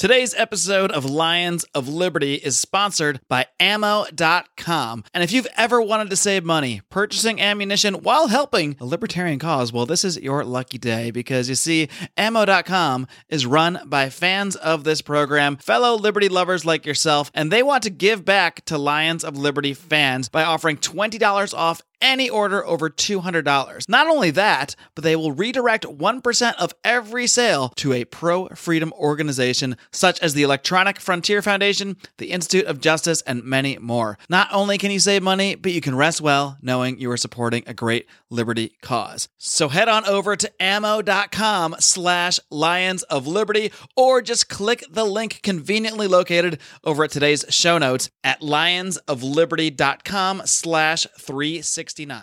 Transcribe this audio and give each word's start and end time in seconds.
Today's 0.00 0.34
episode 0.34 0.90
of 0.92 1.04
Lions 1.04 1.64
of 1.74 1.86
Liberty 1.86 2.36
is 2.36 2.58
sponsored 2.58 3.20
by 3.28 3.44
Ammo.com. 3.60 5.04
And 5.12 5.22
if 5.22 5.30
you've 5.30 5.46
ever 5.58 5.82
wanted 5.82 6.08
to 6.08 6.16
save 6.16 6.42
money 6.42 6.80
purchasing 6.88 7.38
ammunition 7.38 7.96
while 7.96 8.28
helping 8.28 8.78
a 8.80 8.86
libertarian 8.86 9.38
cause, 9.38 9.74
well, 9.74 9.84
this 9.84 10.02
is 10.02 10.16
your 10.16 10.42
lucky 10.42 10.78
day 10.78 11.10
because 11.10 11.50
you 11.50 11.54
see, 11.54 11.90
Ammo.com 12.16 13.08
is 13.28 13.44
run 13.44 13.78
by 13.84 14.08
fans 14.08 14.56
of 14.56 14.84
this 14.84 15.02
program, 15.02 15.58
fellow 15.58 15.96
Liberty 15.96 16.30
lovers 16.30 16.64
like 16.64 16.86
yourself, 16.86 17.30
and 17.34 17.52
they 17.52 17.62
want 17.62 17.82
to 17.82 17.90
give 17.90 18.24
back 18.24 18.64
to 18.64 18.78
Lions 18.78 19.22
of 19.22 19.36
Liberty 19.36 19.74
fans 19.74 20.30
by 20.30 20.44
offering 20.44 20.78
$20 20.78 21.52
off 21.52 21.82
any 22.00 22.30
order 22.30 22.64
over 22.66 22.88
$200. 22.88 23.88
Not 23.88 24.06
only 24.06 24.30
that, 24.30 24.76
but 24.94 25.04
they 25.04 25.16
will 25.16 25.32
redirect 25.32 25.84
1% 25.84 26.54
of 26.56 26.74
every 26.84 27.26
sale 27.26 27.72
to 27.76 27.92
a 27.92 28.04
pro 28.04 28.48
freedom 28.48 28.92
organization 28.94 29.76
such 29.92 30.20
as 30.20 30.34
the 30.34 30.42
Electronic 30.42 31.00
Frontier 31.00 31.42
Foundation, 31.42 31.96
the 32.18 32.30
Institute 32.30 32.66
of 32.66 32.80
Justice, 32.80 33.22
and 33.22 33.44
many 33.44 33.78
more. 33.78 34.18
Not 34.28 34.48
only 34.52 34.78
can 34.78 34.90
you 34.90 34.98
save 34.98 35.22
money, 35.22 35.54
but 35.54 35.72
you 35.72 35.80
can 35.80 35.94
rest 35.94 36.20
well 36.20 36.58
knowing 36.62 36.98
you 36.98 37.10
are 37.10 37.16
supporting 37.16 37.62
a 37.66 37.74
great 37.74 38.06
liberty 38.30 38.76
cause. 38.82 39.28
So 39.38 39.68
head 39.68 39.88
on 39.88 40.06
over 40.06 40.36
to 40.36 40.62
ammo.com 40.62 41.76
slash 41.78 42.40
lions 42.50 43.02
of 43.04 43.26
liberty 43.26 43.72
or 43.96 44.22
just 44.22 44.48
click 44.48 44.84
the 44.90 45.04
link 45.04 45.40
conveniently 45.42 46.06
located 46.06 46.58
over 46.84 47.04
at 47.04 47.10
today's 47.10 47.44
show 47.48 47.78
notes 47.78 48.10
at 48.24 48.40
lionsofliberty.com 48.40 50.42
slash 50.44 51.06
360 51.18 51.89
69. 51.90 52.22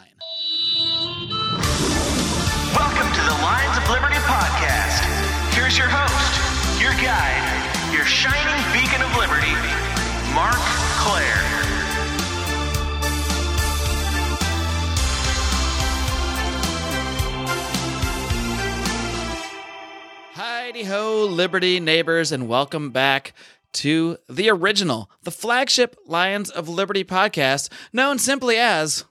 Welcome 2.73 3.11
to 3.11 3.21
the 3.21 3.37
Lions 3.43 3.77
of 3.77 3.89
Liberty 3.89 4.15
podcast. 4.15 5.03
Here's 5.53 5.77
your 5.77 5.89
host, 5.89 6.81
your 6.81 6.93
guide, 6.93 7.93
your 7.93 8.05
shining 8.05 8.63
beacon 8.71 9.01
of 9.01 9.13
liberty, 9.17 9.51
Marc 10.33 10.55
Clair. 11.03 11.35
Heidi 20.31 20.83
ho, 20.83 21.25
Liberty 21.25 21.81
neighbors, 21.81 22.31
and 22.31 22.47
welcome 22.47 22.91
back 22.91 23.33
to 23.73 24.15
the 24.29 24.49
original, 24.49 25.11
the 25.23 25.31
flagship 25.31 25.97
Lions 26.05 26.49
of 26.49 26.69
Liberty 26.69 27.03
podcast, 27.03 27.67
known 27.91 28.17
simply 28.17 28.55
as 28.55 29.03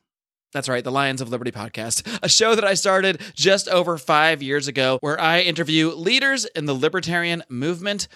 that's 0.57 0.71
right, 0.71 0.83
the 0.83 0.91
Lions 0.91 1.21
of 1.21 1.29
Liberty 1.29 1.53
podcast, 1.53 2.19
a 2.23 2.31
show 2.31 2.55
that 2.55 2.65
I 2.65 2.73
started 2.73 3.21
just 3.35 3.69
over 3.69 3.99
five 3.99 4.43
years 4.43 4.69
ago 4.69 4.97
where 5.03 5.21
I 5.21 5.41
interview 5.41 5.91
leaders 5.91 6.47
in 6.47 6.65
the 6.65 6.73
libertarian 6.73 7.43
movement, 7.51 8.09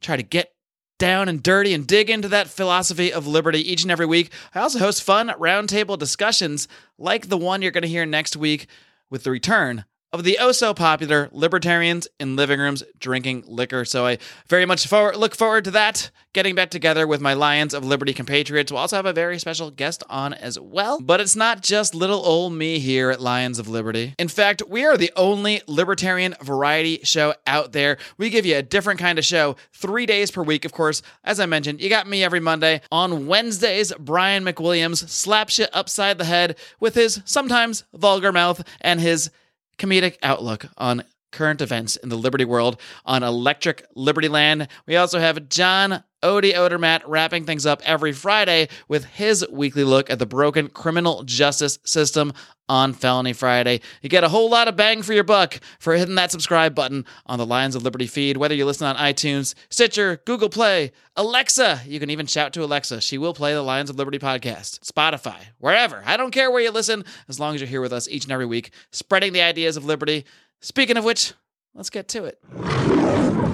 try 0.00 0.16
to 0.16 0.22
get 0.22 0.52
down 1.00 1.28
and 1.28 1.42
dirty 1.42 1.74
and 1.74 1.88
dig 1.88 2.08
into 2.08 2.28
that 2.28 2.46
philosophy 2.46 3.12
of 3.12 3.26
liberty 3.26 3.58
each 3.68 3.82
and 3.82 3.90
every 3.90 4.06
week. 4.06 4.30
I 4.54 4.60
also 4.60 4.78
host 4.78 5.02
fun 5.02 5.28
roundtable 5.30 5.98
discussions 5.98 6.68
like 6.98 7.28
the 7.28 7.36
one 7.36 7.62
you're 7.62 7.72
going 7.72 7.82
to 7.82 7.88
hear 7.88 8.06
next 8.06 8.36
week 8.36 8.68
with 9.10 9.24
the 9.24 9.32
return 9.32 9.84
of 10.12 10.24
the 10.24 10.38
oh 10.40 10.52
so 10.52 10.72
popular 10.72 11.28
libertarians 11.32 12.08
in 12.18 12.36
living 12.36 12.60
rooms 12.60 12.82
drinking 12.98 13.44
liquor. 13.46 13.84
So 13.84 14.06
I 14.06 14.18
very 14.48 14.64
much 14.64 14.86
forward, 14.86 15.16
look 15.16 15.34
forward 15.34 15.64
to 15.64 15.70
that. 15.72 16.10
Getting 16.32 16.54
back 16.54 16.70
together 16.70 17.06
with 17.06 17.20
my 17.20 17.32
Lions 17.32 17.74
of 17.74 17.84
Liberty 17.84 18.12
compatriots. 18.12 18.70
We'll 18.70 18.80
also 18.80 18.96
have 18.96 19.06
a 19.06 19.12
very 19.12 19.38
special 19.38 19.70
guest 19.70 20.04
on 20.08 20.34
as 20.34 20.58
well. 20.58 21.00
But 21.00 21.20
it's 21.20 21.34
not 21.34 21.62
just 21.62 21.94
little 21.94 22.24
old 22.24 22.52
me 22.52 22.78
here 22.78 23.10
at 23.10 23.20
Lions 23.20 23.58
of 23.58 23.66
Liberty. 23.66 24.14
In 24.18 24.28
fact, 24.28 24.62
we 24.68 24.84
are 24.84 24.96
the 24.96 25.10
only 25.16 25.62
libertarian 25.66 26.36
variety 26.40 27.00
show 27.02 27.34
out 27.46 27.72
there. 27.72 27.98
We 28.18 28.30
give 28.30 28.46
you 28.46 28.56
a 28.56 28.62
different 28.62 29.00
kind 29.00 29.18
of 29.18 29.24
show 29.24 29.56
three 29.72 30.06
days 30.06 30.30
per 30.30 30.42
week. 30.42 30.64
Of 30.64 30.72
course, 30.72 31.02
as 31.24 31.40
I 31.40 31.46
mentioned, 31.46 31.80
you 31.80 31.88
got 31.88 32.06
me 32.06 32.22
every 32.22 32.40
Monday. 32.40 32.82
On 32.92 33.26
Wednesdays, 33.26 33.92
Brian 33.98 34.44
McWilliams 34.44 35.08
slaps 35.08 35.58
you 35.58 35.66
upside 35.72 36.18
the 36.18 36.24
head 36.24 36.56
with 36.78 36.94
his 36.94 37.20
sometimes 37.24 37.84
vulgar 37.92 38.32
mouth 38.32 38.62
and 38.80 39.00
his 39.00 39.30
comedic 39.78 40.16
outlook 40.22 40.66
on 40.76 41.04
current 41.30 41.60
events 41.60 41.96
in 41.96 42.08
the 42.08 42.16
Liberty 42.16 42.44
world 42.44 42.80
on 43.04 43.22
Electric 43.22 43.84
Liberty 43.94 44.28
Land. 44.28 44.68
We 44.86 44.96
also 44.96 45.18
have 45.18 45.48
John 45.48 46.02
Odie 46.22 46.54
Odermatt 46.54 47.02
wrapping 47.06 47.44
things 47.44 47.66
up 47.66 47.80
every 47.84 48.12
Friday 48.12 48.68
with 48.88 49.04
his 49.04 49.46
weekly 49.50 49.84
look 49.84 50.10
at 50.10 50.18
the 50.18 50.26
broken 50.26 50.68
criminal 50.68 51.22
justice 51.22 51.78
system 51.84 52.32
on 52.68 52.92
Felony 52.92 53.32
Friday. 53.32 53.80
You 54.02 54.08
get 54.08 54.24
a 54.24 54.28
whole 54.28 54.50
lot 54.50 54.68
of 54.68 54.76
bang 54.76 55.02
for 55.02 55.12
your 55.12 55.24
buck 55.24 55.60
for 55.78 55.94
hitting 55.94 56.16
that 56.16 56.30
subscribe 56.30 56.74
button 56.74 57.04
on 57.26 57.38
the 57.38 57.46
Lions 57.46 57.74
of 57.74 57.82
Liberty 57.82 58.06
feed, 58.06 58.36
whether 58.36 58.54
you 58.54 58.66
listen 58.66 58.86
on 58.86 58.96
iTunes, 58.96 59.54
Stitcher, 59.70 60.20
Google 60.26 60.48
Play, 60.48 60.92
Alexa. 61.16 61.82
You 61.86 61.98
can 62.00 62.10
even 62.10 62.26
shout 62.26 62.52
to 62.54 62.64
Alexa. 62.64 63.00
She 63.00 63.16
will 63.16 63.34
play 63.34 63.54
the 63.54 63.62
Lions 63.62 63.88
of 63.88 63.96
Liberty 63.96 64.18
podcast, 64.18 64.80
Spotify, 64.80 65.38
wherever. 65.58 66.02
I 66.04 66.16
don't 66.16 66.32
care 66.32 66.50
where 66.50 66.62
you 66.62 66.70
listen, 66.70 67.04
as 67.28 67.40
long 67.40 67.54
as 67.54 67.60
you're 67.60 67.68
here 67.68 67.80
with 67.80 67.92
us 67.92 68.08
each 68.08 68.24
and 68.24 68.32
every 68.32 68.46
week, 68.46 68.72
spreading 68.92 69.32
the 69.32 69.42
ideas 69.42 69.76
of 69.76 69.84
liberty. 69.84 70.24
Speaking 70.60 70.96
of 70.96 71.04
which, 71.04 71.32
let's 71.74 71.90
get 71.90 72.08
to 72.08 72.24
it. 72.24 73.47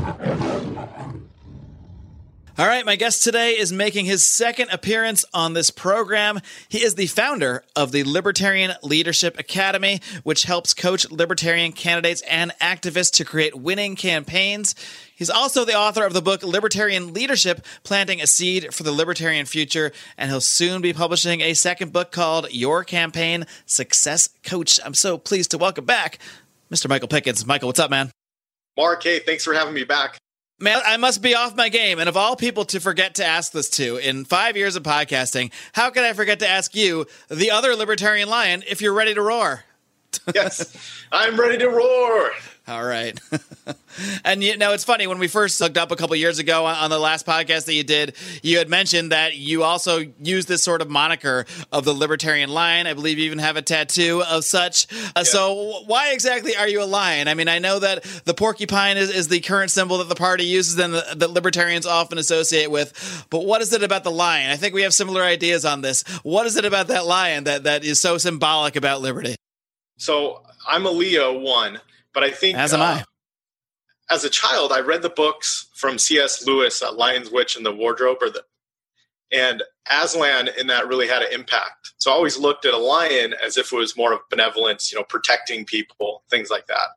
All 2.56 2.68
right, 2.68 2.86
my 2.86 2.94
guest 2.94 3.24
today 3.24 3.58
is 3.58 3.72
making 3.72 4.04
his 4.04 4.24
second 4.24 4.70
appearance 4.70 5.24
on 5.34 5.54
this 5.54 5.70
program. 5.70 6.38
He 6.68 6.84
is 6.84 6.94
the 6.94 7.08
founder 7.08 7.64
of 7.74 7.90
the 7.90 8.04
Libertarian 8.04 8.74
Leadership 8.80 9.36
Academy, 9.40 10.00
which 10.22 10.44
helps 10.44 10.72
coach 10.72 11.10
libertarian 11.10 11.72
candidates 11.72 12.22
and 12.30 12.52
activists 12.60 13.10
to 13.14 13.24
create 13.24 13.56
winning 13.56 13.96
campaigns. 13.96 14.76
He's 15.16 15.30
also 15.30 15.64
the 15.64 15.74
author 15.74 16.06
of 16.06 16.12
the 16.12 16.22
book 16.22 16.44
Libertarian 16.44 17.12
Leadership 17.12 17.66
Planting 17.82 18.20
a 18.20 18.26
Seed 18.28 18.72
for 18.72 18.84
the 18.84 18.92
Libertarian 18.92 19.46
Future, 19.46 19.90
and 20.16 20.30
he'll 20.30 20.40
soon 20.40 20.80
be 20.80 20.92
publishing 20.92 21.40
a 21.40 21.54
second 21.54 21.92
book 21.92 22.12
called 22.12 22.52
Your 22.52 22.84
Campaign 22.84 23.46
Success 23.66 24.28
Coach. 24.44 24.78
I'm 24.84 24.94
so 24.94 25.18
pleased 25.18 25.50
to 25.50 25.58
welcome 25.58 25.86
back 25.86 26.20
Mr. 26.70 26.88
Michael 26.88 27.08
Pickens. 27.08 27.44
Michael, 27.44 27.66
what's 27.66 27.80
up, 27.80 27.90
man? 27.90 28.12
Mark, 28.76 29.02
hey, 29.02 29.18
thanks 29.18 29.42
for 29.42 29.54
having 29.54 29.74
me 29.74 29.82
back. 29.82 30.18
Man, 30.60 30.80
I 30.84 30.96
must 30.98 31.20
be 31.20 31.34
off 31.34 31.56
my 31.56 31.68
game. 31.68 31.98
And 31.98 32.08
of 32.08 32.16
all 32.16 32.36
people 32.36 32.64
to 32.66 32.80
forget 32.80 33.16
to 33.16 33.24
ask 33.24 33.52
this 33.52 33.68
to 33.70 33.96
in 33.96 34.24
five 34.24 34.56
years 34.56 34.76
of 34.76 34.82
podcasting, 34.82 35.52
how 35.72 35.90
could 35.90 36.04
I 36.04 36.12
forget 36.12 36.38
to 36.40 36.48
ask 36.48 36.74
you, 36.76 37.06
the 37.28 37.50
other 37.50 37.74
libertarian 37.74 38.28
lion, 38.28 38.62
if 38.68 38.80
you're 38.80 38.94
ready 38.94 39.14
to 39.14 39.22
roar? 39.22 39.64
yes, 40.34 40.76
I'm 41.10 41.38
ready 41.38 41.58
to 41.58 41.68
roar. 41.68 42.30
All 42.66 42.82
right. 42.82 43.20
and 44.24 44.42
you 44.42 44.56
know, 44.56 44.72
it's 44.72 44.84
funny 44.84 45.06
when 45.06 45.18
we 45.18 45.28
first 45.28 45.58
hooked 45.58 45.76
up 45.76 45.90
a 45.90 45.96
couple 45.96 46.16
years 46.16 46.38
ago 46.38 46.64
on 46.64 46.88
the 46.88 46.98
last 46.98 47.26
podcast 47.26 47.66
that 47.66 47.74
you 47.74 47.84
did, 47.84 48.16
you 48.42 48.56
had 48.56 48.70
mentioned 48.70 49.12
that 49.12 49.36
you 49.36 49.62
also 49.62 50.06
use 50.22 50.46
this 50.46 50.62
sort 50.62 50.80
of 50.80 50.88
moniker 50.88 51.44
of 51.70 51.84
the 51.84 51.92
libertarian 51.92 52.48
lion. 52.48 52.86
I 52.86 52.94
believe 52.94 53.18
you 53.18 53.26
even 53.26 53.38
have 53.38 53.58
a 53.58 53.62
tattoo 53.62 54.22
of 54.26 54.46
such. 54.46 54.90
Uh, 54.90 55.10
yeah. 55.16 55.22
So, 55.24 55.82
why 55.86 56.12
exactly 56.12 56.56
are 56.56 56.66
you 56.66 56.82
a 56.82 56.86
lion? 56.86 57.28
I 57.28 57.34
mean, 57.34 57.48
I 57.48 57.58
know 57.58 57.80
that 57.80 58.02
the 58.24 58.32
porcupine 58.32 58.96
is, 58.96 59.10
is 59.10 59.28
the 59.28 59.40
current 59.40 59.70
symbol 59.70 59.98
that 59.98 60.08
the 60.08 60.14
party 60.14 60.46
uses 60.46 60.78
and 60.78 60.94
the, 60.94 61.04
that 61.16 61.30
libertarians 61.32 61.84
often 61.84 62.16
associate 62.16 62.70
with. 62.70 63.26
But 63.28 63.44
what 63.44 63.60
is 63.60 63.74
it 63.74 63.82
about 63.82 64.04
the 64.04 64.10
lion? 64.10 64.50
I 64.50 64.56
think 64.56 64.74
we 64.74 64.82
have 64.82 64.94
similar 64.94 65.22
ideas 65.22 65.66
on 65.66 65.82
this. 65.82 66.02
What 66.22 66.46
is 66.46 66.56
it 66.56 66.64
about 66.64 66.86
that 66.86 67.04
lion 67.04 67.44
that, 67.44 67.64
that 67.64 67.84
is 67.84 68.00
so 68.00 68.16
symbolic 68.16 68.74
about 68.74 69.02
liberty? 69.02 69.36
So, 69.98 70.40
I'm 70.66 70.86
a 70.86 70.90
Leo 70.90 71.38
one 71.38 71.78
but 72.14 72.22
I 72.22 72.30
think 72.30 72.56
as 72.56 72.72
am 72.72 72.80
uh, 72.80 72.84
I. 72.84 73.04
As 74.10 74.24
a 74.24 74.30
child, 74.30 74.70
I 74.72 74.80
read 74.80 75.02
the 75.02 75.10
books 75.10 75.68
from 75.74 75.98
C.S. 75.98 76.46
Lewis, 76.46 76.82
uh, 76.82 76.92
Lion's 76.92 77.30
Witch 77.30 77.56
and 77.56 77.64
the 77.64 77.74
Wardrobe, 77.74 78.18
or 78.20 78.30
the, 78.30 78.44
and 79.32 79.62
Aslan 79.90 80.50
in 80.58 80.66
that 80.68 80.86
really 80.86 81.08
had 81.08 81.22
an 81.22 81.32
impact. 81.32 81.94
So 81.98 82.10
I 82.10 82.14
always 82.14 82.38
looked 82.38 82.66
at 82.66 82.74
a 82.74 82.78
lion 82.78 83.34
as 83.44 83.56
if 83.56 83.72
it 83.72 83.76
was 83.76 83.96
more 83.96 84.12
of 84.12 84.20
benevolence, 84.30 84.92
you 84.92 84.98
know, 84.98 85.04
protecting 85.04 85.64
people, 85.64 86.22
things 86.30 86.50
like 86.50 86.66
that. 86.66 86.88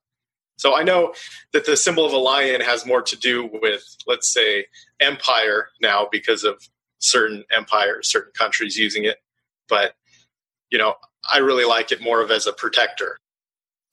So 0.58 0.76
I 0.76 0.84
know 0.84 1.14
that 1.54 1.66
the 1.66 1.78
symbol 1.78 2.06
of 2.06 2.14
a 2.14 2.18
lion 2.18 2.62
has 2.62 2.86
more 2.86 3.02
to 3.04 3.16
do 3.16 3.50
with, 3.62 3.84
let's 4.08 4.32
say, 4.32 4.66
empire 5.00 5.70
now 5.82 6.08
because 6.12 6.44
of 6.44 6.68
certain 7.00 7.44
empires, 7.56 8.12
certain 8.12 8.34
countries 8.34 8.76
using 8.76 9.06
it. 9.06 9.18
But, 9.70 9.94
you 10.72 10.78
know, 10.78 10.96
I 11.32 11.40
really 11.40 11.66
like 11.66 11.92
it 11.92 12.02
more 12.02 12.22
of 12.22 12.32
as 12.32 12.48
a 12.48 12.54
protector. 12.54 13.20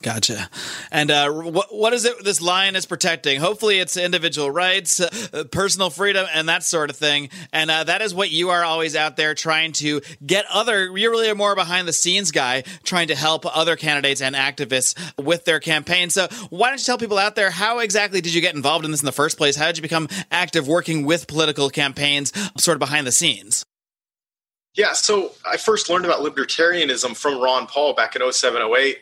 Gotcha. 0.03 0.51
And 0.91 1.11
uh, 1.11 1.31
what 1.31 1.75
what 1.75 1.95
is 1.95 2.05
it 2.05 2.23
this 2.25 2.43
lion 2.43 2.77
is 2.77 2.85
protecting? 2.85 3.41
Hopefully, 3.41 3.79
it's 3.79 3.97
individual 3.97 4.51
rights, 4.51 5.01
uh, 5.01 5.45
personal 5.51 5.89
freedom, 5.89 6.27
and 6.35 6.49
that 6.51 6.63
sort 6.63 6.91
of 6.91 6.97
thing. 6.97 7.31
And 7.55 7.71
uh, 7.71 7.85
that 7.85 8.03
is 8.03 8.15
what 8.15 8.31
you 8.31 8.51
are 8.51 8.65
always 8.65 8.97
out 8.97 9.17
there 9.17 9.35
trying 9.35 9.73
to 9.73 10.03
get 10.25 10.45
other. 10.53 10.95
You're 10.97 11.11
really 11.11 11.31
a 11.31 11.35
more 11.35 11.55
behind 11.55 11.89
the 11.89 11.93
scenes 11.95 12.33
guy, 12.33 12.65
trying 12.83 13.09
to 13.09 13.15
help 13.15 13.47
other 13.47 13.77
candidates 13.77 14.21
and 14.21 14.37
activists 14.37 14.95
with 15.17 15.47
their 15.47 15.59
campaign. 15.59 16.11
So 16.11 16.29
why 16.51 16.69
don't 16.69 16.79
you 16.79 16.85
tell 16.85 16.99
people 16.99 17.17
out 17.17 17.35
there 17.35 17.51
how 17.51 17.79
exactly 17.79 18.21
did 18.21 18.35
you 18.35 18.43
get 18.43 18.55
involved 18.55 18.85
in 18.85 18.91
this 18.91 19.01
in 19.01 19.07
the 19.07 19.13
first 19.13 19.39
place? 19.39 19.57
How 19.57 19.69
did 19.69 19.79
you 19.79 19.83
become 19.83 20.09
active 20.31 20.69
working 20.69 21.07
with 21.07 21.29
political 21.29 21.71
campaigns, 21.71 22.31
sort 22.59 22.75
of 22.75 22.81
behind 22.81 23.07
the 23.07 23.13
scenes? 23.13 23.65
Yeah, 24.75 24.93
so 24.93 25.33
I 25.47 25.57
first 25.57 25.89
learned 25.89 26.05
about 26.05 26.21
libertarianism 26.21 27.17
from 27.17 27.41
Ron 27.41 27.67
Paul 27.67 27.95
back 27.95 28.17
in 28.17 28.33
07, 28.33 28.61
08 28.61 28.99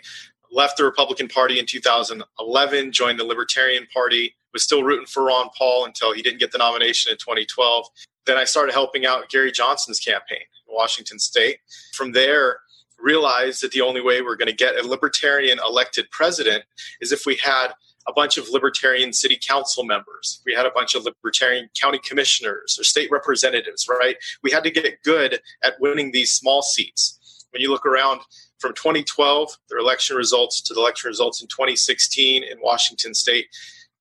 left 0.53 0.77
the 0.77 0.85
Republican 0.85 1.29
Party 1.29 1.59
in 1.59 1.67
2011, 1.67 2.93
joined 2.93 3.19
the 3.19 3.25
Libertarian 3.25 3.87
Party 3.93 4.35
was 4.53 4.63
still 4.63 4.83
rooting 4.83 5.07
for 5.07 5.25
Ron 5.25 5.49
Paul 5.57 5.87
until 5.87 6.13
he 6.13 6.23
didn't 6.23 6.39
get 6.39 6.53
the 6.53 6.59
nomination 6.59 7.11
in 7.11 7.19
2012. 7.19 7.87
Then 8.27 8.37
I 8.37 8.45
started 8.45 8.73
helping 8.73 9.07
out 9.07 9.31
Gary 9.31 9.51
Johnson's 9.51 9.99
campaign 9.99 10.41
in 10.69 10.75
Washington 10.75 11.19
State. 11.19 11.59
From 11.95 12.13
there, 12.13 12.59
realized 13.03 13.63
that 13.63 13.73
the 13.73 13.81
only 13.81 14.01
way 14.01 14.23
we're 14.23 14.37
going 14.37 14.47
to 14.47 14.55
get 14.55 14.77
a 14.77 14.87
libertarian 14.87 15.59
elected 15.59 16.09
president 16.11 16.65
is 17.01 17.13
if 17.13 17.27
we 17.27 17.37
had 17.37 17.73
a 18.07 18.13
bunch 18.13 18.37
of 18.37 18.49
libertarian 18.49 19.13
city 19.13 19.39
council 19.41 19.85
members. 19.85 20.41
We 20.45 20.55
had 20.55 20.67
a 20.67 20.71
bunch 20.71 20.95
of 20.95 21.05
libertarian 21.05 21.69
county 21.81 22.01
commissioners 22.05 22.77
or 22.79 22.85
state 22.85 23.11
representatives, 23.11 23.87
right? 23.89 24.17
We 24.43 24.51
had 24.51 24.65
to 24.65 24.71
get 24.71 25.03
good 25.05 25.41
at 25.63 25.81
winning 25.81 26.11
these 26.11 26.33
small 26.33 26.63
seats. 26.63 27.19
When 27.51 27.63
you 27.63 27.71
look 27.71 27.87
around 27.87 28.21
from 28.63 28.75
2012, 28.75 29.59
the 29.69 29.79
election 29.79 30.17
results 30.17 30.63
to 30.63 30.73
the 30.73 30.81
election 30.81 31.09
results 31.09 31.43
in 31.43 31.49
2016 31.49 32.45
in 32.45 32.59
Washington 32.63 33.13
state, 33.13 33.49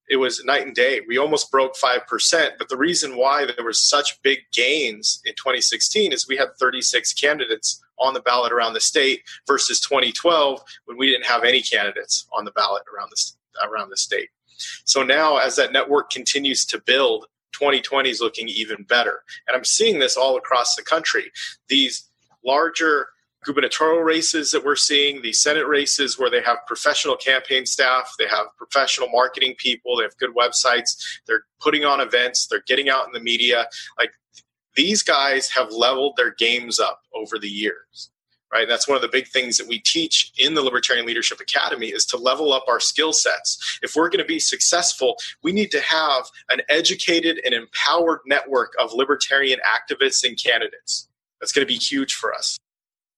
it 0.08 0.18
was 0.18 0.44
night 0.46 0.66
and 0.66 0.75
day. 0.75 1.02
We 1.08 1.18
almost 1.18 1.50
broke 1.52 1.75
5%. 1.75 2.52
But 2.60 2.69
the 2.69 2.78
reason 2.78 3.18
why 3.18 3.46
there 3.46 3.66
were 3.66 3.74
such 3.74 4.22
big 4.22 4.40
gains 4.54 5.22
in 5.25 5.34
2016 5.34 6.13
is 6.13 6.28
we 6.28 6.38
had 6.38 6.50
36 6.60 7.13
candidates 7.13 7.81
on 7.98 8.13
the 8.13 8.19
ballot 8.19 8.52
around 8.52 8.74
the 8.74 8.81
state 8.81 9.24
versus 9.48 9.80
2012 9.80 10.62
when 10.86 10.98
we 10.98 11.10
didn't 11.10 11.25
have 11.25 11.44
any 11.44 11.62
candidates 11.62 12.28
on 12.38 12.46
the 12.46 12.52
ballot 12.52 12.84
around 12.94 13.10
the 13.10 13.68
around 13.68 13.90
the 13.90 13.98
state. 13.98 14.30
So 14.86 15.02
now, 15.02 15.38
as 15.38 15.56
that 15.56 15.74
network 15.74 16.12
continues 16.12 16.66
to 16.66 16.80
build, 16.80 17.25
2020 17.54 18.10
is 18.10 18.22
looking 18.22 18.48
even 18.48 18.84
better. 18.84 19.24
And 19.48 19.56
I'm 19.56 19.66
seeing 19.66 20.00
this 20.00 20.18
all 20.18 20.38
across 20.38 20.75
the 20.75 20.84
country. 20.84 21.31
These 21.68 22.10
larger 22.46 23.10
gubernatorial 23.43 24.03
races 24.03 24.51
that 24.51 24.63
we're 24.63 24.75
seeing, 24.75 25.21
the 25.21 25.33
Senate 25.33 25.67
races 25.67 26.19
where 26.19 26.29
they 26.29 26.41
have 26.41 26.57
professional 26.67 27.15
campaign 27.15 27.65
staff, 27.65 28.13
they 28.19 28.27
have 28.27 28.47
professional 28.57 29.09
marketing 29.09 29.55
people, 29.57 29.97
they 29.97 30.03
have 30.03 30.17
good 30.17 30.35
websites, 30.35 31.03
they're 31.27 31.43
putting 31.59 31.85
on 31.85 31.99
events, 31.99 32.47
they're 32.47 32.63
getting 32.67 32.89
out 32.89 33.07
in 33.07 33.13
the 33.13 33.19
media. 33.19 33.67
Like 33.97 34.11
these 34.75 35.01
guys 35.01 35.49
have 35.49 35.71
leveled 35.71 36.15
their 36.17 36.31
games 36.31 36.79
up 36.79 37.01
over 37.13 37.39
the 37.39 37.49
years 37.49 38.11
right? 38.51 38.67
That's 38.67 38.88
one 38.88 38.95
of 38.95 39.01
the 39.01 39.07
big 39.07 39.27
things 39.27 39.57
that 39.57 39.67
we 39.67 39.79
teach 39.79 40.31
in 40.38 40.53
the 40.53 40.61
Libertarian 40.61 41.05
Leadership 41.05 41.39
Academy 41.39 41.88
is 41.88 42.05
to 42.07 42.17
level 42.17 42.53
up 42.53 42.65
our 42.67 42.79
skill 42.79 43.13
sets. 43.13 43.79
If 43.81 43.95
we're 43.95 44.09
going 44.09 44.19
to 44.19 44.25
be 44.25 44.39
successful, 44.39 45.15
we 45.41 45.51
need 45.51 45.71
to 45.71 45.81
have 45.81 46.25
an 46.49 46.61
educated 46.69 47.39
and 47.45 47.53
empowered 47.53 48.19
network 48.25 48.73
of 48.79 48.93
libertarian 48.93 49.59
activists 49.59 50.27
and 50.27 50.41
candidates. 50.41 51.07
That's 51.39 51.51
going 51.51 51.65
to 51.65 51.73
be 51.73 51.79
huge 51.79 52.13
for 52.13 52.33
us. 52.33 52.57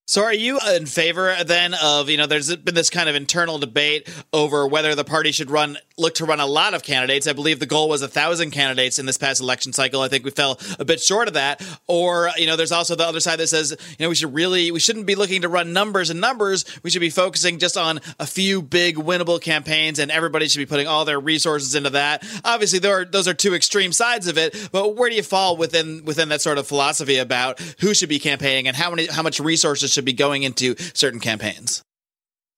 So, 0.05 0.21
are 0.21 0.33
you 0.33 0.59
in 0.75 0.85
favor 0.85 1.33
then 1.45 1.73
of, 1.81 2.09
you 2.09 2.17
know, 2.17 2.25
there's 2.25 2.53
been 2.57 2.75
this 2.75 2.89
kind 2.89 3.07
of 3.07 3.15
internal 3.15 3.57
debate 3.57 4.09
over 4.33 4.67
whether 4.67 4.95
the 4.95 5.05
party 5.05 5.31
should 5.31 5.49
run, 5.49 5.77
look 5.97 6.15
to 6.15 6.25
run 6.25 6.41
a 6.41 6.45
lot 6.45 6.73
of 6.73 6.83
candidates. 6.83 7.25
I 7.25 7.31
believe 7.31 7.61
the 7.61 7.65
goal 7.65 7.87
was 7.87 8.01
a 8.01 8.09
thousand 8.09 8.51
candidates 8.51 8.99
in 8.99 9.05
this 9.05 9.17
past 9.17 9.39
election 9.39 9.71
cycle. 9.71 10.01
I 10.01 10.09
think 10.09 10.25
we 10.25 10.31
fell 10.31 10.59
a 10.77 10.83
bit 10.83 10.99
short 10.99 11.29
of 11.29 11.35
that. 11.35 11.65
Or, 11.87 12.31
you 12.35 12.47
know, 12.47 12.57
there's 12.57 12.73
also 12.73 12.95
the 12.95 13.07
other 13.07 13.21
side 13.21 13.39
that 13.39 13.47
says, 13.47 13.77
you 13.97 14.03
know, 14.03 14.09
we 14.09 14.15
should 14.15 14.33
really, 14.33 14.71
we 14.71 14.81
shouldn't 14.81 15.05
be 15.05 15.15
looking 15.15 15.43
to 15.43 15.47
run 15.47 15.71
numbers 15.71 16.09
and 16.09 16.19
numbers. 16.19 16.65
We 16.83 16.89
should 16.89 16.99
be 16.99 17.09
focusing 17.09 17.57
just 17.57 17.77
on 17.77 18.01
a 18.19 18.27
few 18.27 18.61
big 18.61 18.97
winnable 18.97 19.41
campaigns 19.41 19.99
and 19.99 20.11
everybody 20.11 20.49
should 20.49 20.59
be 20.59 20.65
putting 20.65 20.85
all 20.87 21.05
their 21.05 21.19
resources 21.19 21.75
into 21.75 21.91
that. 21.91 22.27
Obviously, 22.43 22.79
there 22.79 22.99
are, 22.99 23.05
those 23.05 23.29
are 23.29 23.33
two 23.33 23.55
extreme 23.55 23.93
sides 23.93 24.27
of 24.27 24.37
it, 24.37 24.67
but 24.73 24.97
where 24.97 25.09
do 25.09 25.15
you 25.15 25.23
fall 25.23 25.55
within, 25.55 26.03
within 26.03 26.27
that 26.27 26.41
sort 26.41 26.57
of 26.57 26.67
philosophy 26.67 27.19
about 27.19 27.61
who 27.79 27.93
should 27.93 28.09
be 28.09 28.19
campaigning 28.19 28.67
and 28.67 28.75
how 28.75 28.89
many, 28.89 29.07
how 29.07 29.23
much 29.23 29.39
resources 29.39 29.92
should 29.93 30.05
be 30.05 30.13
going 30.13 30.43
into 30.43 30.75
certain 30.93 31.19
campaigns? 31.19 31.83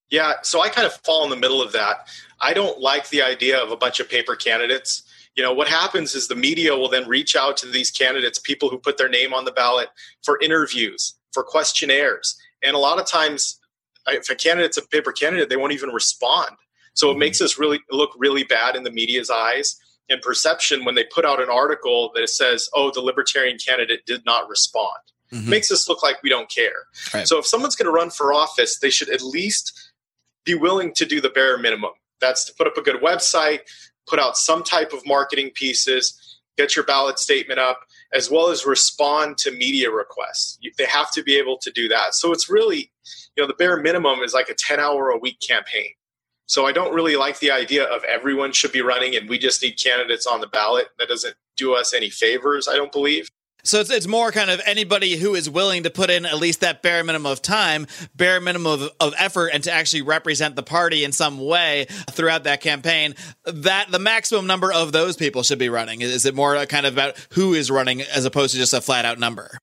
Yeah, 0.10 0.34
so 0.44 0.62
I 0.62 0.70
kind 0.70 0.86
of 0.86 0.94
fall 1.04 1.24
in 1.24 1.30
the 1.30 1.36
middle 1.36 1.62
of 1.62 1.72
that. 1.74 2.08
I 2.40 2.54
don't 2.54 2.80
like 2.80 3.10
the 3.10 3.22
idea 3.22 3.62
of 3.62 3.72
a 3.72 3.78
bunch 3.78 4.00
of 4.00 4.10
paper 4.10 4.36
candidates. 4.36 5.04
You 5.36 5.44
know, 5.44 5.54
what 5.54 5.68
happens 5.68 6.16
is 6.16 6.28
the 6.28 6.36
media 6.36 6.76
will 6.76 6.90
then 6.90 7.08
reach 7.08 7.36
out 7.36 7.58
to 7.58 7.68
these 7.68 7.92
candidates, 7.92 8.40
people 8.40 8.70
who 8.70 8.78
put 8.78 8.98
their 8.98 9.10
name 9.10 9.34
on 9.34 9.46
the 9.46 9.52
ballot 9.52 9.90
for 10.24 10.40
interviews, 10.42 11.16
for 11.34 11.44
questionnaires. 11.44 12.38
And 12.64 12.76
a 12.76 12.80
lot 12.80 13.00
of 13.00 13.08
times, 13.08 13.60
if 14.08 14.30
a 14.30 14.36
candidate's 14.36 14.78
a 14.78 14.88
paper 14.88 15.12
candidate, 15.12 15.50
they 15.50 15.58
won't 15.58 15.74
even 15.74 15.90
respond. 15.90 16.52
So 16.94 17.10
it 17.10 17.14
mm-hmm. 17.14 17.20
makes 17.20 17.42
us 17.42 17.58
really 17.58 17.82
look 17.92 18.12
really 18.18 18.44
bad 18.44 18.76
in 18.76 18.84
the 18.84 18.92
media's 18.92 19.30
eyes 19.30 19.76
and 20.08 20.22
perception 20.22 20.86
when 20.86 20.96
they 20.96 21.04
put 21.04 21.26
out 21.26 21.42
an 21.42 21.50
article 21.50 22.12
that 22.14 22.30
says, 22.30 22.70
oh, 22.76 22.92
the 22.92 23.02
libertarian 23.02 23.58
candidate 23.58 24.06
did 24.06 24.24
not 24.24 24.48
respond 24.48 25.00
mm-hmm. 25.32 25.50
makes 25.50 25.72
us 25.72 25.88
look 25.88 26.04
like 26.04 26.22
we 26.24 26.30
don't 26.30 26.50
care. 26.50 26.86
Right. 27.14 27.28
So 27.28 27.40
if 27.40 27.46
someone's 27.46 27.76
going 27.76 27.88
to 27.88 27.92
run 27.92 28.10
for 28.10 28.34
office, 28.34 28.80
they 28.80 28.90
should 28.90 29.10
at 29.10 29.22
least 29.22 29.92
be 30.46 30.54
willing 30.54 30.94
to 30.94 31.06
do 31.06 31.22
the 31.22 31.30
bare 31.30 31.58
minimum. 31.58 31.92
That's 32.22 32.46
to 32.46 32.54
put 32.54 32.68
up 32.68 32.78
a 32.78 32.82
good 32.82 33.02
website, 33.02 33.60
put 34.08 34.20
out 34.20 34.38
some 34.38 34.64
type 34.64 34.94
of 34.94 35.06
marketing 35.06 35.52
pieces, 35.54 36.40
get 36.58 36.76
your 36.76 36.86
ballot 36.86 37.20
statement 37.20 37.60
up, 37.60 37.82
as 38.14 38.32
well 38.32 38.50
as 38.50 38.66
respond 38.66 39.38
to 39.40 39.52
media 39.52 39.92
requests. 39.92 40.58
They 40.78 40.86
have 40.86 41.12
to 41.12 41.24
be 41.24 41.38
able 41.38 41.58
to 41.58 41.72
do 41.72 41.88
that. 41.90 42.16
So 42.16 42.32
it's 42.32 42.50
really, 42.50 42.92
you 43.36 43.44
know, 43.44 43.48
the 43.48 43.54
bare 43.54 43.82
minimum 43.82 44.20
is 44.20 44.34
like 44.34 44.50
a 44.50 44.54
10 44.54 44.80
hour 44.80 45.10
a 45.10 45.18
week 45.18 45.40
campaign. 45.46 45.90
So 46.48 46.68
I 46.68 46.72
don't 46.72 46.94
really 46.94 47.16
like 47.16 47.40
the 47.40 47.52
idea 47.52 47.86
of 47.86 48.04
everyone 48.04 48.52
should 48.52 48.72
be 48.72 48.82
running 48.82 49.16
and 49.16 49.28
we 49.28 49.40
just 49.40 49.64
need 49.64 49.74
candidates 49.74 50.28
on 50.28 50.42
the 50.42 50.48
ballot. 50.48 50.88
That 51.00 51.10
doesn't 51.10 51.36
do 51.58 51.74
us 51.74 51.94
any 51.94 52.10
favors, 52.10 52.68
I 52.68 52.76
don't 52.76 52.92
believe. 52.92 53.30
So 53.66 53.80
it's, 53.80 53.90
it's 53.90 54.08
more 54.08 54.32
kind 54.32 54.50
of 54.50 54.62
anybody 54.66 55.18
who 55.18 55.36
is 55.36 55.50
willing 55.50 55.84
to 55.84 55.90
put 55.90 56.10
in 56.10 56.26
at 56.26 56.38
least 56.38 56.62
that 56.62 56.82
bare 56.82 57.04
minimum 57.04 57.32
of 57.32 57.42
time, 57.42 57.88
bare 58.16 58.40
minimum 58.40 58.84
of, 58.84 58.92
of 59.00 59.14
effort, 59.18 59.50
and 59.54 59.64
to 59.64 59.72
actually 59.72 60.04
represent 60.04 60.56
the 60.56 60.64
party 60.64 61.04
in 61.04 61.12
some 61.12 61.40
way 61.40 61.88
throughout 62.12 62.44
that 62.44 62.62
campaign. 62.62 63.16
That 63.46 63.92
the 63.92 64.00
maximum 64.00 64.46
number 64.46 64.72
of 64.72 64.92
those 64.92 65.18
people 65.18 65.44
should 65.44 65.60
be 65.60 65.70
running. 65.70 66.02
Is 66.02 66.26
it 66.26 66.36
more 66.36 66.64
kind 66.68 66.86
of 66.86 66.94
about 66.94 67.16
who 67.32 67.54
is 67.54 67.72
running 67.72 68.02
as 68.02 68.24
opposed 68.26 68.54
to 68.54 68.60
just 68.60 68.74
a 68.74 68.82
flat 68.82 69.04
out 69.04 69.20
number? 69.20 69.58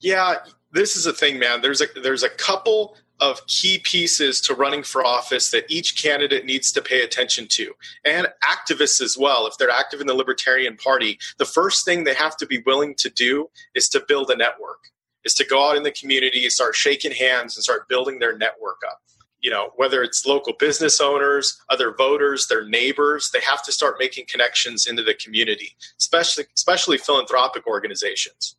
Yeah, 0.00 0.36
this 0.72 0.96
is 0.96 1.06
a 1.06 1.12
thing, 1.12 1.38
man. 1.38 1.62
There's 1.62 1.80
a 1.80 1.86
there's 2.02 2.22
a 2.22 2.28
couple 2.28 2.96
of 3.20 3.46
key 3.46 3.78
pieces 3.78 4.40
to 4.42 4.54
running 4.54 4.82
for 4.82 5.04
office 5.04 5.50
that 5.50 5.64
each 5.68 6.00
candidate 6.00 6.44
needs 6.44 6.70
to 6.72 6.82
pay 6.82 7.02
attention 7.02 7.46
to, 7.48 7.74
and 8.04 8.28
activists 8.42 9.00
as 9.00 9.16
well. 9.18 9.46
If 9.46 9.58
they're 9.58 9.70
active 9.70 10.00
in 10.00 10.06
the 10.06 10.14
Libertarian 10.14 10.76
Party, 10.76 11.18
the 11.38 11.44
first 11.44 11.84
thing 11.84 12.04
they 12.04 12.14
have 12.14 12.36
to 12.38 12.46
be 12.46 12.62
willing 12.64 12.94
to 12.96 13.10
do 13.10 13.50
is 13.74 13.88
to 13.90 14.04
build 14.06 14.30
a 14.30 14.36
network, 14.36 14.90
is 15.24 15.34
to 15.34 15.44
go 15.44 15.68
out 15.68 15.76
in 15.76 15.82
the 15.82 15.90
community 15.90 16.44
and 16.44 16.52
start 16.52 16.74
shaking 16.74 17.12
hands 17.12 17.56
and 17.56 17.64
start 17.64 17.88
building 17.88 18.18
their 18.18 18.36
network 18.36 18.78
up. 18.88 19.00
You 19.40 19.50
know, 19.50 19.70
whether 19.76 20.02
it's 20.02 20.26
local 20.26 20.52
business 20.58 21.00
owners, 21.00 21.60
other 21.68 21.94
voters, 21.96 22.48
their 22.48 22.68
neighbors, 22.68 23.30
they 23.32 23.40
have 23.40 23.62
to 23.64 23.72
start 23.72 23.94
making 23.98 24.26
connections 24.28 24.86
into 24.86 25.02
the 25.02 25.14
community, 25.14 25.76
especially 25.98 26.46
especially 26.56 26.98
philanthropic 26.98 27.66
organizations. 27.66 28.56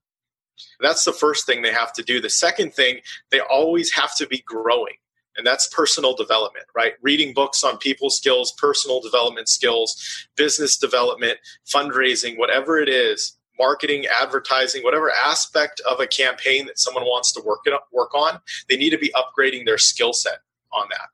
That's 0.79 1.03
the 1.03 1.13
first 1.13 1.45
thing 1.45 1.61
they 1.61 1.73
have 1.73 1.93
to 1.93 2.03
do. 2.03 2.21
The 2.21 2.29
second 2.29 2.73
thing, 2.73 2.99
they 3.31 3.39
always 3.39 3.91
have 3.93 4.15
to 4.17 4.27
be 4.27 4.43
growing. 4.45 4.95
And 5.37 5.47
that's 5.47 5.67
personal 5.67 6.15
development, 6.15 6.65
right? 6.75 6.93
Reading 7.01 7.33
books 7.33 7.63
on 7.63 7.77
people 7.77 8.09
skills, 8.09 8.53
personal 8.57 8.99
development 8.99 9.47
skills, 9.47 10.27
business 10.35 10.77
development, 10.77 11.37
fundraising, 11.73 12.37
whatever 12.37 12.77
it 12.79 12.89
is, 12.89 13.37
marketing, 13.57 14.05
advertising, 14.07 14.83
whatever 14.83 15.11
aspect 15.11 15.81
of 15.89 15.99
a 15.99 16.07
campaign 16.07 16.65
that 16.65 16.79
someone 16.79 17.03
wants 17.03 17.31
to 17.33 17.41
work, 17.45 17.59
work 17.93 18.13
on, 18.13 18.39
they 18.67 18.75
need 18.75 18.89
to 18.89 18.97
be 18.97 19.13
upgrading 19.15 19.65
their 19.65 19.77
skill 19.77 20.13
set 20.13 20.39
on 20.73 20.87
that. 20.89 21.09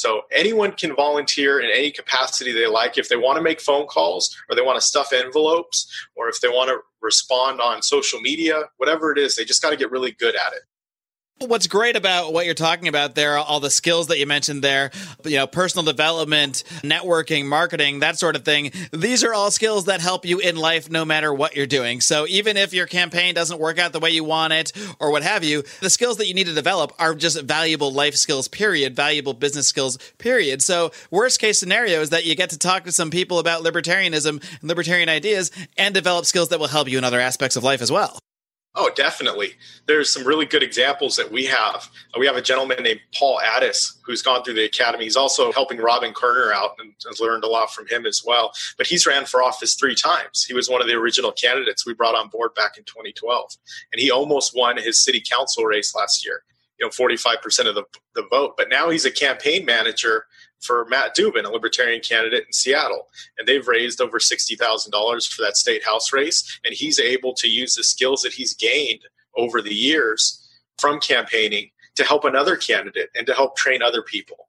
So 0.00 0.22
anyone 0.32 0.72
can 0.72 0.96
volunteer 0.96 1.60
in 1.60 1.70
any 1.70 1.90
capacity 1.90 2.52
they 2.52 2.66
like. 2.66 2.96
If 2.96 3.10
they 3.10 3.16
want 3.16 3.36
to 3.36 3.42
make 3.42 3.60
phone 3.60 3.86
calls 3.86 4.34
or 4.48 4.56
they 4.56 4.62
want 4.62 4.80
to 4.80 4.80
stuff 4.80 5.12
envelopes 5.12 5.86
or 6.16 6.30
if 6.30 6.40
they 6.40 6.48
want 6.48 6.70
to 6.70 6.78
respond 7.02 7.60
on 7.60 7.82
social 7.82 8.18
media, 8.18 8.62
whatever 8.78 9.12
it 9.12 9.18
is, 9.18 9.36
they 9.36 9.44
just 9.44 9.60
got 9.60 9.70
to 9.70 9.76
get 9.76 9.90
really 9.90 10.12
good 10.12 10.34
at 10.34 10.54
it. 10.54 10.62
What's 11.42 11.68
great 11.68 11.96
about 11.96 12.34
what 12.34 12.44
you're 12.44 12.54
talking 12.54 12.86
about 12.86 13.14
there, 13.14 13.38
all 13.38 13.60
the 13.60 13.70
skills 13.70 14.08
that 14.08 14.18
you 14.18 14.26
mentioned 14.26 14.62
there, 14.62 14.90
you 15.24 15.36
know, 15.36 15.46
personal 15.46 15.86
development, 15.86 16.64
networking, 16.82 17.46
marketing, 17.46 18.00
that 18.00 18.18
sort 18.18 18.36
of 18.36 18.44
thing. 18.44 18.72
These 18.92 19.24
are 19.24 19.32
all 19.32 19.50
skills 19.50 19.86
that 19.86 20.02
help 20.02 20.26
you 20.26 20.38
in 20.38 20.56
life 20.56 20.90
no 20.90 21.06
matter 21.06 21.32
what 21.32 21.56
you're 21.56 21.66
doing. 21.66 22.02
So 22.02 22.26
even 22.28 22.58
if 22.58 22.74
your 22.74 22.86
campaign 22.86 23.34
doesn't 23.34 23.58
work 23.58 23.78
out 23.78 23.94
the 23.94 24.00
way 24.00 24.10
you 24.10 24.22
want 24.22 24.52
it 24.52 24.72
or 25.00 25.10
what 25.10 25.22
have 25.22 25.42
you, 25.42 25.64
the 25.80 25.88
skills 25.88 26.18
that 26.18 26.28
you 26.28 26.34
need 26.34 26.46
to 26.46 26.52
develop 26.52 26.92
are 26.98 27.14
just 27.14 27.40
valuable 27.40 27.90
life 27.90 28.16
skills, 28.16 28.46
period, 28.46 28.94
valuable 28.94 29.32
business 29.32 29.66
skills, 29.66 29.96
period. 30.18 30.60
So 30.60 30.90
worst 31.10 31.40
case 31.40 31.58
scenario 31.58 32.02
is 32.02 32.10
that 32.10 32.26
you 32.26 32.34
get 32.34 32.50
to 32.50 32.58
talk 32.58 32.84
to 32.84 32.92
some 32.92 33.10
people 33.10 33.38
about 33.38 33.64
libertarianism 33.64 34.44
and 34.60 34.68
libertarian 34.68 35.08
ideas 35.08 35.50
and 35.78 35.94
develop 35.94 36.26
skills 36.26 36.50
that 36.50 36.60
will 36.60 36.68
help 36.68 36.86
you 36.86 36.98
in 36.98 37.04
other 37.04 37.18
aspects 37.18 37.56
of 37.56 37.64
life 37.64 37.80
as 37.80 37.90
well. 37.90 38.18
Oh, 38.76 38.88
definitely. 38.94 39.54
There's 39.86 40.10
some 40.10 40.24
really 40.24 40.46
good 40.46 40.62
examples 40.62 41.16
that 41.16 41.32
we 41.32 41.44
have. 41.46 41.90
Uh, 42.14 42.20
we 42.20 42.26
have 42.26 42.36
a 42.36 42.42
gentleman 42.42 42.84
named 42.84 43.00
Paul 43.12 43.40
Addis 43.40 43.98
who's 44.04 44.22
gone 44.22 44.44
through 44.44 44.54
the 44.54 44.64
academy. 44.64 45.04
He's 45.04 45.16
also 45.16 45.50
helping 45.50 45.78
Robin 45.78 46.14
Kerner 46.14 46.52
out 46.52 46.76
and 46.78 46.94
has 47.08 47.20
learned 47.20 47.42
a 47.42 47.48
lot 47.48 47.72
from 47.72 47.88
him 47.88 48.06
as 48.06 48.22
well. 48.24 48.52
But 48.78 48.86
he's 48.86 49.06
ran 49.06 49.24
for 49.26 49.42
office 49.42 49.74
three 49.74 49.96
times. 49.96 50.44
He 50.44 50.54
was 50.54 50.70
one 50.70 50.80
of 50.80 50.86
the 50.86 50.94
original 50.94 51.32
candidates 51.32 51.84
we 51.84 51.94
brought 51.94 52.14
on 52.14 52.28
board 52.28 52.54
back 52.54 52.78
in 52.78 52.84
2012. 52.84 53.56
And 53.92 54.00
he 54.00 54.08
almost 54.10 54.56
won 54.56 54.76
his 54.76 55.02
city 55.02 55.20
council 55.28 55.64
race 55.64 55.92
last 55.92 56.24
year, 56.24 56.44
you 56.78 56.86
know, 56.86 56.90
45% 56.90 57.68
of 57.68 57.74
the, 57.74 57.82
the 58.14 58.26
vote. 58.30 58.54
But 58.56 58.68
now 58.68 58.88
he's 58.88 59.04
a 59.04 59.10
campaign 59.10 59.64
manager 59.64 60.26
for 60.60 60.86
Matt 60.88 61.16
Dubin, 61.16 61.44
a 61.44 61.50
libertarian 61.50 62.00
candidate 62.00 62.44
in 62.46 62.52
Seattle. 62.52 63.08
And 63.38 63.48
they've 63.48 63.66
raised 63.66 64.00
over 64.00 64.18
$60,000 64.18 65.32
for 65.32 65.42
that 65.42 65.56
state 65.56 65.84
house 65.84 66.12
race. 66.12 66.60
And 66.64 66.74
he's 66.74 66.98
able 66.98 67.34
to 67.34 67.48
use 67.48 67.74
the 67.74 67.84
skills 67.84 68.22
that 68.22 68.34
he's 68.34 68.54
gained 68.54 69.02
over 69.36 69.62
the 69.62 69.74
years 69.74 70.48
from 70.78 71.00
campaigning 71.00 71.70
to 71.96 72.04
help 72.04 72.24
another 72.24 72.56
candidate 72.56 73.10
and 73.14 73.26
to 73.26 73.34
help 73.34 73.56
train 73.56 73.82
other 73.82 74.02
people. 74.02 74.48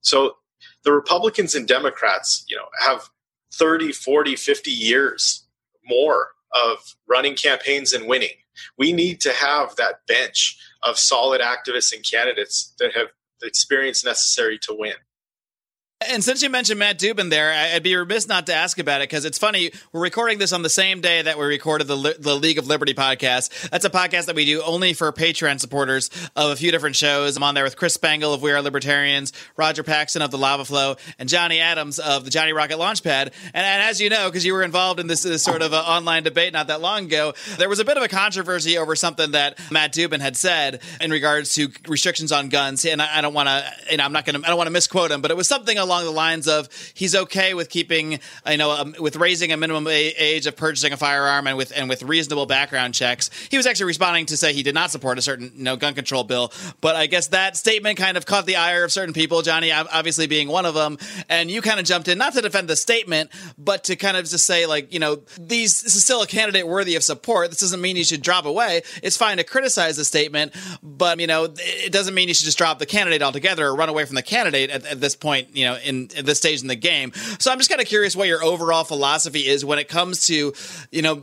So 0.00 0.36
the 0.84 0.92
Republicans 0.92 1.54
and 1.54 1.66
Democrats, 1.66 2.44
you 2.48 2.56
know, 2.56 2.66
have 2.80 3.10
30, 3.52 3.92
40, 3.92 4.36
50 4.36 4.70
years 4.70 5.46
more 5.84 6.28
of 6.52 6.96
running 7.08 7.34
campaigns 7.34 7.92
and 7.92 8.06
winning. 8.06 8.36
We 8.78 8.92
need 8.92 9.20
to 9.22 9.32
have 9.32 9.76
that 9.76 10.06
bench 10.06 10.58
of 10.82 10.98
solid 10.98 11.40
activists 11.40 11.92
and 11.92 12.04
candidates 12.08 12.72
that 12.78 12.94
have 12.94 13.08
the 13.40 13.46
experience 13.46 14.04
necessary 14.04 14.58
to 14.60 14.74
win. 14.76 14.94
And 16.02 16.22
since 16.22 16.42
you 16.42 16.50
mentioned 16.50 16.78
Matt 16.78 16.98
Dubin 16.98 17.30
there, 17.30 17.54
I'd 17.54 17.82
be 17.82 17.96
remiss 17.96 18.28
not 18.28 18.44
to 18.48 18.54
ask 18.54 18.78
about 18.78 19.00
it 19.00 19.08
because 19.08 19.24
it's 19.24 19.38
funny. 19.38 19.70
We're 19.92 20.02
recording 20.02 20.36
this 20.36 20.52
on 20.52 20.60
the 20.60 20.68
same 20.68 21.00
day 21.00 21.22
that 21.22 21.38
we 21.38 21.46
recorded 21.46 21.86
the 21.86 22.16
the 22.18 22.36
League 22.36 22.58
of 22.58 22.66
Liberty 22.66 22.92
podcast. 22.92 23.70
That's 23.70 23.86
a 23.86 23.90
podcast 23.90 24.26
that 24.26 24.36
we 24.36 24.44
do 24.44 24.60
only 24.60 24.92
for 24.92 25.10
Patreon 25.10 25.58
supporters 25.58 26.10
of 26.36 26.50
a 26.50 26.56
few 26.56 26.70
different 26.70 26.96
shows. 26.96 27.38
I'm 27.38 27.42
on 27.42 27.54
there 27.54 27.64
with 27.64 27.78
Chris 27.78 27.94
Spangle 27.94 28.34
of 28.34 28.42
We 28.42 28.52
Are 28.52 28.60
Libertarians, 28.60 29.32
Roger 29.56 29.82
Paxton 29.82 30.20
of 30.20 30.30
the 30.30 30.36
Lava 30.36 30.66
Flow, 30.66 30.96
and 31.18 31.30
Johnny 31.30 31.60
Adams 31.60 31.98
of 31.98 32.26
the 32.26 32.30
Johnny 32.30 32.52
Rocket 32.52 32.76
Launchpad. 32.76 33.32
And, 33.54 33.64
and 33.64 33.82
as 33.82 33.98
you 33.98 34.10
know, 34.10 34.28
because 34.28 34.44
you 34.44 34.52
were 34.52 34.64
involved 34.64 35.00
in 35.00 35.06
this, 35.06 35.22
this 35.22 35.42
sort 35.42 35.62
of 35.62 35.72
online 35.72 36.24
debate 36.24 36.52
not 36.52 36.66
that 36.66 36.82
long 36.82 37.06
ago, 37.06 37.32
there 37.56 37.70
was 37.70 37.80
a 37.80 37.86
bit 37.86 37.96
of 37.96 38.02
a 38.02 38.08
controversy 38.08 38.76
over 38.76 38.96
something 38.96 39.30
that 39.30 39.58
Matt 39.70 39.94
Dubin 39.94 40.20
had 40.20 40.36
said 40.36 40.82
in 41.00 41.10
regards 41.10 41.54
to 41.54 41.68
restrictions 41.88 42.32
on 42.32 42.50
guns. 42.50 42.84
And 42.84 43.00
I, 43.00 43.18
I 43.18 43.20
don't 43.22 43.32
want 43.32 43.48
to, 43.48 43.64
you 43.90 43.96
know, 43.96 44.04
I'm 44.04 44.12
not 44.12 44.26
going 44.26 44.38
to, 44.38 44.46
I 44.46 44.50
don't 44.50 44.58
want 44.58 44.66
to 44.66 44.72
misquote 44.72 45.10
him, 45.10 45.22
but 45.22 45.30
it 45.30 45.38
was 45.38 45.48
something 45.48 45.85
along 45.86 46.04
the 46.04 46.10
lines 46.10 46.48
of 46.48 46.68
he's 46.94 47.14
okay 47.14 47.54
with 47.54 47.70
keeping, 47.70 48.20
you 48.46 48.56
know, 48.56 48.70
um, 48.70 48.94
with 48.98 49.16
raising 49.16 49.52
a 49.52 49.56
minimum 49.56 49.86
a- 49.86 49.90
age 49.90 50.46
of 50.46 50.56
purchasing 50.56 50.92
a 50.92 50.96
firearm 50.96 51.46
and 51.46 51.56
with 51.56 51.72
and 51.74 51.88
with 51.88 52.02
reasonable 52.02 52.46
background 52.46 52.94
checks. 52.94 53.30
He 53.50 53.56
was 53.56 53.66
actually 53.66 53.86
responding 53.86 54.26
to 54.26 54.36
say 54.36 54.52
he 54.52 54.62
did 54.62 54.74
not 54.74 54.90
support 54.90 55.18
a 55.18 55.22
certain, 55.22 55.52
you 55.54 55.64
know, 55.64 55.76
gun 55.76 55.94
control 55.94 56.24
bill. 56.24 56.52
But 56.80 56.96
I 56.96 57.06
guess 57.06 57.28
that 57.28 57.56
statement 57.56 57.98
kind 57.98 58.16
of 58.16 58.26
caught 58.26 58.46
the 58.46 58.56
ire 58.56 58.84
of 58.84 58.92
certain 58.92 59.14
people. 59.14 59.42
Johnny 59.42 59.72
obviously 59.72 60.26
being 60.26 60.48
one 60.48 60.66
of 60.66 60.74
them, 60.74 60.98
and 61.28 61.50
you 61.50 61.62
kind 61.62 61.80
of 61.80 61.86
jumped 61.86 62.08
in 62.08 62.18
not 62.18 62.32
to 62.34 62.42
defend 62.42 62.68
the 62.68 62.76
statement, 62.76 63.30
but 63.56 63.84
to 63.84 63.96
kind 63.96 64.16
of 64.16 64.26
just 64.26 64.44
say 64.44 64.66
like, 64.66 64.92
you 64.92 64.98
know, 64.98 65.22
these 65.38 65.82
this 65.82 65.96
is 65.96 66.04
still 66.04 66.22
a 66.22 66.26
candidate 66.26 66.66
worthy 66.66 66.96
of 66.96 67.02
support. 67.02 67.50
This 67.50 67.60
doesn't 67.60 67.80
mean 67.80 67.96
you 67.96 68.04
should 68.04 68.22
drop 68.22 68.44
away. 68.44 68.82
It's 69.02 69.16
fine 69.16 69.36
to 69.36 69.44
criticize 69.44 69.96
the 69.96 70.04
statement, 70.04 70.54
but 70.82 71.20
you 71.20 71.26
know, 71.26 71.44
it 71.56 71.92
doesn't 71.92 72.14
mean 72.14 72.28
you 72.28 72.34
should 72.34 72.44
just 72.44 72.58
drop 72.58 72.78
the 72.78 72.86
candidate 72.86 73.22
altogether 73.22 73.66
or 73.66 73.74
run 73.74 73.88
away 73.88 74.04
from 74.04 74.16
the 74.16 74.22
candidate 74.22 74.70
at, 74.70 74.84
at 74.86 75.00
this 75.00 75.14
point. 75.14 75.54
You 75.54 75.66
know, 75.66 75.75
Uh, 75.76 75.80
in 75.84 76.08
at 76.16 76.26
this 76.26 76.38
stage 76.38 76.62
in 76.62 76.68
the 76.68 76.76
game. 76.76 77.12
So 77.38 77.50
I'm 77.50 77.58
just 77.58 77.70
kind 77.70 77.80
of 77.80 77.86
curious 77.86 78.16
what 78.16 78.28
your 78.28 78.42
overall 78.42 78.84
philosophy 78.84 79.46
is 79.46 79.64
when 79.64 79.78
it 79.78 79.88
comes 79.88 80.26
to, 80.26 80.52
you 80.90 81.02
know, 81.02 81.22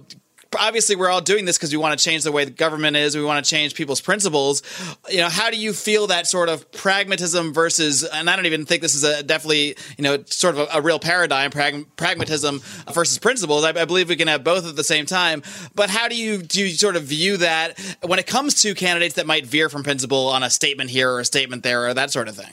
obviously 0.57 0.95
we're 0.95 1.09
all 1.09 1.21
doing 1.21 1.45
this 1.45 1.57
because 1.57 1.71
we 1.71 1.77
want 1.77 1.97
to 1.97 2.03
change 2.03 2.23
the 2.23 2.31
way 2.31 2.45
the 2.45 2.51
government 2.51 2.95
is 2.95 3.15
we 3.15 3.23
want 3.23 3.43
to 3.43 3.49
change 3.49 3.73
people's 3.73 4.01
principles. 4.01 4.61
You 5.09 5.17
know 5.17 5.29
how 5.29 5.49
do 5.49 5.57
you 5.57 5.73
feel 5.73 6.07
that 6.07 6.27
sort 6.27 6.47
of 6.47 6.71
pragmatism 6.71 7.53
versus 7.53 8.03
and 8.03 8.29
i 8.29 8.35
don't 8.35 8.45
even 8.45 8.65
think 8.65 8.83
this 8.83 8.93
is 8.93 9.03
a 9.03 9.23
definitely 9.23 9.75
you 9.97 10.03
know 10.03 10.23
sort 10.27 10.55
of 10.55 10.67
a, 10.69 10.77
a 10.77 10.81
real 10.81 10.99
paradigm 10.99 11.49
prag- 11.49 11.87
pragmatism 11.95 12.61
versus 12.93 13.17
principles. 13.17 13.63
I, 13.63 13.69
I, 13.69 13.85
believe 13.85 14.09
we 14.09 14.15
can 14.15 14.27
have 14.27 14.43
both 14.43 14.67
at 14.67 14.75
the 14.75 14.83
same 14.83 15.07
time. 15.07 15.41
But 15.73 15.89
how 15.89 16.07
do 16.07 16.15
you 16.15 16.43
do 16.43 16.61
you 16.61 16.69
sort 16.69 16.95
of 16.95 17.03
view 17.03 17.37
that 17.37 17.79
when 18.03 18.19
it 18.19 18.27
comes 18.27 18.61
to 18.61 18.75
candidates 18.75 19.15
that 19.15 19.25
might 19.25 19.47
veer 19.47 19.69
from 19.69 19.83
principle 19.83 20.27
on 20.27 20.43
a 20.43 20.51
statement 20.51 20.91
here 20.91 21.11
or 21.11 21.21
a 21.21 21.25
statement 21.25 21.63
there 21.63 21.87
or 21.87 21.95
that 21.95 22.11
sort 22.11 22.27
of 22.27 22.35
thing? 22.35 22.51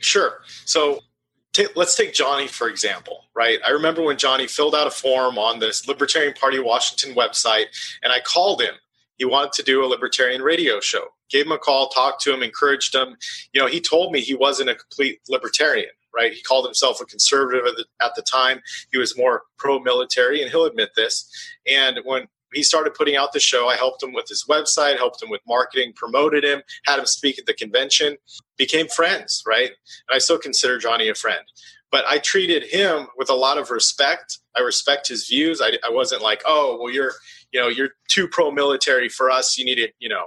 Sure. 0.00 0.40
So 0.64 1.00
let's 1.74 1.94
take 1.96 2.14
Johnny 2.14 2.46
for 2.46 2.68
example, 2.68 3.24
right? 3.34 3.58
I 3.66 3.70
remember 3.70 4.02
when 4.02 4.16
Johnny 4.16 4.46
filled 4.46 4.74
out 4.74 4.86
a 4.86 4.90
form 4.90 5.38
on 5.38 5.58
this 5.58 5.86
Libertarian 5.88 6.34
Party 6.34 6.58
Washington 6.58 7.16
website, 7.16 7.66
and 8.02 8.12
I 8.12 8.20
called 8.20 8.62
him. 8.62 8.74
He 9.16 9.24
wanted 9.24 9.52
to 9.54 9.62
do 9.64 9.84
a 9.84 9.86
libertarian 9.86 10.42
radio 10.42 10.78
show. 10.80 11.08
Gave 11.28 11.46
him 11.46 11.52
a 11.52 11.58
call, 11.58 11.88
talked 11.88 12.22
to 12.22 12.32
him, 12.32 12.42
encouraged 12.42 12.94
him. 12.94 13.16
You 13.52 13.60
know, 13.60 13.66
he 13.66 13.80
told 13.80 14.12
me 14.12 14.20
he 14.20 14.34
wasn't 14.34 14.70
a 14.70 14.76
complete 14.76 15.20
libertarian, 15.28 15.90
right? 16.14 16.32
He 16.32 16.40
called 16.42 16.64
himself 16.64 17.00
a 17.00 17.04
conservative 17.04 17.66
at 17.66 17.74
the, 17.74 17.84
at 18.00 18.14
the 18.14 18.22
time. 18.22 18.60
He 18.92 18.98
was 18.98 19.18
more 19.18 19.42
pro-military, 19.58 20.40
and 20.40 20.50
he'll 20.50 20.64
admit 20.64 20.90
this. 20.94 21.28
And 21.66 21.98
when 22.04 22.28
he 22.52 22.62
started 22.62 22.94
putting 22.94 23.16
out 23.16 23.32
the 23.32 23.40
show. 23.40 23.68
I 23.68 23.76
helped 23.76 24.02
him 24.02 24.12
with 24.12 24.28
his 24.28 24.44
website, 24.48 24.96
helped 24.96 25.22
him 25.22 25.30
with 25.30 25.40
marketing, 25.46 25.92
promoted 25.94 26.44
him, 26.44 26.62
had 26.86 26.98
him 26.98 27.06
speak 27.06 27.38
at 27.38 27.46
the 27.46 27.54
convention, 27.54 28.16
became 28.56 28.88
friends, 28.88 29.42
right? 29.46 29.68
And 29.70 30.14
I 30.14 30.18
still 30.18 30.38
consider 30.38 30.78
Johnny 30.78 31.08
a 31.08 31.14
friend. 31.14 31.42
But 31.90 32.04
I 32.06 32.18
treated 32.18 32.64
him 32.64 33.06
with 33.16 33.30
a 33.30 33.34
lot 33.34 33.56
of 33.58 33.70
respect. 33.70 34.38
I 34.54 34.60
respect 34.60 35.08
his 35.08 35.26
views. 35.26 35.60
I, 35.62 35.78
I 35.86 35.90
wasn't 35.90 36.22
like, 36.22 36.42
oh, 36.46 36.78
well, 36.80 36.92
you're, 36.92 37.12
you 37.52 37.60
know, 37.60 37.68
you're 37.68 37.90
too 38.08 38.28
pro-military 38.28 39.08
for 39.08 39.30
us. 39.30 39.56
You 39.56 39.64
need 39.64 39.76
to, 39.76 39.88
you 39.98 40.08
know, 40.08 40.26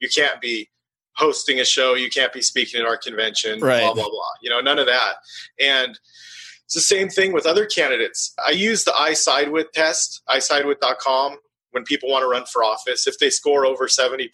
you 0.00 0.08
can't 0.08 0.40
be 0.40 0.68
hosting 1.14 1.60
a 1.60 1.64
show. 1.64 1.94
You 1.94 2.10
can't 2.10 2.32
be 2.32 2.42
speaking 2.42 2.80
at 2.80 2.86
our 2.86 2.96
convention. 2.96 3.60
Right. 3.60 3.80
Blah 3.80 3.94
blah 3.94 4.08
blah. 4.08 4.32
You 4.40 4.50
know, 4.50 4.60
none 4.60 4.78
of 4.78 4.86
that. 4.86 5.14
And 5.60 5.98
it's 6.64 6.74
the 6.74 6.80
same 6.80 7.08
thing 7.08 7.32
with 7.32 7.46
other 7.46 7.66
candidates. 7.66 8.32
I 8.46 8.52
use 8.52 8.84
the 8.84 8.94
I 8.94 9.14
side 9.14 9.50
with 9.50 9.72
test, 9.72 10.22
isidewith.com 10.28 11.38
when 11.72 11.84
people 11.84 12.10
want 12.10 12.22
to 12.22 12.28
run 12.28 12.44
for 12.46 12.64
office. 12.64 13.06
If 13.06 13.18
they 13.18 13.30
score 13.30 13.66
over 13.66 13.86
70%, 13.86 14.28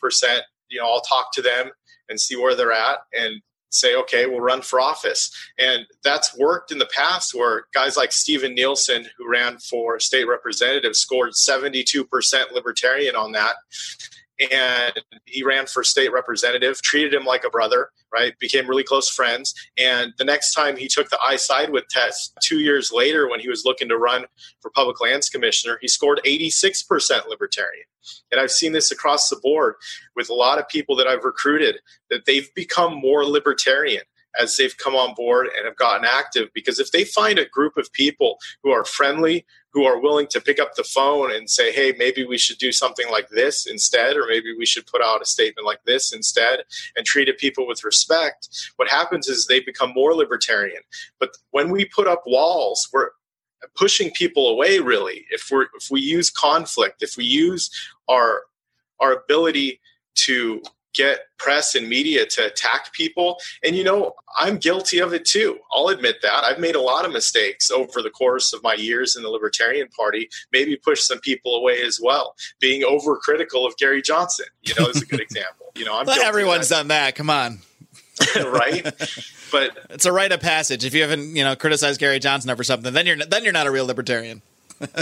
you 0.69 0.81
know, 0.81 0.87
I'll 0.87 1.01
talk 1.01 1.33
to 1.35 1.43
them 1.43 1.71
and 2.09 2.21
see 2.21 2.37
where 2.37 2.55
they're 2.55 2.73
at 2.73 2.99
and 3.13 3.41
say, 3.71 3.95
okay, 3.97 4.27
we'll 4.27 4.41
run 4.41 4.63
for 4.63 4.81
office. 4.81 5.31
And 5.59 5.87
that's 6.03 6.37
worked 6.37 6.73
in 6.73 6.79
the 6.79 6.89
past 6.95 7.35
where 7.35 7.67
guys 7.75 7.97
like 7.97 8.13
Steven 8.13 8.55
Nielsen, 8.55 9.07
who 9.19 9.29
ran 9.29 9.59
for 9.59 9.99
state 10.01 10.27
representative, 10.27 10.97
scored 10.97 11.33
72% 11.33 12.07
libertarian 12.53 13.17
on 13.17 13.33
that 13.33 13.57
and 14.51 14.93
he 15.25 15.43
ran 15.43 15.67
for 15.67 15.83
state 15.83 16.13
representative, 16.13 16.81
treated 16.83 17.15
him 17.15 17.25
like 17.25 17.45
a 17.45 17.51
brother, 17.51 17.91
right? 18.13 18.39
Became 18.39 18.69
really 18.69 18.85
close 18.85 19.09
friends. 19.09 19.55
And 19.79 20.13
the 20.19 20.25
next 20.25 20.53
time 20.53 20.77
he 20.77 20.89
took 20.89 21.09
the 21.09 21.19
I 21.25 21.37
side 21.37 21.71
with 21.71 21.89
test, 21.89 22.35
two 22.43 22.61
years 22.61 22.93
later, 22.93 23.29
when 23.29 23.41
he 23.41 23.49
was 23.49 23.65
looking 23.65 23.89
to 23.89 23.99
run 23.99 24.25
for 24.61 24.71
public 24.71 25.01
lands 25.01 25.29
commissioner, 25.29 25.79
he 25.81 25.89
scored 25.89 26.21
86% 26.25 27.29
libertarian. 27.29 27.87
And 28.31 28.41
I've 28.41 28.53
seen 28.53 28.73
this 28.73 28.93
across 28.93 29.29
the 29.29 29.41
board 29.43 29.75
with 30.15 30.31
a 30.31 30.35
lot 30.35 30.59
of 30.59 30.69
people 30.69 30.97
that 30.97 31.07
I've 31.07 31.25
recruited 31.25 31.81
that 32.11 32.25
they've 32.27 32.53
become 32.55 32.95
more 32.95 33.25
libertarian 33.25 34.03
as 34.39 34.57
they've 34.57 34.77
come 34.77 34.95
on 34.95 35.15
board 35.15 35.49
and 35.57 35.65
have 35.65 35.77
gotten 35.77 36.05
active 36.05 36.49
because 36.55 36.79
if 36.79 36.93
they 36.93 37.05
find 37.05 37.39
a 37.39 37.49
group 37.49 37.77
of 37.77 37.93
people 37.93 38.39
who 38.63 38.71
are 38.71 38.85
friendly 38.85 39.47
who 39.73 39.85
are 39.85 40.01
willing 40.01 40.27
to 40.27 40.41
pick 40.41 40.59
up 40.59 40.75
the 40.75 40.85
phone 40.85 41.31
and 41.35 41.51
say 41.51 41.73
hey 41.73 41.95
maybe 41.99 42.25
we 42.25 42.39
should 42.39 42.59
do 42.59 42.73
something 42.73 43.11
like 43.11 43.29
this 43.31 43.67
instead 43.67 44.17
or 44.17 44.27
maybe 44.29 44.55
we 44.57 44.67
should 44.67 44.87
put 44.87 45.03
out 45.03 45.23
a 45.23 45.27
statement 45.27 45.67
like 45.67 45.83
this 45.85 46.13
instead 46.13 46.61
and 46.97 47.05
treat 47.05 47.27
people 47.39 47.67
with 47.67 47.85
respect 47.85 48.49
what 48.77 48.89
happens 48.89 49.29
is 49.29 49.47
they 49.47 49.61
become 49.61 49.93
more 49.95 50.15
libertarian. 50.15 50.83
But 51.19 51.31
when 51.51 51.71
we 51.71 51.85
put 51.85 52.07
up 52.07 52.23
walls 52.27 52.89
we're 52.93 53.11
pushing 53.75 54.11
people 54.13 54.49
away 54.49 54.79
really. 54.79 55.27
If 55.31 55.49
we're 55.51 55.67
if 55.75 55.91
we 55.91 56.01
use 56.01 56.31
conflict 56.31 57.03
if 57.03 57.17
we 57.17 57.25
use 57.25 57.71
our 58.09 58.43
our 59.01 59.13
ability 59.13 59.81
to 60.15 60.63
get 60.97 61.21
press 61.39 61.75
and 61.75 61.89
media 61.89 62.27
to 62.27 62.47
attack 62.47 62.93
people. 62.93 63.39
And, 63.63 63.77
you 63.77 63.85
know, 63.85 64.15
I'm 64.39 64.57
guilty 64.57 64.99
of 64.99 65.13
it 65.13 65.25
too. 65.25 65.59
I'll 65.73 65.89
admit 65.89 66.17
that. 66.23 66.45
I've 66.45 66.59
made 66.59 66.75
a 66.75 66.81
lot 66.81 67.05
of 67.05 67.13
mistakes 67.13 67.71
over 67.71 68.03
the 68.03 68.11
course 68.11 68.53
of 68.53 68.63
my 68.63 68.75
years 68.75 69.17
in 69.17 69.23
the 69.23 69.29
Libertarian 69.29 69.89
Party, 69.89 70.29
maybe 70.53 70.77
pushed 70.77 71.07
some 71.07 71.21
people 71.21 71.57
away 71.57 71.83
as 71.83 72.01
well. 72.03 72.35
Being 72.61 72.83
overcritical 72.83 73.67
of 73.67 73.77
Gary 73.77 74.03
Johnson, 74.03 74.47
you 74.63 74.75
know, 74.79 74.87
is 74.87 75.03
a 75.03 75.07
good 75.07 75.21
example. 75.29 75.67
You 75.75 75.85
know, 75.85 75.99
I'm 75.99 76.07
well, 76.07 76.21
everyone's 76.23 76.69
that. 76.71 76.77
done 76.77 76.89
that. 76.89 77.15
Come 77.15 77.31
on. 77.31 77.61
right? 78.37 78.93
But 79.53 79.79
it's 79.91 80.05
a 80.05 80.13
rite 80.13 80.33
of 80.33 80.41
passage. 80.41 80.85
If 80.85 80.93
you 80.93 81.03
haven't, 81.03 81.37
you 81.37 81.45
know, 81.45 81.55
criticized 81.55 82.01
Gary 82.01 82.19
Johnson 82.19 82.51
over 82.51 82.65
something, 82.65 82.93
then 82.93 83.07
you're 83.07 83.17
then 83.17 83.45
you're 83.45 83.53
not 83.53 83.69
a 83.69 83.71
real 83.71 83.87
libertarian. 83.87 84.43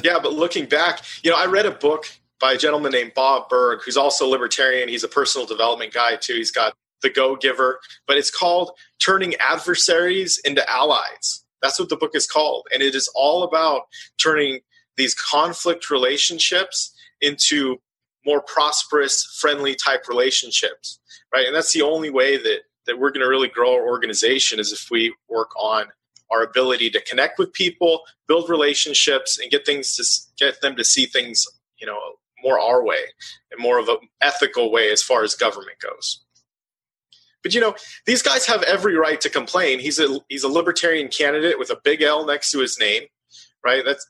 yeah, 0.04 0.18
but 0.22 0.34
looking 0.34 0.66
back, 0.66 1.00
you 1.22 1.30
know, 1.30 1.36
I 1.36 1.46
read 1.46 1.64
a 1.64 1.70
book 1.70 2.06
by 2.40 2.52
a 2.52 2.58
gentleman 2.58 2.92
named 2.92 3.12
Bob 3.14 3.48
Burg, 3.48 3.80
who's 3.84 3.96
also 3.96 4.26
a 4.26 4.30
libertarian. 4.30 4.88
He's 4.88 5.04
a 5.04 5.08
personal 5.08 5.46
development 5.46 5.92
guy 5.92 6.16
too. 6.16 6.34
He's 6.34 6.50
got 6.50 6.74
the 7.02 7.10
Go 7.10 7.36
Giver, 7.36 7.80
but 8.06 8.16
it's 8.16 8.30
called 8.30 8.72
Turning 8.98 9.34
Adversaries 9.36 10.40
into 10.44 10.68
Allies. 10.68 11.44
That's 11.62 11.78
what 11.78 11.88
the 11.88 11.96
book 11.96 12.12
is 12.14 12.26
called. 12.26 12.66
And 12.72 12.82
it 12.82 12.94
is 12.94 13.10
all 13.14 13.42
about 13.42 13.82
turning 14.18 14.60
these 14.96 15.14
conflict 15.14 15.90
relationships 15.90 16.94
into 17.20 17.78
more 18.26 18.40
prosperous, 18.42 19.24
friendly 19.40 19.74
type 19.74 20.08
relationships. 20.08 20.98
Right. 21.32 21.46
And 21.46 21.54
that's 21.54 21.72
the 21.72 21.82
only 21.82 22.10
way 22.10 22.36
that, 22.36 22.60
that 22.86 22.98
we're 22.98 23.10
going 23.10 23.22
to 23.22 23.28
really 23.28 23.48
grow 23.48 23.74
our 23.74 23.86
organization 23.86 24.60
is 24.60 24.72
if 24.72 24.88
we 24.90 25.14
work 25.28 25.50
on 25.56 25.86
our 26.30 26.42
ability 26.42 26.90
to 26.90 27.00
connect 27.02 27.38
with 27.38 27.52
people, 27.52 28.02
build 28.28 28.48
relationships, 28.48 29.38
and 29.38 29.50
get 29.50 29.66
things 29.66 29.94
to 29.96 30.44
get 30.44 30.60
them 30.60 30.76
to 30.76 30.84
see 30.84 31.06
things, 31.06 31.46
you 31.78 31.86
know, 31.86 31.98
more 32.44 32.60
our 32.60 32.84
way 32.84 33.00
and 33.50 33.60
more 33.60 33.78
of 33.78 33.88
an 33.88 33.96
ethical 34.20 34.70
way 34.70 34.92
as 34.92 35.02
far 35.02 35.24
as 35.24 35.34
government 35.34 35.78
goes. 35.80 36.20
But 37.42 37.54
you 37.54 37.60
know, 37.60 37.74
these 38.06 38.22
guys 38.22 38.46
have 38.46 38.62
every 38.62 38.96
right 38.96 39.20
to 39.20 39.28
complain. 39.28 39.78
He's 39.78 39.98
a 39.98 40.20
he's 40.28 40.44
a 40.44 40.48
libertarian 40.48 41.08
candidate 41.08 41.58
with 41.58 41.70
a 41.70 41.80
big 41.82 42.02
L 42.02 42.24
next 42.24 42.50
to 42.52 42.60
his 42.60 42.78
name, 42.78 43.04
right? 43.64 43.84
That's 43.84 44.08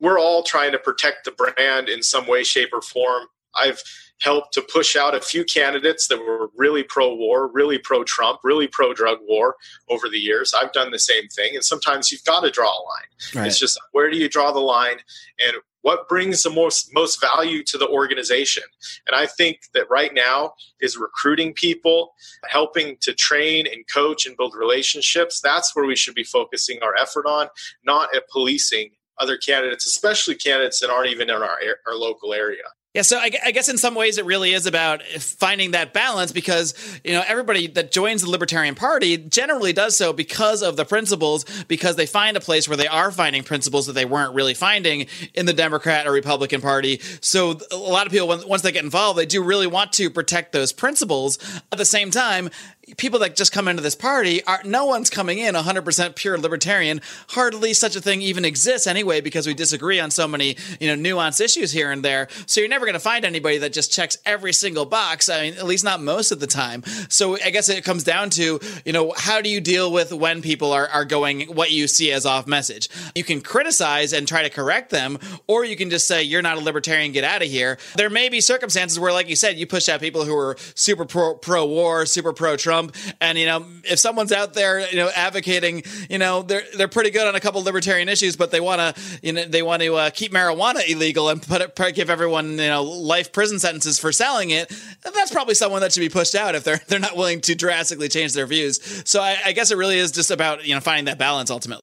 we're 0.00 0.18
all 0.18 0.42
trying 0.42 0.72
to 0.72 0.78
protect 0.78 1.24
the 1.24 1.30
brand 1.30 1.88
in 1.88 2.02
some 2.02 2.26
way, 2.26 2.42
shape, 2.42 2.70
or 2.72 2.82
form. 2.82 3.26
I've 3.54 3.82
helped 4.22 4.52
to 4.54 4.62
push 4.62 4.96
out 4.96 5.14
a 5.14 5.20
few 5.20 5.44
candidates 5.44 6.08
that 6.08 6.18
were 6.18 6.50
really 6.56 6.82
pro 6.82 7.14
war, 7.14 7.50
really 7.52 7.78
pro 7.78 8.04
Trump, 8.04 8.40
really 8.44 8.66
pro 8.66 8.94
drug 8.94 9.18
war 9.28 9.56
over 9.88 10.08
the 10.08 10.18
years. 10.18 10.54
I've 10.54 10.72
done 10.72 10.90
the 10.90 10.98
same 10.98 11.28
thing. 11.28 11.54
And 11.54 11.64
sometimes 11.64 12.10
you've 12.10 12.24
got 12.24 12.40
to 12.40 12.50
draw 12.50 12.68
a 12.68 12.82
line. 12.82 13.34
Right. 13.34 13.46
It's 13.48 13.58
just 13.58 13.80
where 13.92 14.10
do 14.10 14.16
you 14.16 14.28
draw 14.28 14.52
the 14.52 14.60
line 14.60 14.98
and 15.44 15.56
what 15.82 16.08
brings 16.08 16.42
the 16.42 16.50
most 16.50 16.92
most 16.94 17.20
value 17.20 17.62
to 17.64 17.78
the 17.78 17.88
organization. 17.88 18.62
And 19.06 19.14
i 19.14 19.26
think 19.26 19.58
that 19.74 19.90
right 19.90 20.12
now 20.14 20.54
is 20.80 20.96
recruiting 20.96 21.52
people 21.52 22.14
helping 22.48 22.96
to 23.02 23.12
train 23.12 23.66
and 23.66 23.84
coach 23.92 24.26
and 24.26 24.36
build 24.36 24.54
relationships. 24.56 25.40
That's 25.40 25.74
where 25.76 25.86
we 25.86 25.96
should 25.96 26.14
be 26.14 26.24
focusing 26.24 26.78
our 26.82 26.96
effort 26.96 27.26
on 27.26 27.48
not 27.84 28.14
at 28.14 28.28
policing 28.28 28.90
other 29.18 29.36
candidates 29.36 29.86
especially 29.86 30.34
candidates 30.34 30.80
that 30.80 30.90
aren't 30.90 31.10
even 31.10 31.28
in 31.28 31.36
our, 31.36 31.58
our 31.86 31.94
local 31.94 32.32
area 32.32 32.62
yeah, 32.94 33.00
so 33.00 33.16
I, 33.16 33.30
I, 33.42 33.52
guess 33.52 33.70
in 33.70 33.78
some 33.78 33.94
ways 33.94 34.18
it 34.18 34.26
really 34.26 34.52
is 34.52 34.66
about 34.66 35.02
finding 35.02 35.70
that 35.70 35.94
balance 35.94 36.30
because 36.30 36.74
you 37.02 37.12
know 37.12 37.24
everybody 37.26 37.66
that 37.68 37.90
joins 37.90 38.20
the 38.20 38.28
Libertarian 38.28 38.74
Party 38.74 39.16
generally 39.16 39.72
does 39.72 39.96
so 39.96 40.12
because 40.12 40.62
of 40.62 40.76
the 40.76 40.84
principles, 40.84 41.46
because 41.68 41.96
they 41.96 42.04
find 42.04 42.36
a 42.36 42.40
place 42.40 42.68
where 42.68 42.76
they 42.76 42.86
are 42.86 43.10
finding 43.10 43.44
principles 43.44 43.86
that 43.86 43.94
they 43.94 44.04
weren't 44.04 44.34
really 44.34 44.52
finding 44.52 45.06
in 45.32 45.46
the 45.46 45.54
Democrat 45.54 46.06
or 46.06 46.12
Republican 46.12 46.60
Party. 46.60 47.00
So 47.22 47.58
a 47.70 47.76
lot 47.76 48.06
of 48.06 48.12
people, 48.12 48.28
once 48.46 48.60
they 48.60 48.72
get 48.72 48.84
involved, 48.84 49.18
they 49.18 49.24
do 49.24 49.42
really 49.42 49.66
want 49.66 49.94
to 49.94 50.10
protect 50.10 50.52
those 50.52 50.74
principles. 50.74 51.38
At 51.72 51.78
the 51.78 51.86
same 51.86 52.10
time, 52.10 52.50
people 52.96 53.20
that 53.20 53.36
just 53.36 53.52
come 53.52 53.68
into 53.68 53.82
this 53.82 53.94
party 53.94 54.42
are 54.44 54.60
no 54.64 54.84
one's 54.84 55.08
coming 55.08 55.38
in 55.38 55.54
100% 55.54 56.16
pure 56.16 56.36
libertarian. 56.36 57.00
Hardly 57.28 57.74
such 57.74 57.94
a 57.94 58.00
thing 58.00 58.22
even 58.22 58.44
exists 58.44 58.86
anyway 58.86 59.20
because 59.20 59.46
we 59.46 59.54
disagree 59.54 60.00
on 60.00 60.10
so 60.10 60.26
many 60.26 60.56
you 60.80 60.94
know 60.94 61.16
nuanced 61.16 61.40
issues 61.40 61.72
here 61.72 61.92
and 61.92 62.04
there. 62.04 62.28
So 62.46 62.60
you're 62.60 62.68
never 62.68 62.84
going 62.84 62.94
to 62.94 63.00
find 63.00 63.24
anybody 63.24 63.58
that 63.58 63.72
just 63.72 63.92
checks 63.92 64.18
every 64.26 64.52
single 64.52 64.84
box 64.84 65.28
i 65.28 65.42
mean 65.42 65.54
at 65.54 65.66
least 65.66 65.84
not 65.84 66.00
most 66.02 66.32
of 66.32 66.40
the 66.40 66.46
time. 66.46 66.82
So 67.08 67.36
i 67.44 67.50
guess 67.50 67.68
it 67.68 67.84
comes 67.84 68.04
down 68.04 68.30
to 68.30 68.58
you 68.84 68.92
know 68.92 69.12
how 69.16 69.40
do 69.40 69.48
you 69.48 69.60
deal 69.60 69.92
with 69.92 70.12
when 70.12 70.42
people 70.42 70.72
are, 70.72 70.88
are 70.88 71.04
going 71.04 71.42
what 71.42 71.70
you 71.70 71.86
see 71.86 72.10
as 72.10 72.26
off 72.26 72.46
message? 72.46 72.88
You 73.14 73.24
can 73.24 73.40
criticize 73.40 74.12
and 74.12 74.26
try 74.26 74.42
to 74.42 74.50
correct 74.50 74.90
them 74.90 75.18
or 75.46 75.64
you 75.64 75.76
can 75.76 75.90
just 75.90 76.08
say 76.08 76.22
you're 76.22 76.42
not 76.42 76.58
a 76.58 76.60
libertarian 76.60 77.12
get 77.12 77.24
out 77.24 77.42
of 77.42 77.48
here. 77.48 77.78
There 77.94 78.10
may 78.10 78.28
be 78.28 78.40
circumstances 78.40 78.98
where 78.98 79.12
like 79.12 79.28
you 79.28 79.36
said 79.36 79.56
you 79.56 79.66
push 79.66 79.88
out 79.88 80.00
people 80.00 80.24
who 80.24 80.36
are 80.36 80.56
super 80.74 81.04
pro, 81.04 81.34
pro 81.34 81.64
war 81.64 82.06
super 82.06 82.32
pro 82.32 82.56
trump. 82.72 82.96
And 83.20 83.38
you 83.38 83.46
know, 83.46 83.64
if 83.84 83.98
someone's 83.98 84.32
out 84.32 84.54
there, 84.54 84.88
you 84.90 84.96
know, 84.96 85.10
advocating, 85.14 85.82
you 86.08 86.18
know, 86.18 86.42
they're 86.42 86.64
they're 86.76 86.88
pretty 86.88 87.10
good 87.10 87.26
on 87.26 87.34
a 87.34 87.40
couple 87.40 87.62
libertarian 87.62 88.08
issues, 88.08 88.36
but 88.36 88.50
they 88.50 88.60
want 88.60 88.80
to, 88.80 89.18
you 89.22 89.32
know, 89.32 89.44
they 89.44 89.62
want 89.62 89.82
to 89.82 89.94
uh, 89.94 90.10
keep 90.10 90.32
marijuana 90.32 90.88
illegal 90.88 91.28
and 91.28 91.42
put 91.42 91.60
it, 91.60 91.94
give 91.94 92.10
everyone, 92.10 92.52
you 92.52 92.56
know, 92.56 92.82
life 92.82 93.32
prison 93.32 93.58
sentences 93.58 93.98
for 93.98 94.12
selling 94.12 94.50
it. 94.50 94.72
That's 95.02 95.30
probably 95.30 95.54
someone 95.54 95.80
that 95.82 95.92
should 95.92 96.00
be 96.00 96.08
pushed 96.08 96.34
out 96.34 96.54
if 96.54 96.64
they're 96.64 96.80
they're 96.88 96.98
not 96.98 97.16
willing 97.16 97.40
to 97.42 97.54
drastically 97.54 98.08
change 98.08 98.32
their 98.32 98.46
views. 98.46 98.80
So 99.08 99.20
I, 99.20 99.36
I 99.46 99.52
guess 99.52 99.70
it 99.70 99.76
really 99.76 99.98
is 99.98 100.12
just 100.12 100.30
about 100.30 100.64
you 100.66 100.74
know 100.74 100.80
finding 100.80 101.06
that 101.06 101.18
balance 101.18 101.50
ultimately. 101.50 101.82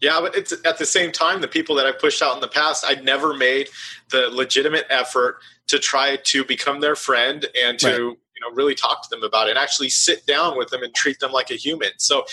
Yeah, 0.00 0.18
but 0.20 0.34
it's 0.34 0.52
at 0.64 0.78
the 0.78 0.86
same 0.86 1.12
time 1.12 1.40
the 1.40 1.48
people 1.48 1.76
that 1.76 1.86
I 1.86 1.92
pushed 1.92 2.22
out 2.22 2.34
in 2.34 2.40
the 2.40 2.48
past, 2.48 2.84
I 2.84 2.94
never 2.94 3.34
made 3.34 3.68
the 4.10 4.28
legitimate 4.30 4.84
effort 4.90 5.36
to 5.68 5.78
try 5.78 6.16
to 6.16 6.44
become 6.44 6.80
their 6.80 6.96
friend 6.96 7.46
and 7.64 7.78
to 7.78 8.08
right 8.08 8.16
know 8.42 8.54
really 8.54 8.74
talk 8.74 9.02
to 9.02 9.08
them 9.08 9.22
about 9.22 9.46
it 9.46 9.50
and 9.50 9.58
actually 9.58 9.88
sit 9.88 10.26
down 10.26 10.58
with 10.58 10.68
them 10.68 10.82
and 10.82 10.94
treat 10.94 11.18
them 11.20 11.32
like 11.32 11.50
a 11.50 11.54
human. 11.54 11.90
So 11.96 12.24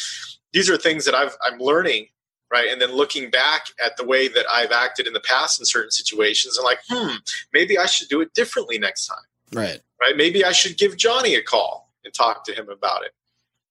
these 0.53 0.69
are 0.69 0.77
things 0.77 1.05
that 1.05 1.15
I've, 1.15 1.35
i'm 1.43 1.59
learning 1.59 2.07
right? 2.51 2.69
And 2.71 2.81
then 2.81 2.91
looking 2.93 3.29
back 3.29 3.67
at 3.83 3.95
the 3.97 4.03
way 4.03 4.27
that 4.27 4.45
i've 4.51 4.71
acted 4.71 5.07
in 5.07 5.13
the 5.13 5.19
past 5.19 5.59
in 5.59 5.65
certain 5.65 5.91
situations 5.91 6.57
and 6.57 6.65
like 6.65 6.79
hmm 6.89 7.15
maybe 7.53 7.77
i 7.77 7.85
should 7.85 8.09
do 8.09 8.21
it 8.21 8.33
differently 8.33 8.79
next 8.79 9.07
time. 9.07 9.17
Right. 9.53 9.79
Right? 10.01 10.17
Maybe 10.17 10.43
i 10.43 10.51
should 10.51 10.77
give 10.77 10.97
johnny 10.97 11.35
a 11.35 11.43
call 11.43 11.91
and 12.03 12.13
talk 12.13 12.43
to 12.45 12.53
him 12.53 12.69
about 12.69 13.03
it 13.03 13.11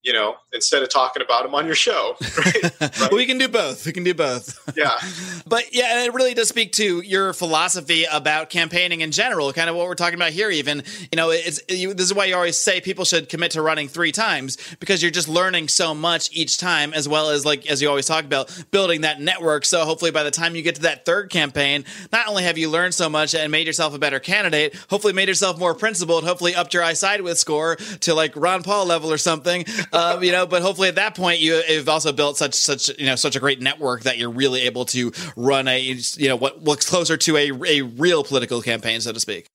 you 0.08 0.14
know, 0.14 0.36
instead 0.54 0.82
of 0.82 0.88
talking 0.88 1.20
about 1.20 1.42
them 1.42 1.54
on 1.54 1.66
your 1.66 1.74
show. 1.74 2.16
Right? 2.38 2.80
right? 2.80 3.12
we 3.12 3.26
can 3.26 3.36
do 3.36 3.48
both. 3.48 3.84
We 3.84 3.92
can 3.92 4.04
do 4.04 4.14
both. 4.14 4.72
Yeah. 4.76 4.96
but 5.46 5.74
yeah, 5.74 6.04
it 6.04 6.14
really 6.14 6.34
does 6.34 6.48
speak 6.48 6.70
to 6.72 7.00
your 7.00 7.32
philosophy 7.32 8.04
about 8.04 8.48
campaigning 8.48 9.00
in 9.00 9.10
general, 9.10 9.52
kind 9.52 9.68
of 9.68 9.74
what 9.74 9.86
we're 9.86 9.96
talking 9.96 10.14
about 10.14 10.30
here. 10.30 10.50
Even, 10.50 10.84
you 11.10 11.16
know, 11.16 11.30
it's 11.30 11.60
you, 11.68 11.94
this 11.94 12.06
is 12.06 12.14
why 12.14 12.26
you 12.26 12.36
always 12.36 12.56
say 12.56 12.80
people 12.80 13.04
should 13.04 13.28
commit 13.28 13.52
to 13.52 13.62
running 13.62 13.88
three 13.88 14.12
times 14.12 14.56
because 14.78 15.02
you're 15.02 15.10
just 15.10 15.28
learning 15.28 15.66
so 15.66 15.94
much 15.94 16.30
each 16.32 16.58
time, 16.58 16.94
as 16.94 17.08
well 17.08 17.30
as 17.30 17.44
like 17.44 17.66
as 17.66 17.82
you 17.82 17.88
always 17.88 18.06
talk 18.06 18.24
about 18.24 18.56
building 18.70 19.00
that 19.00 19.20
network. 19.20 19.64
So 19.64 19.84
hopefully, 19.84 20.12
by 20.12 20.22
the 20.22 20.30
time 20.30 20.54
you 20.54 20.62
get 20.62 20.76
to 20.76 20.82
that 20.82 21.04
third 21.04 21.28
campaign, 21.28 21.84
not 22.12 22.28
only 22.28 22.44
have 22.44 22.56
you 22.56 22.70
learned 22.70 22.94
so 22.94 23.08
much 23.08 23.34
and 23.34 23.50
made 23.50 23.66
yourself 23.66 23.94
a 23.94 23.98
better 23.98 24.20
candidate, 24.20 24.76
hopefully 24.88 25.12
made 25.12 25.28
yourself 25.28 25.58
more 25.58 25.74
principled, 25.74 26.22
hopefully 26.24 26.54
upped 26.54 26.72
your 26.72 26.84
I 26.84 26.92
side 26.92 27.20
with 27.22 27.38
score 27.38 27.76
to 27.76 28.14
like 28.14 28.36
Ron 28.36 28.62
Paul 28.62 28.86
level 28.86 29.12
or 29.12 29.18
something 29.18 29.64
um, 29.98 30.22
you 30.22 30.32
know, 30.32 30.46
but 30.46 30.62
hopefully 30.62 30.88
at 30.88 30.94
that 30.94 31.16
point 31.16 31.40
you 31.40 31.60
have 31.68 31.88
also 31.88 32.12
built 32.12 32.36
such 32.36 32.54
such 32.54 32.88
you 32.98 33.06
know 33.06 33.16
such 33.16 33.36
a 33.36 33.40
great 33.40 33.60
network 33.60 34.02
that 34.02 34.18
you're 34.18 34.30
really 34.30 34.62
able 34.62 34.84
to 34.86 35.12
run 35.36 35.66
a 35.68 35.80
you 35.80 36.28
know 36.28 36.36
what 36.36 36.62
looks 36.62 36.88
closer 36.88 37.16
to 37.16 37.36
a 37.36 37.50
a 37.66 37.82
real 37.82 38.22
political 38.22 38.62
campaign, 38.62 39.00
so 39.00 39.12
to 39.12 39.20
speak. 39.20 39.46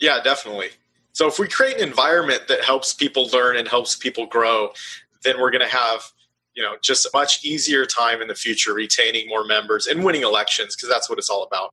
Yeah, 0.00 0.20
definitely. 0.22 0.70
So 1.12 1.26
if 1.28 1.38
we 1.38 1.48
create 1.48 1.76
an 1.76 1.88
environment 1.88 2.48
that 2.48 2.62
helps 2.62 2.92
people 2.92 3.28
learn 3.32 3.56
and 3.56 3.66
helps 3.66 3.96
people 3.96 4.26
grow, 4.26 4.72
then 5.24 5.40
we're 5.40 5.50
going 5.50 5.64
to 5.64 5.74
have 5.74 6.02
you 6.54 6.62
know 6.62 6.76
just 6.82 7.06
a 7.06 7.10
much 7.14 7.44
easier 7.44 7.86
time 7.86 8.20
in 8.20 8.28
the 8.28 8.34
future 8.34 8.74
retaining 8.74 9.28
more 9.28 9.44
members 9.44 9.86
and 9.86 10.04
winning 10.04 10.22
elections 10.22 10.74
because 10.74 10.88
that's 10.88 11.08
what 11.08 11.18
it's 11.18 11.30
all 11.30 11.44
about. 11.44 11.70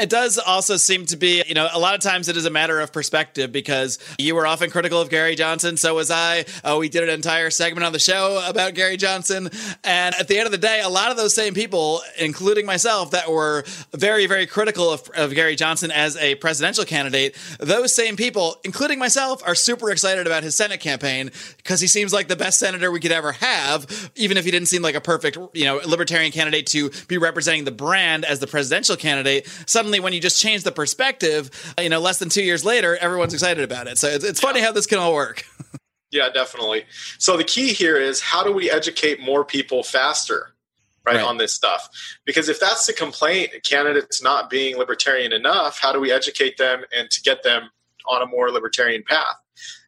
It 0.00 0.10
does 0.10 0.38
also 0.38 0.76
seem 0.76 1.06
to 1.06 1.16
be, 1.16 1.42
you 1.48 1.54
know, 1.54 1.68
a 1.72 1.78
lot 1.78 1.96
of 1.96 2.00
times 2.00 2.28
it 2.28 2.36
is 2.36 2.46
a 2.46 2.50
matter 2.50 2.78
of 2.78 2.92
perspective 2.92 3.50
because 3.50 3.98
you 4.16 4.36
were 4.36 4.46
often 4.46 4.70
critical 4.70 5.00
of 5.00 5.10
Gary 5.10 5.34
Johnson. 5.34 5.76
So 5.76 5.96
was 5.96 6.08
I. 6.08 6.44
Oh, 6.64 6.78
we 6.78 6.88
did 6.88 7.02
an 7.02 7.08
entire 7.08 7.50
segment 7.50 7.84
on 7.84 7.92
the 7.92 7.98
show 7.98 8.40
about 8.46 8.74
Gary 8.74 8.96
Johnson. 8.96 9.50
And 9.82 10.14
at 10.14 10.28
the 10.28 10.38
end 10.38 10.46
of 10.46 10.52
the 10.52 10.58
day, 10.58 10.82
a 10.84 10.88
lot 10.88 11.10
of 11.10 11.16
those 11.16 11.34
same 11.34 11.52
people, 11.52 12.00
including 12.16 12.64
myself, 12.64 13.10
that 13.10 13.28
were 13.28 13.64
very, 13.92 14.26
very 14.26 14.46
critical 14.46 14.92
of, 14.92 15.08
of 15.16 15.34
Gary 15.34 15.56
Johnson 15.56 15.90
as 15.90 16.16
a 16.18 16.36
presidential 16.36 16.84
candidate, 16.84 17.36
those 17.58 17.92
same 17.92 18.14
people, 18.14 18.56
including 18.62 19.00
myself, 19.00 19.42
are 19.44 19.56
super 19.56 19.90
excited 19.90 20.28
about 20.28 20.44
his 20.44 20.54
Senate 20.54 20.78
campaign 20.78 21.32
because 21.56 21.80
he 21.80 21.88
seems 21.88 22.12
like 22.12 22.28
the 22.28 22.36
best 22.36 22.60
senator 22.60 22.92
we 22.92 23.00
could 23.00 23.10
ever 23.10 23.32
have, 23.32 24.10
even 24.14 24.36
if 24.36 24.44
he 24.44 24.52
didn't 24.52 24.68
seem 24.68 24.82
like 24.82 24.94
a 24.94 25.00
perfect, 25.00 25.36
you 25.54 25.64
know, 25.64 25.80
libertarian 25.84 26.30
candidate 26.30 26.68
to 26.68 26.90
be 27.08 27.18
representing 27.18 27.64
the 27.64 27.72
brand 27.72 28.24
as 28.24 28.38
the 28.38 28.46
presidential 28.46 28.94
candidate. 28.94 29.48
Suddenly, 29.66 29.87
suddenly 29.88 30.00
when 30.00 30.12
you 30.12 30.20
just 30.20 30.38
change 30.38 30.64
the 30.64 30.72
perspective, 30.72 31.50
uh, 31.78 31.82
you 31.82 31.88
know, 31.88 31.98
less 31.98 32.18
than 32.18 32.28
two 32.28 32.42
years 32.42 32.62
later, 32.62 32.98
everyone's 32.98 33.32
excited 33.32 33.64
about 33.64 33.86
it. 33.86 33.96
So 33.96 34.06
it's, 34.08 34.22
it's 34.22 34.38
funny 34.38 34.60
how 34.60 34.70
this 34.70 34.86
can 34.86 34.98
all 34.98 35.14
work. 35.14 35.44
yeah, 36.10 36.28
definitely. 36.28 36.84
So 37.16 37.38
the 37.38 37.44
key 37.44 37.72
here 37.72 37.96
is 37.96 38.20
how 38.20 38.44
do 38.44 38.52
we 38.52 38.70
educate 38.70 39.18
more 39.20 39.46
people 39.46 39.82
faster? 39.82 40.54
Right, 41.06 41.16
right, 41.16 41.24
on 41.24 41.38
this 41.38 41.54
stuff 41.54 41.88
because 42.26 42.50
if 42.50 42.60
that's 42.60 42.86
the 42.86 42.92
complaint 42.92 43.50
candidates 43.62 44.22
not 44.22 44.50
being 44.50 44.76
libertarian 44.76 45.32
enough 45.32 45.78
how 45.78 45.90
do 45.90 46.00
we 46.00 46.12
educate 46.12 46.58
them 46.58 46.82
and 46.94 47.08
to 47.08 47.22
get 47.22 47.42
them 47.42 47.70
on 48.04 48.20
a 48.20 48.26
more 48.26 48.50
libertarian 48.50 49.02
path 49.04 49.36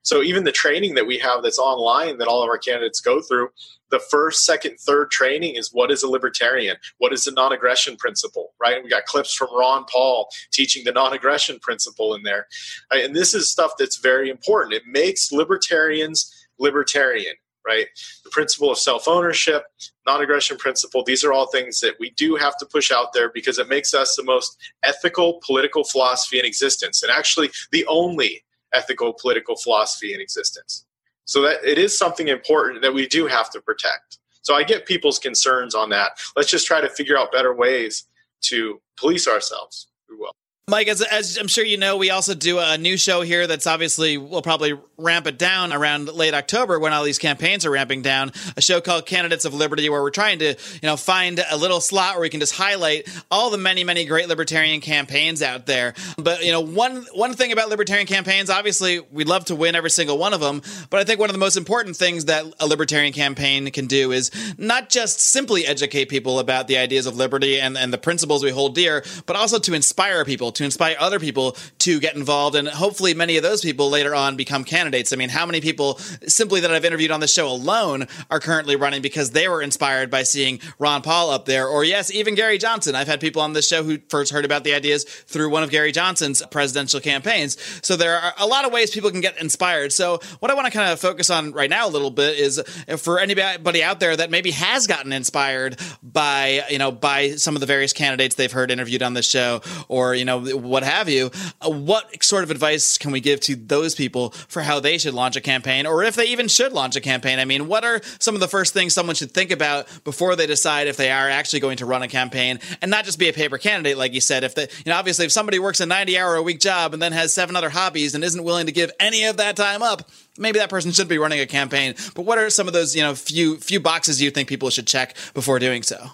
so 0.02 0.22
even 0.22 0.44
the 0.44 0.52
training 0.52 0.94
that 0.94 1.06
we 1.06 1.18
have 1.18 1.42
that's 1.42 1.58
online 1.58 2.18
that 2.18 2.28
all 2.28 2.42
of 2.42 2.48
our 2.48 2.58
candidates 2.58 3.00
go 3.00 3.20
through 3.20 3.50
the 3.90 3.98
first, 3.98 4.44
second, 4.44 4.78
third 4.78 5.10
training 5.10 5.56
is 5.56 5.70
what 5.72 5.90
is 5.90 6.02
a 6.02 6.08
libertarian? 6.08 6.76
What 6.98 7.12
is 7.12 7.24
the 7.24 7.32
non 7.32 7.52
aggression 7.52 7.96
principle, 7.96 8.54
right? 8.60 8.82
we 8.82 8.88
got 8.88 9.04
clips 9.04 9.34
from 9.34 9.48
Ron 9.52 9.84
Paul 9.90 10.28
teaching 10.52 10.84
the 10.84 10.92
non 10.92 11.12
aggression 11.12 11.58
principle 11.58 12.14
in 12.14 12.22
there. 12.22 12.46
Uh, 12.92 12.98
and 12.98 13.14
this 13.14 13.34
is 13.34 13.50
stuff 13.50 13.72
that's 13.78 13.96
very 13.96 14.30
important. 14.30 14.74
It 14.74 14.86
makes 14.86 15.32
libertarians 15.32 16.34
libertarian, 16.58 17.34
right? 17.66 17.86
The 18.24 18.30
principle 18.30 18.70
of 18.70 18.78
self 18.78 19.08
ownership, 19.08 19.64
non 20.06 20.22
aggression 20.22 20.56
principle, 20.56 21.02
these 21.04 21.24
are 21.24 21.32
all 21.32 21.48
things 21.48 21.80
that 21.80 21.94
we 21.98 22.10
do 22.10 22.36
have 22.36 22.56
to 22.58 22.66
push 22.66 22.90
out 22.90 23.12
there 23.12 23.30
because 23.30 23.58
it 23.58 23.68
makes 23.68 23.92
us 23.92 24.16
the 24.16 24.24
most 24.24 24.56
ethical 24.82 25.40
political 25.44 25.84
philosophy 25.84 26.38
in 26.38 26.44
existence 26.44 27.02
and 27.02 27.10
actually 27.10 27.50
the 27.72 27.84
only 27.86 28.44
ethical 28.72 29.12
political 29.12 29.56
philosophy 29.56 30.14
in 30.14 30.20
existence. 30.20 30.86
So 31.24 31.42
that 31.42 31.64
it 31.64 31.78
is 31.78 31.96
something 31.96 32.28
important 32.28 32.82
that 32.82 32.92
we 32.92 33.06
do 33.06 33.26
have 33.26 33.50
to 33.50 33.60
protect. 33.60 34.18
So 34.42 34.54
I 34.54 34.64
get 34.64 34.86
people's 34.86 35.18
concerns 35.18 35.74
on 35.74 35.90
that. 35.90 36.18
Let's 36.36 36.50
just 36.50 36.66
try 36.66 36.80
to 36.80 36.88
figure 36.88 37.16
out 37.16 37.30
better 37.30 37.54
ways 37.54 38.04
to 38.42 38.80
police 38.96 39.28
ourselves. 39.28 39.88
We 40.08 40.16
will. 40.16 40.34
Mike, 40.70 40.86
as, 40.86 41.02
as 41.02 41.36
I'm 41.36 41.48
sure 41.48 41.64
you 41.64 41.76
know, 41.76 41.96
we 41.96 42.10
also 42.10 42.32
do 42.32 42.60
a 42.60 42.78
new 42.78 42.96
show 42.96 43.22
here 43.22 43.48
that's 43.48 43.66
obviously 43.66 44.16
we'll 44.16 44.40
probably 44.40 44.78
ramp 44.96 45.26
it 45.26 45.36
down 45.36 45.72
around 45.72 46.06
late 46.06 46.32
October 46.32 46.78
when 46.78 46.92
all 46.92 47.02
these 47.02 47.18
campaigns 47.18 47.66
are 47.66 47.70
ramping 47.70 48.02
down. 48.02 48.30
A 48.56 48.62
show 48.62 48.80
called 48.80 49.04
Candidates 49.04 49.44
of 49.44 49.52
Liberty, 49.52 49.88
where 49.88 50.00
we're 50.00 50.10
trying 50.10 50.38
to, 50.38 50.50
you 50.50 50.56
know, 50.84 50.96
find 50.96 51.42
a 51.50 51.56
little 51.56 51.80
slot 51.80 52.14
where 52.14 52.22
we 52.22 52.28
can 52.28 52.38
just 52.38 52.54
highlight 52.54 53.08
all 53.32 53.50
the 53.50 53.58
many, 53.58 53.82
many 53.82 54.04
great 54.04 54.28
libertarian 54.28 54.80
campaigns 54.80 55.42
out 55.42 55.66
there. 55.66 55.94
But 56.16 56.44
you 56.44 56.52
know, 56.52 56.60
one 56.60 57.04
one 57.14 57.34
thing 57.34 57.50
about 57.50 57.68
libertarian 57.68 58.06
campaigns, 58.06 58.48
obviously, 58.48 59.00
we'd 59.00 59.26
love 59.26 59.46
to 59.46 59.56
win 59.56 59.74
every 59.74 59.90
single 59.90 60.18
one 60.18 60.32
of 60.32 60.40
them. 60.40 60.62
But 60.88 61.00
I 61.00 61.04
think 61.04 61.18
one 61.18 61.30
of 61.30 61.34
the 61.34 61.40
most 61.40 61.56
important 61.56 61.96
things 61.96 62.26
that 62.26 62.44
a 62.60 62.66
libertarian 62.68 63.12
campaign 63.12 63.68
can 63.72 63.88
do 63.88 64.12
is 64.12 64.30
not 64.56 64.88
just 64.88 65.20
simply 65.20 65.66
educate 65.66 66.04
people 66.04 66.38
about 66.38 66.68
the 66.68 66.78
ideas 66.78 67.06
of 67.06 67.16
liberty 67.16 67.60
and, 67.60 67.76
and 67.76 67.92
the 67.92 67.98
principles 67.98 68.44
we 68.44 68.50
hold 68.50 68.76
dear, 68.76 69.02
but 69.26 69.34
also 69.34 69.58
to 69.58 69.74
inspire 69.74 70.24
people 70.24 70.52
to 70.52 70.59
inspire 70.64 70.96
other 70.98 71.18
people 71.18 71.56
to 71.78 72.00
get 72.00 72.16
involved. 72.16 72.56
And 72.56 72.68
hopefully, 72.68 73.14
many 73.14 73.36
of 73.36 73.42
those 73.42 73.60
people 73.62 73.90
later 73.90 74.14
on 74.14 74.36
become 74.36 74.64
candidates. 74.64 75.12
I 75.12 75.16
mean, 75.16 75.28
how 75.28 75.46
many 75.46 75.60
people 75.60 75.98
simply 76.26 76.60
that 76.60 76.70
I've 76.70 76.84
interviewed 76.84 77.10
on 77.10 77.20
the 77.20 77.28
show 77.28 77.48
alone 77.48 78.06
are 78.30 78.40
currently 78.40 78.76
running 78.76 79.02
because 79.02 79.30
they 79.30 79.48
were 79.48 79.62
inspired 79.62 80.10
by 80.10 80.22
seeing 80.22 80.60
Ron 80.78 81.02
Paul 81.02 81.30
up 81.30 81.44
there? 81.44 81.66
Or, 81.68 81.84
yes, 81.84 82.12
even 82.12 82.34
Gary 82.34 82.58
Johnson. 82.58 82.94
I've 82.94 83.08
had 83.08 83.20
people 83.20 83.42
on 83.42 83.52
the 83.52 83.62
show 83.62 83.82
who 83.82 83.98
first 84.08 84.32
heard 84.32 84.44
about 84.44 84.64
the 84.64 84.74
ideas 84.74 85.04
through 85.04 85.50
one 85.50 85.62
of 85.62 85.70
Gary 85.70 85.92
Johnson's 85.92 86.42
presidential 86.50 87.00
campaigns. 87.00 87.56
So, 87.82 87.96
there 87.96 88.18
are 88.18 88.32
a 88.38 88.46
lot 88.46 88.64
of 88.64 88.72
ways 88.72 88.90
people 88.90 89.10
can 89.10 89.20
get 89.20 89.40
inspired. 89.40 89.92
So, 89.92 90.20
what 90.40 90.50
I 90.50 90.54
want 90.54 90.66
to 90.66 90.72
kind 90.72 90.90
of 90.92 91.00
focus 91.00 91.30
on 91.30 91.52
right 91.52 91.70
now 91.70 91.88
a 91.88 91.90
little 91.90 92.10
bit 92.10 92.38
is 92.38 92.62
for 92.98 93.18
anybody 93.18 93.82
out 93.82 94.00
there 94.00 94.16
that 94.16 94.30
maybe 94.30 94.50
has 94.52 94.86
gotten 94.86 95.12
inspired 95.12 95.78
by, 96.02 96.64
you 96.70 96.78
know, 96.78 96.90
by 96.90 97.32
some 97.32 97.56
of 97.56 97.60
the 97.60 97.66
various 97.66 97.92
candidates 97.92 98.34
they've 98.34 98.52
heard 98.52 98.70
interviewed 98.70 99.02
on 99.02 99.14
the 99.14 99.22
show 99.22 99.60
or, 99.88 100.14
you 100.14 100.24
know, 100.24 100.49
what 100.52 100.82
have 100.82 101.08
you, 101.08 101.30
uh, 101.60 101.70
what 101.70 102.22
sort 102.22 102.44
of 102.44 102.50
advice 102.50 102.98
can 102.98 103.10
we 103.10 103.20
give 103.20 103.40
to 103.40 103.56
those 103.56 103.94
people 103.94 104.30
for 104.30 104.62
how 104.62 104.80
they 104.80 104.98
should 104.98 105.14
launch 105.14 105.36
a 105.36 105.40
campaign 105.40 105.86
or 105.86 106.02
if 106.02 106.16
they 106.16 106.26
even 106.26 106.48
should 106.48 106.72
launch 106.72 106.96
a 106.96 107.00
campaign? 107.00 107.38
I 107.38 107.44
mean, 107.44 107.68
what 107.68 107.84
are 107.84 108.00
some 108.18 108.34
of 108.34 108.40
the 108.40 108.48
first 108.48 108.72
things 108.72 108.94
someone 108.94 109.16
should 109.16 109.32
think 109.32 109.50
about 109.50 109.86
before 110.04 110.36
they 110.36 110.46
decide 110.46 110.86
if 110.86 110.96
they 110.96 111.10
are 111.10 111.28
actually 111.28 111.60
going 111.60 111.78
to 111.78 111.86
run 111.86 112.02
a 112.02 112.08
campaign 112.08 112.58
and 112.82 112.90
not 112.90 113.04
just 113.04 113.18
be 113.18 113.28
a 113.28 113.32
paper 113.32 113.58
candidate, 113.58 113.96
like 113.96 114.14
you 114.14 114.20
said? 114.20 114.44
If 114.44 114.54
they, 114.54 114.62
you 114.62 114.90
know, 114.90 114.96
obviously, 114.96 115.24
if 115.24 115.32
somebody 115.32 115.58
works 115.58 115.80
a 115.80 115.86
90 115.86 116.18
hour 116.18 116.36
a 116.36 116.42
week 116.42 116.60
job 116.60 116.92
and 116.94 117.02
then 117.02 117.12
has 117.12 117.32
seven 117.32 117.56
other 117.56 117.70
hobbies 117.70 118.14
and 118.14 118.24
isn't 118.24 118.42
willing 118.42 118.66
to 118.66 118.72
give 118.72 118.90
any 119.00 119.24
of 119.24 119.36
that 119.38 119.56
time 119.56 119.82
up, 119.82 120.08
maybe 120.38 120.58
that 120.58 120.70
person 120.70 120.92
should 120.92 121.08
be 121.08 121.18
running 121.18 121.40
a 121.40 121.46
campaign. 121.46 121.94
But 122.14 122.22
what 122.22 122.38
are 122.38 122.50
some 122.50 122.66
of 122.66 122.72
those, 122.72 122.96
you 122.96 123.02
know, 123.02 123.14
few 123.14 123.58
few 123.58 123.80
boxes 123.80 124.20
you 124.20 124.30
think 124.30 124.48
people 124.48 124.70
should 124.70 124.86
check 124.86 125.16
before 125.34 125.58
doing 125.58 125.82
so? 125.82 126.10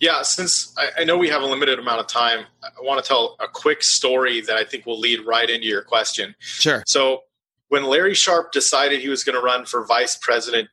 Yeah, 0.00 0.22
since 0.22 0.74
I, 0.78 1.00
I, 1.00 1.04
know 1.04 1.18
we 1.18 1.28
have 1.28 1.42
a 1.42 1.46
limited 1.46 1.78
amount 1.78 2.00
of 2.00 2.06
time, 2.06 2.46
I 2.62 2.68
want 2.82 3.02
to 3.02 3.08
tell 3.08 3.36
a 3.40 3.48
quick 3.48 3.82
story 3.82 4.40
that 4.42 4.56
I 4.56 4.64
think 4.64 4.86
will 4.86 4.98
lead 4.98 5.26
right 5.26 5.48
into 5.48 5.66
your 5.66 5.82
question. 5.82 6.34
Sure. 6.38 6.84
So, 6.86 7.22
when 7.68 7.84
Larry 7.84 8.14
Sharpe 8.14 8.52
decided 8.52 9.00
he 9.00 9.08
was 9.08 9.24
going 9.24 9.34
to 9.34 9.42
run 9.42 9.66
for 9.66 9.84
vice 9.84 10.16
president 10.16 10.68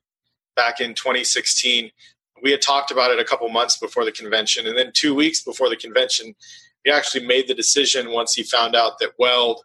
back 0.55 0.79
in 0.79 0.93
2016, 0.93 1.91
we 2.41 2.51
had 2.51 2.61
talked 2.61 2.91
about 2.91 3.11
it 3.11 3.19
a 3.19 3.25
couple 3.25 3.49
months 3.49 3.77
before 3.77 4.05
the 4.05 4.11
convention. 4.11 4.65
And 4.67 4.77
then 4.77 4.91
two 4.93 5.13
weeks 5.13 5.41
before 5.41 5.69
the 5.69 5.75
convention, 5.75 6.35
he 6.83 6.91
actually 6.91 7.25
made 7.25 7.47
the 7.47 7.53
decision 7.53 8.11
once 8.11 8.33
he 8.33 8.43
found 8.43 8.75
out 8.75 8.99
that 8.99 9.11
Weld 9.19 9.61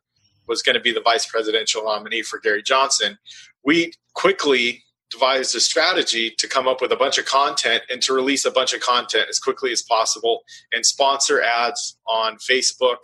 was 0.49 0.63
going 0.63 0.75
to 0.75 0.81
be 0.81 0.93
the 0.93 1.01
vice 1.01 1.27
presidential 1.27 1.85
nominee 1.85 2.23
for 2.23 2.41
Gary 2.41 2.63
Johnson. 2.63 3.19
We 3.65 3.93
quickly 4.15 4.83
devised 5.11 5.55
a 5.57 5.61
strategy 5.61 6.31
to 6.31 6.49
come 6.49 6.69
up 6.69 6.81
with 6.81 6.93
a 6.93 6.97
bunch 6.97 7.19
of 7.19 7.25
content 7.25 7.83
and 7.91 8.01
to 8.03 8.13
release 8.13 8.45
a 8.45 8.51
bunch 8.51 8.73
of 8.73 8.81
content 8.81 9.27
as 9.29 9.39
quickly 9.39 9.73
as 9.73 9.83
possible 9.83 10.43
and 10.73 10.87
sponsor 10.87 11.43
ads 11.43 11.99
on 12.07 12.37
Facebook. 12.37 12.99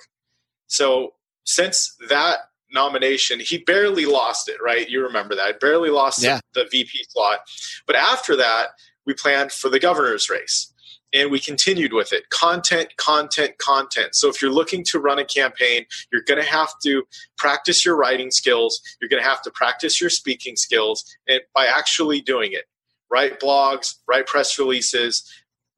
So 0.68 1.14
since 1.44 1.96
that 2.08 2.38
nomination, 2.72 3.40
he 3.40 3.58
barely 3.58 4.06
lost 4.06 4.48
it, 4.48 4.56
right? 4.62 4.88
You 4.88 5.02
remember 5.02 5.34
that. 5.34 5.60
Barely 5.60 5.90
lost 5.90 6.22
yeah. 6.22 6.40
the, 6.54 6.62
the 6.62 6.68
VP 6.70 7.06
slot. 7.08 7.40
But 7.86 7.96
after 7.96 8.36
that, 8.36 8.68
we 9.04 9.14
planned 9.14 9.52
for 9.52 9.68
the 9.68 9.78
governor's 9.78 10.28
race 10.28 10.72
and 11.16 11.30
we 11.30 11.40
continued 11.40 11.92
with 11.92 12.12
it. 12.12 12.28
Content 12.30 12.94
content 12.96 13.56
content. 13.58 14.14
So 14.14 14.28
if 14.28 14.42
you're 14.42 14.50
looking 14.50 14.84
to 14.84 14.98
run 14.98 15.18
a 15.18 15.24
campaign 15.24 15.86
you're 16.12 16.22
going 16.22 16.42
to 16.42 16.48
have 16.48 16.70
to 16.84 17.04
practice 17.36 17.84
your 17.84 17.96
writing 17.96 18.30
skills. 18.30 18.80
You're 19.00 19.08
going 19.08 19.22
to 19.22 19.28
have 19.28 19.42
to 19.42 19.50
practice 19.50 20.00
your 20.00 20.10
speaking 20.10 20.56
skills 20.56 21.04
and 21.26 21.40
by 21.54 21.66
actually 21.66 22.20
doing 22.20 22.52
it. 22.52 22.64
Write 23.10 23.40
blogs 23.40 23.94
write 24.06 24.26
press 24.26 24.58
releases 24.58 25.24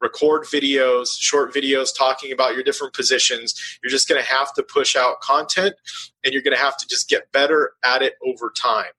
record 0.00 0.44
videos 0.44 1.08
short 1.18 1.52
videos 1.54 1.88
talking 1.96 2.32
about 2.32 2.54
your 2.54 2.62
different 2.62 2.94
positions. 2.94 3.54
You're 3.82 3.90
just 3.90 4.08
going 4.08 4.20
to 4.20 4.28
have 4.28 4.52
to 4.54 4.62
push 4.62 4.96
out 4.96 5.20
content 5.20 5.74
and 6.24 6.32
you're 6.32 6.42
going 6.42 6.56
to 6.56 6.62
have 6.62 6.76
to 6.78 6.86
just 6.88 7.08
get 7.08 7.30
better 7.32 7.72
at 7.84 8.02
it 8.02 8.14
over 8.26 8.52
time. 8.60 8.92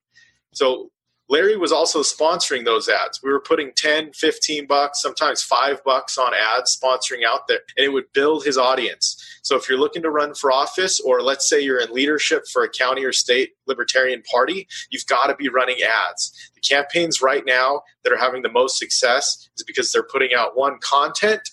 So 0.52 0.90
Larry 1.30 1.56
was 1.56 1.70
also 1.70 2.00
sponsoring 2.00 2.64
those 2.64 2.88
ads. 2.88 3.22
We 3.22 3.30
were 3.30 3.40
putting 3.40 3.70
10, 3.76 4.14
15 4.14 4.66
bucks, 4.66 5.00
sometimes 5.00 5.42
5 5.42 5.84
bucks 5.84 6.18
on 6.18 6.32
ads 6.34 6.76
sponsoring 6.76 7.24
out 7.24 7.46
there 7.46 7.60
and 7.76 7.84
it 7.84 7.90
would 7.90 8.12
build 8.12 8.44
his 8.44 8.58
audience. 8.58 9.24
So 9.42 9.56
if 9.56 9.68
you're 9.68 9.78
looking 9.78 10.02
to 10.02 10.10
run 10.10 10.34
for 10.34 10.50
office 10.50 10.98
or 10.98 11.22
let's 11.22 11.48
say 11.48 11.60
you're 11.60 11.78
in 11.78 11.92
leadership 11.92 12.48
for 12.52 12.64
a 12.64 12.68
county 12.68 13.04
or 13.04 13.12
state 13.12 13.50
libertarian 13.68 14.22
party, 14.22 14.66
you've 14.90 15.06
got 15.06 15.28
to 15.28 15.36
be 15.36 15.48
running 15.48 15.78
ads. 15.82 16.50
The 16.56 16.60
campaigns 16.60 17.22
right 17.22 17.44
now 17.46 17.82
that 18.02 18.12
are 18.12 18.18
having 18.18 18.42
the 18.42 18.50
most 18.50 18.76
success 18.76 19.48
is 19.56 19.62
because 19.62 19.92
they're 19.92 20.02
putting 20.02 20.34
out 20.34 20.58
one 20.58 20.78
content 20.80 21.48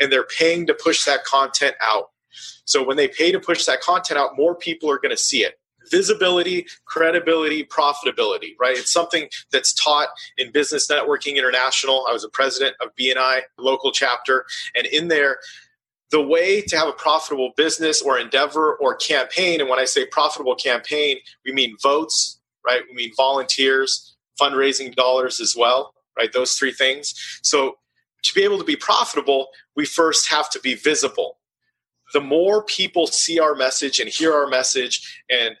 and 0.00 0.10
they're 0.10 0.24
paying 0.26 0.66
to 0.66 0.74
push 0.74 1.04
that 1.04 1.22
content 1.22 1.76
out. 1.80 2.10
So 2.64 2.84
when 2.84 2.96
they 2.96 3.06
pay 3.06 3.30
to 3.30 3.38
push 3.38 3.64
that 3.66 3.80
content 3.80 4.18
out, 4.18 4.36
more 4.36 4.56
people 4.56 4.90
are 4.90 4.98
going 4.98 5.10
to 5.10 5.16
see 5.16 5.44
it 5.44 5.59
visibility, 5.90 6.66
credibility, 6.84 7.64
profitability, 7.64 8.54
right? 8.58 8.76
It's 8.76 8.92
something 8.92 9.28
that's 9.52 9.72
taught 9.72 10.08
in 10.38 10.52
Business 10.52 10.88
Networking 10.88 11.36
International. 11.36 12.06
I 12.08 12.12
was 12.12 12.24
a 12.24 12.28
president 12.28 12.76
of 12.80 12.90
BNI 12.98 13.40
local 13.58 13.92
chapter, 13.92 14.44
and 14.74 14.86
in 14.86 15.08
there, 15.08 15.38
the 16.10 16.20
way 16.20 16.60
to 16.60 16.76
have 16.76 16.88
a 16.88 16.92
profitable 16.92 17.52
business 17.56 18.02
or 18.02 18.18
endeavor 18.18 18.74
or 18.76 18.96
campaign, 18.96 19.60
and 19.60 19.70
when 19.70 19.78
I 19.78 19.84
say 19.84 20.06
profitable 20.06 20.56
campaign, 20.56 21.18
we 21.44 21.52
mean 21.52 21.76
votes, 21.82 22.40
right? 22.66 22.82
We 22.88 22.96
mean 22.96 23.12
volunteers, 23.16 24.16
fundraising 24.40 24.94
dollars 24.94 25.40
as 25.40 25.54
well, 25.56 25.94
right? 26.18 26.32
Those 26.32 26.54
three 26.54 26.72
things. 26.72 27.14
So 27.42 27.76
to 28.24 28.34
be 28.34 28.42
able 28.42 28.58
to 28.58 28.64
be 28.64 28.76
profitable, 28.76 29.48
we 29.76 29.84
first 29.84 30.28
have 30.30 30.50
to 30.50 30.60
be 30.60 30.74
visible. 30.74 31.38
The 32.12 32.20
more 32.20 32.64
people 32.64 33.06
see 33.06 33.38
our 33.38 33.54
message 33.54 34.00
and 34.00 34.08
hear 34.08 34.34
our 34.34 34.48
message 34.48 35.22
and 35.30 35.54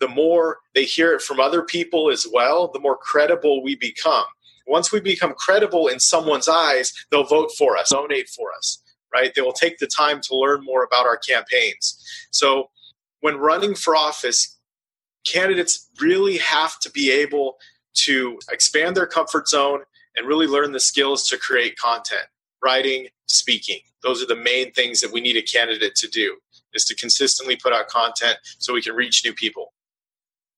the 0.00 0.08
more 0.08 0.58
they 0.74 0.84
hear 0.84 1.12
it 1.14 1.22
from 1.22 1.40
other 1.40 1.62
people 1.62 2.10
as 2.10 2.26
well, 2.32 2.68
the 2.68 2.80
more 2.80 2.96
credible 2.96 3.62
we 3.62 3.76
become. 3.76 4.24
Once 4.66 4.92
we 4.92 5.00
become 5.00 5.34
credible 5.34 5.88
in 5.88 5.98
someone's 6.00 6.48
eyes, 6.48 6.92
they'll 7.10 7.24
vote 7.24 7.50
for 7.56 7.76
us, 7.76 7.90
donate 7.90 8.28
for 8.28 8.52
us, 8.56 8.82
right? 9.12 9.32
They 9.34 9.42
will 9.42 9.52
take 9.52 9.78
the 9.78 9.86
time 9.86 10.20
to 10.22 10.36
learn 10.36 10.64
more 10.64 10.84
about 10.84 11.06
our 11.06 11.16
campaigns. 11.16 11.98
So 12.30 12.70
when 13.20 13.36
running 13.36 13.74
for 13.74 13.96
office, 13.96 14.58
candidates 15.26 15.88
really 16.00 16.38
have 16.38 16.78
to 16.80 16.90
be 16.90 17.10
able 17.10 17.56
to 17.92 18.38
expand 18.50 18.96
their 18.96 19.06
comfort 19.06 19.48
zone 19.48 19.80
and 20.16 20.26
really 20.26 20.46
learn 20.46 20.72
the 20.72 20.80
skills 20.80 21.26
to 21.28 21.38
create 21.38 21.76
content 21.76 22.26
writing 22.62 23.08
speaking 23.26 23.78
those 24.02 24.22
are 24.22 24.26
the 24.26 24.36
main 24.36 24.72
things 24.72 25.00
that 25.00 25.12
we 25.12 25.20
need 25.20 25.36
a 25.36 25.42
candidate 25.42 25.94
to 25.94 26.08
do 26.08 26.36
is 26.74 26.84
to 26.84 26.94
consistently 26.94 27.56
put 27.56 27.72
out 27.72 27.88
content 27.88 28.36
so 28.58 28.74
we 28.74 28.82
can 28.82 28.94
reach 28.94 29.24
new 29.24 29.32
people 29.32 29.72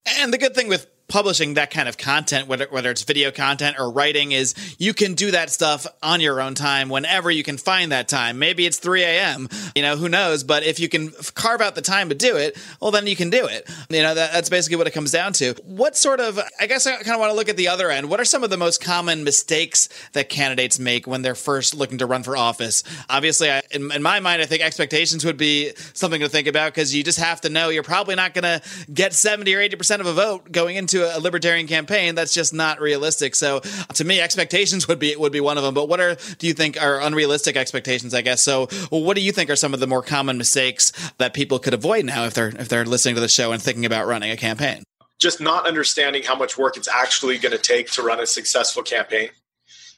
and 0.06 0.32
the 0.32 0.38
good 0.38 0.54
thing 0.54 0.68
with 0.68 0.86
publishing 1.12 1.54
that 1.54 1.70
kind 1.70 1.90
of 1.90 1.98
content, 1.98 2.48
whether 2.48 2.66
whether 2.70 2.90
it's 2.90 3.02
video 3.02 3.30
content 3.30 3.76
or 3.78 3.90
writing, 3.90 4.32
is 4.32 4.54
you 4.78 4.94
can 4.94 5.12
do 5.12 5.30
that 5.30 5.50
stuff 5.50 5.86
on 6.02 6.22
your 6.22 6.40
own 6.40 6.54
time 6.54 6.88
whenever 6.88 7.30
you 7.30 7.42
can 7.42 7.58
find 7.58 7.92
that 7.92 8.08
time. 8.08 8.38
Maybe 8.38 8.64
it's 8.64 8.78
3 8.78 9.02
a.m. 9.02 9.46
You 9.76 9.82
know, 9.82 9.96
who 9.96 10.08
knows? 10.08 10.42
But 10.42 10.64
if 10.64 10.80
you 10.80 10.88
can 10.88 11.12
carve 11.34 11.60
out 11.60 11.74
the 11.74 11.82
time 11.82 12.08
to 12.08 12.14
do 12.14 12.36
it, 12.36 12.56
well, 12.80 12.90
then 12.90 13.06
you 13.06 13.14
can 13.14 13.28
do 13.28 13.46
it. 13.46 13.70
You 13.90 14.00
know, 14.00 14.14
that, 14.14 14.32
that's 14.32 14.48
basically 14.48 14.76
what 14.76 14.86
it 14.86 14.92
comes 14.92 15.10
down 15.10 15.34
to. 15.34 15.54
What 15.66 15.98
sort 15.98 16.18
of? 16.18 16.40
I 16.58 16.66
guess 16.66 16.86
I 16.86 16.92
kind 16.92 17.10
of 17.10 17.20
want 17.20 17.30
to 17.30 17.36
look 17.36 17.50
at 17.50 17.58
the 17.58 17.68
other 17.68 17.90
end. 17.90 18.08
What 18.08 18.18
are 18.18 18.24
some 18.24 18.42
of 18.42 18.48
the 18.48 18.56
most 18.56 18.82
common 18.82 19.22
mistakes 19.22 19.90
that 20.14 20.30
candidates 20.30 20.78
make 20.78 21.06
when 21.06 21.20
they're 21.20 21.34
first 21.34 21.74
looking 21.74 21.98
to 21.98 22.06
run 22.06 22.22
for 22.22 22.38
office? 22.38 22.84
Obviously, 23.10 23.50
I, 23.50 23.60
in, 23.70 23.92
in 23.92 24.02
my 24.02 24.20
mind, 24.20 24.40
I 24.40 24.46
think 24.46 24.62
expectations 24.62 25.26
would 25.26 25.36
be 25.36 25.72
something 25.92 26.22
to 26.22 26.30
think 26.30 26.48
about 26.48 26.72
because 26.72 26.94
you 26.94 27.04
just 27.04 27.18
have 27.18 27.42
to 27.42 27.50
know 27.50 27.68
you're 27.68 27.82
probably 27.82 28.14
not 28.14 28.32
going 28.32 28.44
to 28.44 28.62
get 28.90 29.12
70 29.12 29.54
or 29.54 29.60
80 29.60 29.76
percent 29.76 30.00
of 30.00 30.06
a 30.06 30.14
vote 30.14 30.50
going 30.50 30.76
into 30.76 31.01
a 31.04 31.20
libertarian 31.20 31.66
campaign, 31.66 32.14
that's 32.14 32.34
just 32.34 32.52
not 32.52 32.80
realistic. 32.80 33.34
So 33.34 33.58
uh, 33.58 33.92
to 33.94 34.04
me, 34.04 34.20
expectations 34.20 34.88
would 34.88 34.98
be 34.98 35.16
would 35.16 35.32
be 35.32 35.40
one 35.40 35.58
of 35.58 35.64
them. 35.64 35.74
But 35.74 35.88
what 35.88 36.00
are 36.00 36.16
do 36.38 36.46
you 36.46 36.54
think 36.54 36.80
are 36.80 37.00
unrealistic 37.00 37.56
expectations? 37.56 38.14
I 38.14 38.22
guess. 38.22 38.42
So 38.42 38.66
what 38.90 39.14
do 39.14 39.22
you 39.22 39.32
think 39.32 39.50
are 39.50 39.56
some 39.56 39.74
of 39.74 39.80
the 39.80 39.86
more 39.86 40.02
common 40.02 40.38
mistakes 40.38 40.92
that 41.18 41.34
people 41.34 41.58
could 41.58 41.74
avoid 41.74 42.04
now 42.04 42.24
if 42.24 42.34
they're 42.34 42.48
if 42.48 42.68
they're 42.68 42.84
listening 42.84 43.14
to 43.16 43.20
the 43.20 43.28
show 43.28 43.52
and 43.52 43.62
thinking 43.62 43.84
about 43.84 44.06
running 44.06 44.30
a 44.30 44.36
campaign? 44.36 44.82
Just 45.20 45.40
not 45.40 45.66
understanding 45.66 46.22
how 46.24 46.34
much 46.34 46.58
work 46.58 46.76
it's 46.76 46.88
actually 46.88 47.38
going 47.38 47.52
to 47.52 47.58
take 47.58 47.90
to 47.92 48.02
run 48.02 48.18
a 48.18 48.26
successful 48.26 48.82
campaign. 48.82 49.28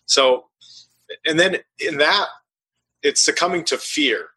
So, 0.06 0.46
and 1.24 1.40
then 1.40 1.58
in 1.78 1.96
that, 1.98 2.26
it's 3.02 3.24
succumbing 3.24 3.64
to 3.64 3.78
fear 3.78 4.28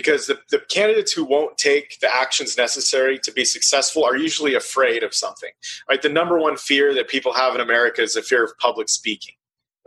because 0.00 0.26
the, 0.26 0.38
the 0.48 0.60
candidates 0.70 1.12
who 1.12 1.22
won't 1.22 1.58
take 1.58 2.00
the 2.00 2.08
actions 2.14 2.56
necessary 2.56 3.18
to 3.18 3.30
be 3.30 3.44
successful 3.44 4.02
are 4.02 4.16
usually 4.16 4.54
afraid 4.54 5.02
of 5.02 5.14
something. 5.14 5.50
Right? 5.90 6.00
The 6.00 6.08
number 6.08 6.38
one 6.38 6.56
fear 6.56 6.94
that 6.94 7.06
people 7.06 7.34
have 7.34 7.54
in 7.54 7.60
America 7.60 8.00
is 8.00 8.14
the 8.14 8.22
fear 8.22 8.42
of 8.42 8.56
public 8.58 8.88
speaking. 8.88 9.34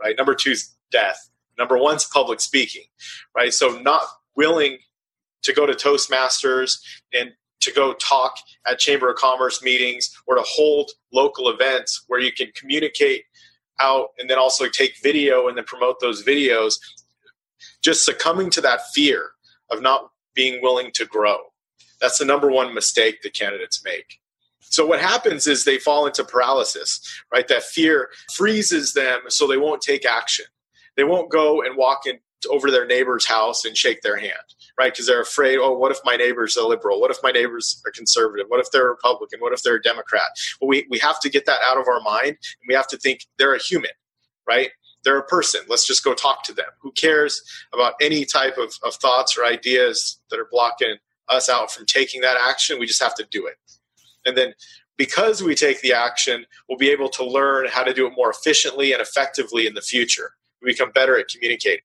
Right? 0.00 0.16
Number 0.16 0.36
two 0.36 0.52
is 0.52 0.72
death. 0.92 1.28
Number 1.58 1.76
one's 1.76 2.04
public 2.04 2.40
speaking. 2.40 2.84
Right? 3.36 3.52
So 3.52 3.80
not 3.80 4.02
willing 4.36 4.78
to 5.42 5.52
go 5.52 5.66
to 5.66 5.72
Toastmasters 5.72 6.78
and 7.12 7.32
to 7.62 7.72
go 7.72 7.94
talk 7.94 8.36
at 8.68 8.78
Chamber 8.78 9.10
of 9.10 9.16
Commerce 9.16 9.64
meetings 9.64 10.16
or 10.28 10.36
to 10.36 10.42
hold 10.42 10.92
local 11.12 11.48
events 11.48 12.04
where 12.06 12.20
you 12.20 12.30
can 12.30 12.52
communicate 12.54 13.24
out 13.80 14.10
and 14.20 14.30
then 14.30 14.38
also 14.38 14.68
take 14.68 14.94
video 15.02 15.48
and 15.48 15.56
then 15.56 15.64
promote 15.64 15.98
those 15.98 16.22
videos. 16.22 16.74
Just 17.82 18.04
succumbing 18.04 18.50
to 18.50 18.60
that 18.60 18.80
fear 18.94 19.33
of 19.74 19.82
not 19.82 20.10
being 20.34 20.62
willing 20.62 20.90
to 20.92 21.04
grow. 21.04 21.38
That's 22.00 22.18
the 22.18 22.24
number 22.24 22.50
one 22.50 22.74
mistake 22.74 23.22
that 23.22 23.34
candidates 23.34 23.82
make. 23.84 24.20
So 24.60 24.84
what 24.84 25.00
happens 25.00 25.46
is 25.46 25.64
they 25.64 25.78
fall 25.78 26.06
into 26.06 26.24
paralysis, 26.24 27.00
right? 27.32 27.46
That 27.48 27.62
fear 27.62 28.10
freezes 28.34 28.92
them 28.92 29.20
so 29.28 29.46
they 29.46 29.56
won't 29.56 29.82
take 29.82 30.04
action. 30.04 30.46
They 30.96 31.04
won't 31.04 31.30
go 31.30 31.62
and 31.62 31.76
walk 31.76 32.06
in 32.06 32.18
over 32.50 32.70
their 32.70 32.86
neighbor's 32.86 33.26
house 33.26 33.64
and 33.64 33.76
shake 33.76 34.02
their 34.02 34.16
hand, 34.16 34.32
right? 34.78 34.92
Because 34.92 35.06
they're 35.06 35.20
afraid, 35.20 35.58
oh, 35.58 35.76
what 35.76 35.92
if 35.92 35.98
my 36.04 36.16
neighbor's 36.16 36.56
a 36.56 36.66
liberal? 36.66 37.00
What 37.00 37.10
if 37.10 37.18
my 37.22 37.30
neighbors 37.30 37.82
are 37.86 37.92
conservative? 37.92 38.46
What 38.48 38.60
if 38.60 38.70
they're 38.70 38.88
Republican? 38.88 39.40
What 39.40 39.52
if 39.52 39.62
they're 39.62 39.76
a 39.76 39.82
Democrat? 39.82 40.26
Well, 40.60 40.68
we, 40.68 40.86
we 40.90 40.98
have 40.98 41.20
to 41.20 41.30
get 41.30 41.46
that 41.46 41.60
out 41.64 41.78
of 41.78 41.88
our 41.88 42.00
mind 42.00 42.30
and 42.30 42.68
we 42.68 42.74
have 42.74 42.88
to 42.88 42.96
think 42.96 43.20
they're 43.38 43.54
a 43.54 43.62
human, 43.62 43.90
right? 44.46 44.70
They're 45.04 45.18
a 45.18 45.26
person. 45.26 45.60
Let's 45.68 45.86
just 45.86 46.04
go 46.04 46.14
talk 46.14 46.44
to 46.44 46.52
them. 46.52 46.66
Who 46.80 46.92
cares 46.92 47.42
about 47.72 47.94
any 48.00 48.24
type 48.24 48.58
of, 48.58 48.74
of 48.82 48.94
thoughts 48.94 49.36
or 49.36 49.44
ideas 49.44 50.18
that 50.30 50.38
are 50.38 50.48
blocking 50.50 50.96
us 51.28 51.48
out 51.48 51.70
from 51.70 51.86
taking 51.86 52.20
that 52.22 52.36
action? 52.40 52.78
We 52.78 52.86
just 52.86 53.02
have 53.02 53.14
to 53.16 53.26
do 53.30 53.46
it. 53.46 53.56
And 54.24 54.36
then 54.36 54.54
because 54.96 55.42
we 55.42 55.54
take 55.54 55.80
the 55.80 55.92
action, 55.92 56.46
we'll 56.68 56.78
be 56.78 56.90
able 56.90 57.08
to 57.10 57.24
learn 57.24 57.66
how 57.68 57.82
to 57.82 57.92
do 57.92 58.06
it 58.06 58.14
more 58.16 58.30
efficiently 58.30 58.92
and 58.92 59.02
effectively 59.02 59.66
in 59.66 59.74
the 59.74 59.82
future. 59.82 60.32
We 60.62 60.72
become 60.72 60.92
better 60.92 61.18
at 61.18 61.28
communicating. 61.28 61.84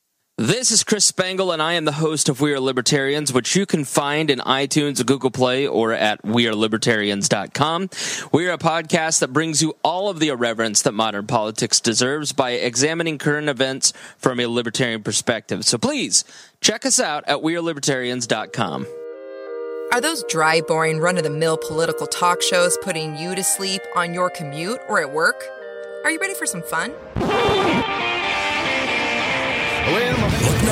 This 0.41 0.71
is 0.71 0.83
Chris 0.83 1.05
Spangle, 1.05 1.51
and 1.51 1.61
I 1.61 1.73
am 1.73 1.85
the 1.85 1.91
host 1.91 2.27
of 2.27 2.41
We 2.41 2.51
Are 2.51 2.59
Libertarians, 2.59 3.31
which 3.31 3.55
you 3.55 3.67
can 3.67 3.85
find 3.85 4.31
in 4.31 4.39
iTunes, 4.39 5.05
Google 5.05 5.29
Play, 5.29 5.67
or 5.67 5.93
at 5.93 6.23
WeAreLibertarians.com. 6.23 7.89
We 8.33 8.47
are 8.47 8.53
a 8.53 8.57
podcast 8.57 9.19
that 9.19 9.31
brings 9.33 9.61
you 9.61 9.77
all 9.83 10.09
of 10.09 10.17
the 10.17 10.29
irreverence 10.29 10.81
that 10.81 10.93
modern 10.93 11.27
politics 11.27 11.79
deserves 11.79 12.31
by 12.33 12.53
examining 12.53 13.19
current 13.19 13.49
events 13.49 13.93
from 14.17 14.39
a 14.39 14.47
libertarian 14.47 15.03
perspective. 15.03 15.63
So 15.63 15.77
please 15.77 16.23
check 16.59 16.87
us 16.87 16.99
out 16.99 17.23
at 17.27 17.37
WeAreLibertarians.com. 17.37 18.87
Are 19.93 20.01
those 20.01 20.23
dry, 20.23 20.61
boring, 20.61 20.97
run 20.97 21.19
of 21.19 21.23
the 21.23 21.29
mill 21.29 21.57
political 21.57 22.07
talk 22.07 22.41
shows 22.41 22.79
putting 22.81 23.15
you 23.15 23.35
to 23.35 23.43
sleep 23.43 23.83
on 23.95 24.15
your 24.15 24.31
commute 24.31 24.79
or 24.89 24.99
at 24.99 25.13
work? 25.13 25.45
Are 26.03 26.09
you 26.09 26.17
ready 26.19 26.33
for 26.33 26.47
some 26.47 26.63
fun? 26.63 26.95
Look 29.91 30.03
no 30.03 30.20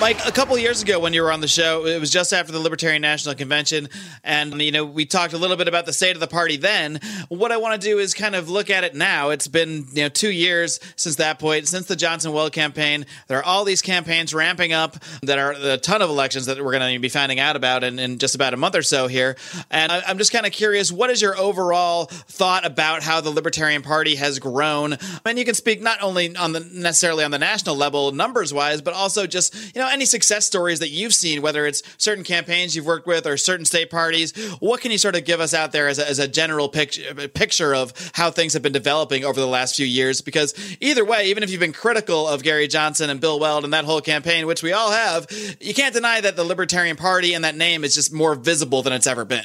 Mike, 0.00 0.24
a 0.28 0.30
couple 0.30 0.56
years 0.56 0.80
ago 0.80 1.00
when 1.00 1.12
you 1.12 1.20
were 1.22 1.32
on 1.32 1.40
the 1.40 1.48
show, 1.48 1.84
it 1.84 1.98
was 1.98 2.08
just 2.08 2.32
after 2.32 2.52
the 2.52 2.60
Libertarian 2.60 3.02
National 3.02 3.34
Convention, 3.34 3.88
and 4.22 4.62
you 4.62 4.70
know 4.70 4.84
we 4.84 5.04
talked 5.04 5.32
a 5.32 5.38
little 5.38 5.56
bit 5.56 5.66
about 5.66 5.86
the 5.86 5.92
state 5.92 6.14
of 6.14 6.20
the 6.20 6.28
party 6.28 6.56
then. 6.56 7.00
What 7.28 7.50
I 7.50 7.56
want 7.56 7.82
to 7.82 7.84
do 7.84 7.98
is 7.98 8.14
kind 8.14 8.36
of 8.36 8.48
look 8.48 8.70
at 8.70 8.84
it 8.84 8.94
now. 8.94 9.30
It's 9.30 9.48
been 9.48 9.88
you 9.90 10.04
know 10.04 10.08
two 10.08 10.30
years 10.30 10.78
since 10.94 11.16
that 11.16 11.40
point, 11.40 11.66
since 11.66 11.88
the 11.88 11.96
Johnson 11.96 12.32
Weld 12.32 12.52
campaign. 12.52 13.06
There 13.26 13.38
are 13.38 13.42
all 13.42 13.64
these 13.64 13.82
campaigns 13.82 14.32
ramping 14.32 14.72
up. 14.72 14.96
That 15.22 15.40
are 15.40 15.50
a 15.50 15.78
ton 15.78 16.00
of 16.00 16.10
elections 16.10 16.46
that 16.46 16.64
we're 16.64 16.78
going 16.78 16.94
to 16.94 17.00
be 17.00 17.08
finding 17.08 17.40
out 17.40 17.56
about 17.56 17.82
in, 17.82 17.98
in 17.98 18.18
just 18.18 18.36
about 18.36 18.54
a 18.54 18.56
month 18.56 18.76
or 18.76 18.82
so 18.82 19.08
here. 19.08 19.36
And 19.68 19.90
I, 19.90 20.00
I'm 20.06 20.18
just 20.18 20.30
kind 20.30 20.46
of 20.46 20.52
curious, 20.52 20.92
what 20.92 21.10
is 21.10 21.20
your 21.20 21.36
overall 21.36 22.04
thought 22.06 22.64
about 22.64 23.02
how 23.02 23.20
the 23.20 23.30
Libertarian 23.30 23.82
Party 23.82 24.14
has 24.14 24.38
grown? 24.38 24.96
And 25.26 25.38
you 25.38 25.44
can 25.44 25.54
speak 25.54 25.82
not 25.82 26.00
only 26.02 26.36
on 26.36 26.52
the 26.52 26.60
necessarily 26.60 27.24
on 27.24 27.32
the 27.32 27.38
national 27.38 27.74
level, 27.74 28.12
numbers 28.12 28.54
wise, 28.54 28.80
but 28.80 28.94
also 28.94 29.26
just 29.26 29.74
you 29.74 29.82
know 29.82 29.87
any 29.88 30.04
success 30.04 30.46
stories 30.46 30.78
that 30.78 30.90
you've 30.90 31.14
seen, 31.14 31.42
whether 31.42 31.66
it's 31.66 31.82
certain 31.96 32.24
campaigns 32.24 32.74
you've 32.74 32.86
worked 32.86 33.06
with 33.06 33.26
or 33.26 33.36
certain 33.36 33.64
state 33.64 33.90
parties. 33.90 34.36
What 34.60 34.80
can 34.80 34.90
you 34.90 34.98
sort 34.98 35.16
of 35.16 35.24
give 35.24 35.40
us 35.40 35.54
out 35.54 35.72
there 35.72 35.88
as 35.88 35.98
a, 35.98 36.08
as 36.08 36.18
a 36.18 36.28
general 36.28 36.68
picture 36.68 37.28
picture 37.28 37.74
of 37.74 37.92
how 38.14 38.30
things 38.30 38.52
have 38.52 38.62
been 38.62 38.72
developing 38.72 39.24
over 39.24 39.40
the 39.40 39.46
last 39.46 39.76
few 39.76 39.86
years? 39.86 40.20
Because 40.20 40.54
either 40.80 41.04
way, 41.04 41.26
even 41.26 41.42
if 41.42 41.50
you've 41.50 41.60
been 41.60 41.72
critical 41.72 42.28
of 42.28 42.42
Gary 42.42 42.68
Johnson 42.68 43.10
and 43.10 43.20
Bill 43.20 43.38
Weld 43.38 43.64
and 43.64 43.72
that 43.72 43.84
whole 43.84 44.00
campaign, 44.00 44.46
which 44.46 44.62
we 44.62 44.72
all 44.72 44.90
have, 44.90 45.26
you 45.60 45.74
can't 45.74 45.94
deny 45.94 46.20
that 46.20 46.36
the 46.36 46.44
Libertarian 46.44 46.96
Party 46.96 47.34
and 47.34 47.44
that 47.44 47.56
name 47.56 47.84
is 47.84 47.94
just 47.94 48.12
more 48.12 48.34
visible 48.34 48.82
than 48.82 48.92
it's 48.92 49.06
ever 49.06 49.24
been. 49.24 49.44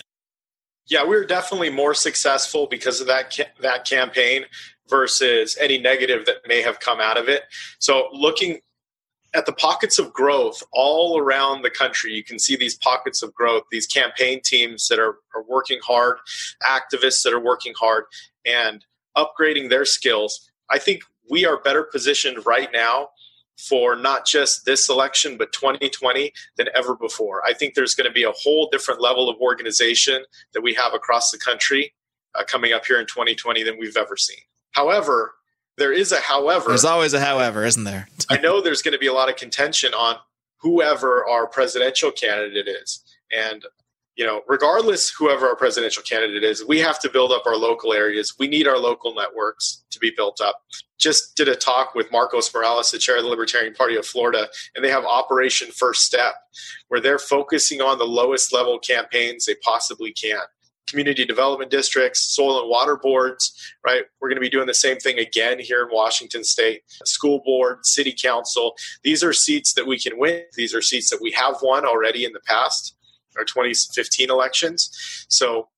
Yeah, 0.88 1.03
we 1.03 1.15
were 1.15 1.25
definitely 1.25 1.69
more 1.69 1.93
successful 1.93 2.67
because 2.67 2.99
of 2.99 3.08
that 3.08 3.34
ca- 3.36 3.51
that 3.62 3.86
campaign 3.86 4.45
versus 4.89 5.58
any 5.60 5.77
negative 5.77 6.25
that 6.25 6.47
may 6.47 6.62
have 6.62 6.79
come 6.79 6.99
out 6.99 7.17
of 7.17 7.29
it. 7.29 7.43
So 7.79 8.10
looking 8.12 8.60
at 9.34 9.46
the 9.46 9.54
pockets 9.54 9.98
of 10.00 10.13
growth 10.13 10.62
all 10.72 11.19
around 11.19 11.63
the 11.63 11.69
country, 11.69 12.13
you 12.13 12.24
can 12.24 12.38
see 12.38 12.56
these 12.56 12.76
pockets 12.76 13.24
of 13.24 13.34
growth, 13.34 13.63
these 13.72 13.88
campaign 13.88 14.41
teams 14.43 14.88
that 14.88 15.00
are, 15.00 15.17
are 15.36 15.43
working 15.48 15.80
hard, 15.84 16.17
activists 16.63 17.24
that 17.24 17.34
are 17.34 17.39
working 17.39 17.74
hard 17.80 18.06
and 18.46 18.86
upgrading 19.17 19.69
their 19.69 19.86
skills. 19.86 20.52
I 20.69 20.78
think 20.80 21.04
we 21.30 21.46
are 21.46 21.62
better 21.62 21.84
positioned 21.84 22.46
right 22.46 22.69
now 22.72 23.10
for 23.58 23.96
not 23.96 24.26
just 24.26 24.65
this 24.65 24.89
election, 24.89 25.38
but 25.38 25.52
2020 25.54 26.32
than 26.58 26.67
ever 26.76 26.96
before. 26.96 27.43
I 27.46 27.54
think 27.54 27.74
there's 27.74 27.96
going 27.96 28.10
to 28.10 28.13
be 28.13 28.24
a 28.24 28.32
whole 28.32 28.69
different 28.72 29.02
level 29.02 29.30
of 29.30 29.38
organization 29.39 30.24
that 30.54 30.62
we 30.62 30.74
have 30.74 30.93
across 30.93 31.32
the 31.32 31.38
country 31.38 31.93
uh, 32.36 32.43
coming 32.46 32.74
up 32.74 32.86
here 32.86 33.00
in 33.00 33.06
2020 33.06 33.63
than 33.63 33.78
we've 33.80 33.98
ever 33.98 34.17
seen. 34.17 34.39
However, 34.72 35.36
there 35.77 35.93
is 35.93 36.12
a 36.12 36.19
however. 36.19 36.69
There's 36.69 36.86
always 36.86 37.13
a 37.13 37.19
however, 37.19 37.65
isn't 37.65 37.83
there? 37.83 38.07
I 38.29 38.38
know 38.38 38.62
there's 38.62 38.81
going 38.81 38.93
to 38.93 38.99
be 38.99 39.07
a 39.07 39.13
lot 39.13 39.29
of 39.29 39.36
contention 39.36 39.93
on 39.93 40.17
whoever 40.62 41.27
our 41.27 41.47
presidential 41.47 42.12
candidate 42.12 42.67
is. 42.67 43.01
And, 43.36 43.63
you 44.15 44.25
know, 44.25 44.41
regardless 44.47 45.09
whoever 45.09 45.47
our 45.47 45.55
presidential 45.55 46.03
candidate 46.03 46.43
is, 46.43 46.63
we 46.65 46.79
have 46.79 46.99
to 46.99 47.09
build 47.09 47.31
up 47.31 47.45
our 47.45 47.57
local 47.57 47.93
areas. 47.93 48.36
We 48.39 48.47
need 48.47 48.67
our 48.67 48.77
local 48.77 49.13
networks 49.13 49.83
to 49.91 49.99
be 49.99 50.12
built 50.15 50.39
up. 50.39 50.62
Just 50.99 51.36
did 51.36 51.49
a 51.49 51.55
talk 51.55 51.95
with 51.95 52.12
Marcos 52.12 52.53
Morales, 52.53 52.91
the 52.91 52.99
chair 52.99 53.17
of 53.17 53.23
the 53.23 53.29
Libertarian 53.29 53.73
Party 53.73 53.97
of 53.97 54.05
Florida, 54.05 54.47
and 54.75 54.86
they 54.86 54.89
have 54.89 55.03
Operation 55.03 55.69
First 55.71 56.03
Step, 56.03 56.36
where 56.88 57.01
they're 57.01 57.19
focusing 57.19 57.81
on 57.81 57.97
the 57.97 58.05
lowest 58.05 58.53
level 58.53 58.79
campaigns 58.79 59.45
they 59.45 59.55
possibly 59.55 60.13
can 60.13 60.39
community 60.88 61.26
development 61.26 61.72
districts, 61.72 62.19
soil 62.22 62.60
and 62.62 62.69
water 62.69 62.98
boards, 62.98 63.54
right? 63.86 64.04
We're 64.19 64.30
going 64.30 64.38
to 64.38 64.41
be 64.41 64.50
doing 64.50 64.67
the 64.67 64.74
same 64.74 64.98
thing 64.98 65.19
again 65.19 65.60
here 65.60 65.84
in 65.84 65.89
Washington 65.91 66.43
State. 66.43 66.84
School 67.06 67.41
board, 67.46 67.86
city 67.86 68.15
council. 68.17 68.76
These 69.04 69.24
are 69.24 69.34
seats 69.34 69.74
that 69.74 69.88
we 69.88 70.00
can 70.00 70.17
win. 70.17 70.43
These 70.56 70.76
are 70.76 70.82
seats 70.82 71.10
that 71.10 71.19
we 71.22 71.32
have 71.32 71.56
won 71.62 71.86
already 71.86 72.26
in 72.26 72.34
the 72.34 72.41
past, 72.41 72.96
our 73.38 73.43
2015 73.43 74.30
elections. 74.30 75.26
So 75.30 75.69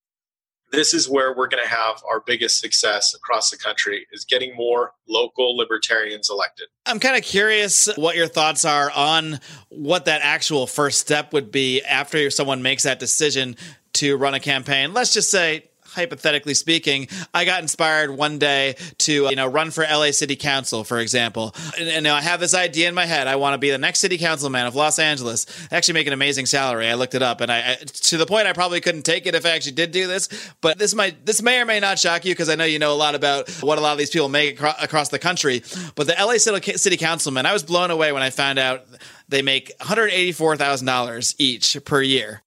this 0.72 0.94
is 0.94 1.08
where 1.08 1.34
we're 1.34 1.48
going 1.48 1.64
to 1.64 1.70
have 1.70 2.02
our 2.10 2.22
biggest 2.26 2.60
success 2.60 3.14
across 3.14 3.50
the 3.50 3.58
country 3.58 4.06
is 4.12 4.26
getting 4.26 4.56
more 4.56 4.92
local 5.08 5.56
libertarians 5.56 6.30
elected. 6.30 6.68
I'm 6.86 7.00
kind 7.00 7.16
of 7.16 7.24
curious 7.24 7.88
what 7.96 8.16
your 8.16 8.28
thoughts 8.28 8.66
are 8.66 8.92
on 8.92 9.40
what 9.70 10.06
that 10.06 10.22
actual 10.24 10.68
first 10.68 11.00
step 11.00 11.34
would 11.34 11.52
be 11.52 11.82
after 11.84 12.30
someone 12.30 12.62
makes 12.62 12.84
that 12.84 13.00
decision 13.00 13.56
to 13.96 14.18
run 14.18 14.34
a 14.34 14.40
campaign. 14.40 14.94
Let's 14.94 15.14
just 15.14 15.30
say 15.32 15.66
hypothetically 15.96 16.54
speaking, 16.54 17.08
I 17.34 17.46
got 17.46 17.62
inspired 17.62 18.12
one 18.12 18.38
day 18.38 18.76
to, 19.00 19.28
uh, 19.28 19.30
you 19.30 19.36
know, 19.36 19.48
run 19.48 19.72
for 19.72 19.84
LA 19.84 20.12
City 20.12 20.36
Council, 20.36 20.84
for 20.84 21.00
example. 21.00 21.56
And, 21.80 21.90
and 21.90 22.08
I 22.08 22.22
have 22.22 22.40
this 22.40 22.54
idea 22.54 22.90
in 22.90 22.94
my 22.94 23.06
head. 23.06 23.28
I 23.28 23.38
want 23.38 23.54
to 23.54 23.58
be 23.58 23.72
the 23.72 23.78
next 23.78 24.00
city 24.00 24.18
councilman 24.18 24.66
of 24.68 24.76
Los 24.76 25.00
Angeles. 25.00 25.46
I 25.72 25.78
actually 25.78 25.96
make 25.96 26.08
an 26.08 26.14
amazing 26.14 26.46
salary. 26.46 26.88
I 26.88 26.96
looked 26.96 27.16
it 27.16 27.24
up 27.24 27.42
and 27.42 27.52
I, 27.52 27.72
I, 27.72 27.76
to 27.76 28.18
the 28.18 28.26
point 28.26 28.48
I 28.48 28.54
probably 28.54 28.82
couldn't 28.82 29.04
take 29.04 29.26
it 29.26 29.36
if 29.36 29.46
I 29.46 29.50
actually 29.52 29.74
did 29.74 29.92
do 29.92 30.08
this. 30.08 30.28
But 30.62 30.78
this 30.78 30.94
might, 30.94 31.26
this 31.26 31.42
may 31.42 31.62
or 31.62 31.66
may 31.66 31.80
not 31.80 31.98
shock 31.98 32.26
you 32.26 32.34
because 32.34 32.50
I 32.50 32.56
know 32.56 32.66
you 32.66 32.80
know 32.80 32.94
a 32.94 32.96
lot 32.96 33.16
about 33.16 33.50
what 33.62 33.78
a 33.78 33.82
lot 33.82 33.94
of 33.94 33.98
these 33.98 34.10
people 34.10 34.30
make 34.30 34.56
acro- 34.56 34.74
across 34.82 35.10
the 35.10 35.20
country. 35.20 35.64
But 35.96 36.08
the 36.08 36.16
LA 36.20 36.38
City, 36.38 36.74
city 36.74 36.98
councilman, 36.98 37.46
I 37.46 37.54
was 37.54 37.64
blown 37.64 37.90
away 37.90 38.12
when 38.12 38.22
I 38.22 38.30
found 38.30 38.60
out 38.60 38.86
they 39.30 39.42
make 39.42 39.78
$184,000 39.80 41.36
each 41.38 41.78
per 41.86 42.02
year 42.02 42.42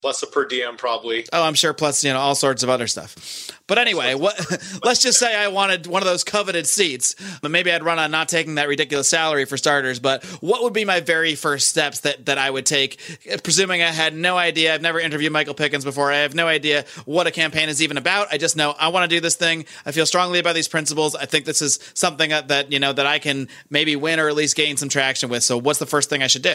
plus 0.00 0.22
a 0.22 0.26
per 0.26 0.46
diem 0.46 0.76
probably. 0.76 1.26
Oh, 1.32 1.42
I'm 1.42 1.54
sure 1.54 1.72
plus 1.72 2.04
you 2.04 2.12
know 2.12 2.18
all 2.18 2.34
sorts 2.34 2.62
of 2.62 2.70
other 2.70 2.86
stuff. 2.86 3.50
But 3.66 3.78
anyway, 3.78 4.14
what 4.14 4.38
let's 4.84 5.02
just 5.02 5.18
say 5.18 5.34
I 5.34 5.48
wanted 5.48 5.86
one 5.86 6.02
of 6.02 6.08
those 6.08 6.24
coveted 6.24 6.66
seats. 6.66 7.14
But 7.42 7.50
maybe 7.50 7.72
I'd 7.72 7.82
run 7.82 7.98
on 7.98 8.10
not 8.10 8.28
taking 8.28 8.56
that 8.56 8.68
ridiculous 8.68 9.08
salary 9.08 9.44
for 9.44 9.56
starters, 9.56 9.98
but 9.98 10.24
what 10.40 10.62
would 10.62 10.72
be 10.72 10.84
my 10.84 11.00
very 11.00 11.34
first 11.34 11.68
steps 11.68 12.00
that 12.00 12.26
that 12.26 12.38
I 12.38 12.50
would 12.50 12.66
take 12.66 13.00
presuming 13.42 13.82
I 13.82 13.88
had 13.88 14.14
no 14.14 14.36
idea. 14.36 14.74
I've 14.74 14.82
never 14.82 15.00
interviewed 15.00 15.32
Michael 15.32 15.54
Pickens 15.54 15.84
before. 15.84 16.12
I 16.12 16.18
have 16.18 16.34
no 16.34 16.46
idea 16.46 16.84
what 17.04 17.26
a 17.26 17.30
campaign 17.30 17.68
is 17.68 17.82
even 17.82 17.96
about. 17.96 18.28
I 18.32 18.38
just 18.38 18.56
know 18.56 18.74
I 18.78 18.88
want 18.88 19.08
to 19.08 19.14
do 19.14 19.20
this 19.20 19.36
thing. 19.36 19.66
I 19.84 19.92
feel 19.92 20.06
strongly 20.06 20.38
about 20.38 20.54
these 20.54 20.68
principles. 20.68 21.14
I 21.14 21.26
think 21.26 21.44
this 21.44 21.62
is 21.62 21.78
something 21.94 22.30
that, 22.30 22.48
that 22.48 22.72
you 22.72 22.78
know 22.78 22.92
that 22.92 23.06
I 23.06 23.18
can 23.18 23.48
maybe 23.70 23.96
win 23.96 24.20
or 24.20 24.28
at 24.28 24.34
least 24.34 24.56
gain 24.56 24.76
some 24.76 24.88
traction 24.88 25.28
with. 25.28 25.42
So 25.42 25.58
what's 25.58 25.78
the 25.78 25.86
first 25.86 26.08
thing 26.08 26.22
I 26.22 26.26
should 26.26 26.42
do? 26.42 26.54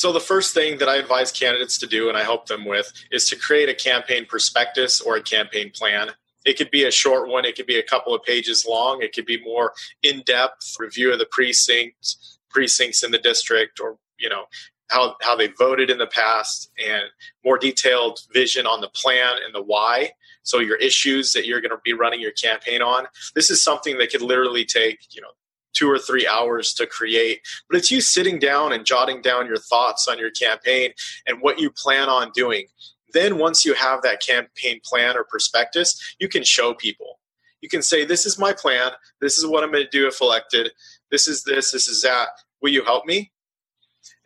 So, 0.00 0.12
the 0.12 0.18
first 0.18 0.54
thing 0.54 0.78
that 0.78 0.88
I 0.88 0.96
advise 0.96 1.30
candidates 1.30 1.76
to 1.76 1.86
do, 1.86 2.08
and 2.08 2.16
I 2.16 2.22
help 2.22 2.46
them 2.46 2.64
with, 2.64 2.90
is 3.10 3.28
to 3.28 3.36
create 3.36 3.68
a 3.68 3.74
campaign 3.74 4.24
prospectus 4.24 4.98
or 5.02 5.16
a 5.16 5.22
campaign 5.22 5.70
plan. 5.74 6.12
It 6.46 6.56
could 6.56 6.70
be 6.70 6.84
a 6.84 6.90
short 6.90 7.28
one, 7.28 7.44
it 7.44 7.54
could 7.54 7.66
be 7.66 7.78
a 7.78 7.82
couple 7.82 8.14
of 8.14 8.22
pages 8.22 8.64
long, 8.66 9.02
it 9.02 9.12
could 9.12 9.26
be 9.26 9.44
more 9.44 9.74
in 10.02 10.22
depth 10.24 10.74
review 10.78 11.12
of 11.12 11.18
the 11.18 11.26
precincts, 11.30 12.38
precincts 12.48 13.04
in 13.04 13.10
the 13.10 13.18
district, 13.18 13.78
or, 13.78 13.98
you 14.18 14.30
know, 14.30 14.44
how, 14.88 15.16
how 15.20 15.36
they 15.36 15.48
voted 15.48 15.90
in 15.90 15.98
the 15.98 16.06
past, 16.06 16.70
and 16.82 17.02
more 17.44 17.58
detailed 17.58 18.20
vision 18.32 18.66
on 18.66 18.80
the 18.80 18.88
plan 18.88 19.34
and 19.44 19.54
the 19.54 19.62
why. 19.62 20.12
So, 20.44 20.60
your 20.60 20.76
issues 20.76 21.34
that 21.34 21.44
you're 21.44 21.60
going 21.60 21.72
to 21.72 21.80
be 21.84 21.92
running 21.92 22.22
your 22.22 22.32
campaign 22.32 22.80
on. 22.80 23.06
This 23.34 23.50
is 23.50 23.62
something 23.62 23.98
that 23.98 24.10
could 24.10 24.22
literally 24.22 24.64
take, 24.64 25.14
you 25.14 25.20
know, 25.20 25.32
two 25.72 25.90
or 25.90 25.98
three 25.98 26.26
hours 26.26 26.72
to 26.74 26.86
create. 26.86 27.40
But 27.68 27.78
it's 27.78 27.90
you 27.90 28.00
sitting 28.00 28.38
down 28.38 28.72
and 28.72 28.84
jotting 28.84 29.22
down 29.22 29.46
your 29.46 29.58
thoughts 29.58 30.08
on 30.08 30.18
your 30.18 30.30
campaign 30.30 30.92
and 31.26 31.40
what 31.40 31.58
you 31.58 31.70
plan 31.70 32.08
on 32.08 32.30
doing. 32.34 32.66
Then, 33.12 33.38
once 33.38 33.64
you 33.64 33.74
have 33.74 34.02
that 34.02 34.22
campaign 34.22 34.80
plan 34.84 35.16
or 35.16 35.24
prospectus, 35.24 36.16
you 36.20 36.28
can 36.28 36.44
show 36.44 36.74
people. 36.74 37.18
You 37.60 37.68
can 37.68 37.82
say, 37.82 38.04
This 38.04 38.24
is 38.24 38.38
my 38.38 38.52
plan. 38.52 38.92
This 39.20 39.36
is 39.36 39.46
what 39.46 39.64
I'm 39.64 39.72
going 39.72 39.84
to 39.84 39.90
do 39.90 40.06
if 40.06 40.20
elected. 40.20 40.70
This 41.10 41.26
is 41.26 41.42
this. 41.44 41.72
This 41.72 41.88
is 41.88 42.02
that. 42.02 42.28
Will 42.62 42.70
you 42.70 42.84
help 42.84 43.06
me? 43.06 43.32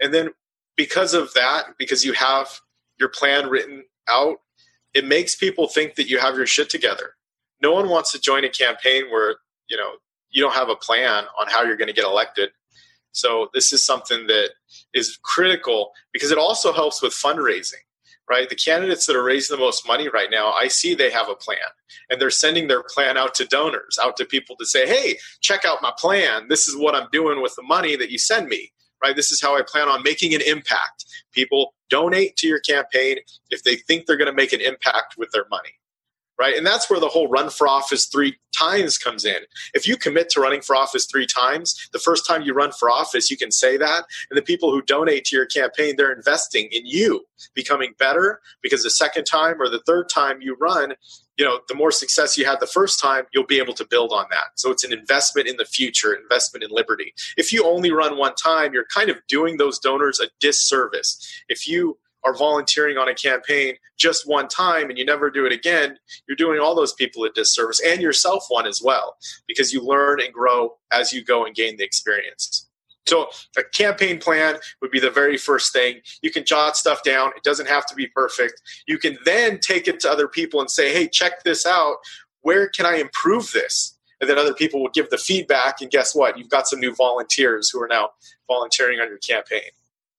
And 0.00 0.12
then, 0.12 0.30
because 0.76 1.14
of 1.14 1.33
that, 1.35 1.76
because 1.78 2.04
you 2.04 2.12
have 2.12 2.61
your 2.98 3.09
plan 3.09 3.48
written 3.48 3.85
out, 4.09 4.37
it 4.92 5.04
makes 5.04 5.35
people 5.35 5.66
think 5.66 5.94
that 5.96 6.09
you 6.09 6.18
have 6.18 6.37
your 6.37 6.46
shit 6.46 6.68
together. 6.70 7.14
No 7.62 7.72
one 7.72 7.88
wants 7.88 8.12
to 8.12 8.20
join 8.20 8.44
a 8.44 8.48
campaign 8.48 9.04
where, 9.11 9.37
you 9.68 9.76
know, 9.76 9.94
you 10.35 10.42
don't 10.42 10.53
have 10.53 10.68
a 10.68 10.77
plan 10.77 11.25
on 11.40 11.47
how 11.49 11.62
you're 11.62 11.77
going 11.77 11.88
to 11.88 11.94
get 11.94 12.05
elected. 12.05 12.51
So 13.12 13.49
this 13.55 13.73
is 13.73 13.87
something 13.87 14.27
that 14.27 14.51
is 14.92 15.18
critical 15.23 15.92
because 16.12 16.33
it 16.33 16.38
also 16.38 16.73
helps 16.73 17.01
with 17.01 17.12
fundraising, 17.12 17.85
right? 18.29 18.49
The 18.49 18.57
candidates 18.57 19.07
that 19.07 19.14
are 19.14 19.23
raising 19.23 19.57
the 19.57 19.62
most 19.62 19.87
money 19.87 20.09
right 20.09 20.29
now, 20.31 20.51
I 20.51 20.66
see 20.66 20.94
they 20.94 21.11
have 21.11 21.29
a 21.29 21.37
plan 21.37 21.59
and 22.11 22.20
they're 22.20 22.31
sending 22.31 22.66
their 22.66 22.83
plan 22.83 23.16
out 23.16 23.35
to 23.37 23.44
donors, 23.44 23.97
out 24.03 24.16
to 24.16 24.25
people 24.25 24.57
to 24.57 24.66
say, 24.66 24.88
hey, 24.88 25.16
check 25.40 25.64
out 25.64 25.81
my 25.81 25.92
plan. 25.97 26.49
This 26.49 26.66
is 26.66 26.77
what 26.77 26.97
I'm 26.97 27.09
doing 27.12 27.40
with 27.40 27.55
the 27.55 27.62
money 27.62 27.94
that 27.94 28.11
you 28.11 28.18
send 28.18 28.49
me, 28.49 28.73
right? 29.01 29.14
This 29.14 29.31
is 29.31 29.40
how 29.40 29.57
I 29.57 29.62
plan 29.62 29.88
on 29.88 30.03
making 30.03 30.35
an 30.35 30.42
impact. 30.42 31.05
People 31.33 31.75
donate 31.90 32.37
to 32.38 32.49
your 32.49 32.61
campaign 32.61 33.18
if 33.51 33.62
they 33.62 33.77
think 33.77 34.07
they're 34.07 34.16
going 34.16 34.31
to 34.31 34.37
make 34.37 34.53
an 34.53 34.61
impact 34.61 35.14
with 35.16 35.31
their 35.31 35.47
money 35.49 35.75
right? 36.38 36.57
And 36.57 36.66
that's 36.66 36.90
where 36.90 37.01
the 37.01 37.09
whole 37.09 37.29
run 37.29 37.51
for 37.51 37.68
office 37.68 38.07
three 38.07 38.37
times 38.57 38.99
comes 38.99 39.25
in. 39.25 39.38
If 39.73 39.87
you 39.87 39.97
commit 39.97 40.31
to 40.31 40.40
running 40.40 40.62
for 40.62 40.77
office 40.77 41.07
three 41.07 41.27
times, 41.27 41.88
the 41.92 41.99
first 41.99 42.27
time 42.27 42.42
you 42.42 42.53
run 42.53 42.73
for 42.73 42.90
office, 42.90 43.31
you 43.31 43.37
can 43.37 43.51
say 43.51 43.77
that. 43.77 44.05
And 44.31 44.37
the 44.37 44.42
people 44.42 44.70
who 44.70 44.83
donate 44.83 45.25
to 45.27 45.37
your 45.37 45.47
campaign, 45.47 45.94
they're 45.97 46.12
investing 46.12 46.68
in 46.70 46.87
you 46.87 47.25
becoming 47.55 47.94
better 47.99 48.40
because 48.62 48.83
the 48.83 48.90
second 48.90 49.25
time 49.25 49.61
or 49.61 49.68
the 49.68 49.83
third 49.87 50.09
time 50.09 50.40
you 50.40 50.57
run, 50.61 50.94
you 51.37 51.44
know, 51.44 51.61
the 51.68 51.75
more 51.75 51.90
success 51.90 52.38
you 52.38 52.44
had 52.44 52.61
the 52.61 52.66
first 52.66 53.01
time, 53.01 53.25
you'll 53.33 53.47
be 53.47 53.59
able 53.59 53.75
to 53.75 53.87
build 53.88 54.12
on 54.12 54.27
that. 54.31 54.47
So 54.55 54.70
it's 54.70 54.85
an 54.85 54.92
investment 54.92 55.49
in 55.49 55.57
the 55.57 55.64
future, 55.64 56.14
investment 56.14 56.62
in 56.62 56.70
liberty. 56.70 57.12
If 57.37 57.53
you 57.53 57.64
only 57.64 57.90
run 57.90 58.16
one 58.16 58.35
time, 58.37 58.73
you're 58.73 58.87
kind 58.92 59.11
of 59.11 59.16
doing 59.29 59.57
those 59.57 59.79
donors 59.79 60.20
a 60.20 60.29
disservice. 60.40 61.42
If 61.49 61.66
you 61.66 61.99
are 62.25 62.37
volunteering 62.37 62.97
on 62.97 63.09
a 63.09 63.15
campaign 63.15 63.75
just 63.99 64.27
one 64.27 64.49
time 64.49 64.89
and 64.89 64.99
you 64.99 65.05
never 65.05 65.31
do 65.31 65.47
it 65.47 65.53
again, 65.53 65.99
you're 66.27 66.37
doing 66.37 66.59
all 66.59 66.75
those 66.75 66.93
people 66.95 67.25
a 67.25 67.31
disservice 67.31 67.81
and 67.85 68.01
yourself 68.01 68.47
one 68.49 68.67
as 68.67 68.81
well 68.83 69.17
because 69.47 69.73
you 69.73 69.83
learn 69.83 70.21
and 70.21 70.33
grow 70.33 70.77
as 70.91 71.13
you 71.13 71.25
go 71.25 71.45
and 71.45 71.55
gain 71.55 71.77
the 71.77 71.85
experience. 71.85 72.69
So, 73.07 73.29
a 73.59 73.63
campaign 73.63 74.19
plan 74.19 74.57
would 74.81 74.91
be 74.91 75.01
the 75.01 75.11
very 75.11 75.37
first 75.37 75.75
thing. 75.75 76.01
You 76.23 76.31
can 76.31 76.45
jot 76.45 76.75
stuff 76.77 77.03
down. 77.03 77.33
It 77.37 77.43
doesn't 77.43 77.69
have 77.69 77.85
to 77.87 77.95
be 77.95 78.07
perfect. 78.07 78.55
You 78.87 78.99
can 78.99 79.19
then 79.27 79.61
take 79.61 79.87
it 79.87 80.01
to 80.01 80.11
other 80.11 80.27
people 80.27 80.61
and 80.61 80.71
say, 80.71 80.91
hey, 80.91 81.09
check 81.09 81.45
this 81.45 81.67
out. 81.67 81.97
Where 82.41 82.69
can 82.69 82.87
I 82.87 82.97
improve 82.97 83.53
this? 83.53 83.95
And 84.21 84.31
then 84.31 84.39
other 84.39 84.55
people 84.55 84.81
will 84.81 84.91
give 84.91 85.11
the 85.11 85.19
feedback. 85.19 85.83
And 85.83 85.91
guess 85.91 86.15
what? 86.15 86.39
You've 86.39 86.49
got 86.49 86.67
some 86.67 86.81
new 86.81 86.95
volunteers 86.95 87.69
who 87.69 87.83
are 87.83 87.89
now 87.89 88.11
volunteering 88.49 89.01
on 89.01 89.09
your 89.09 89.19
campaign. 89.19 89.71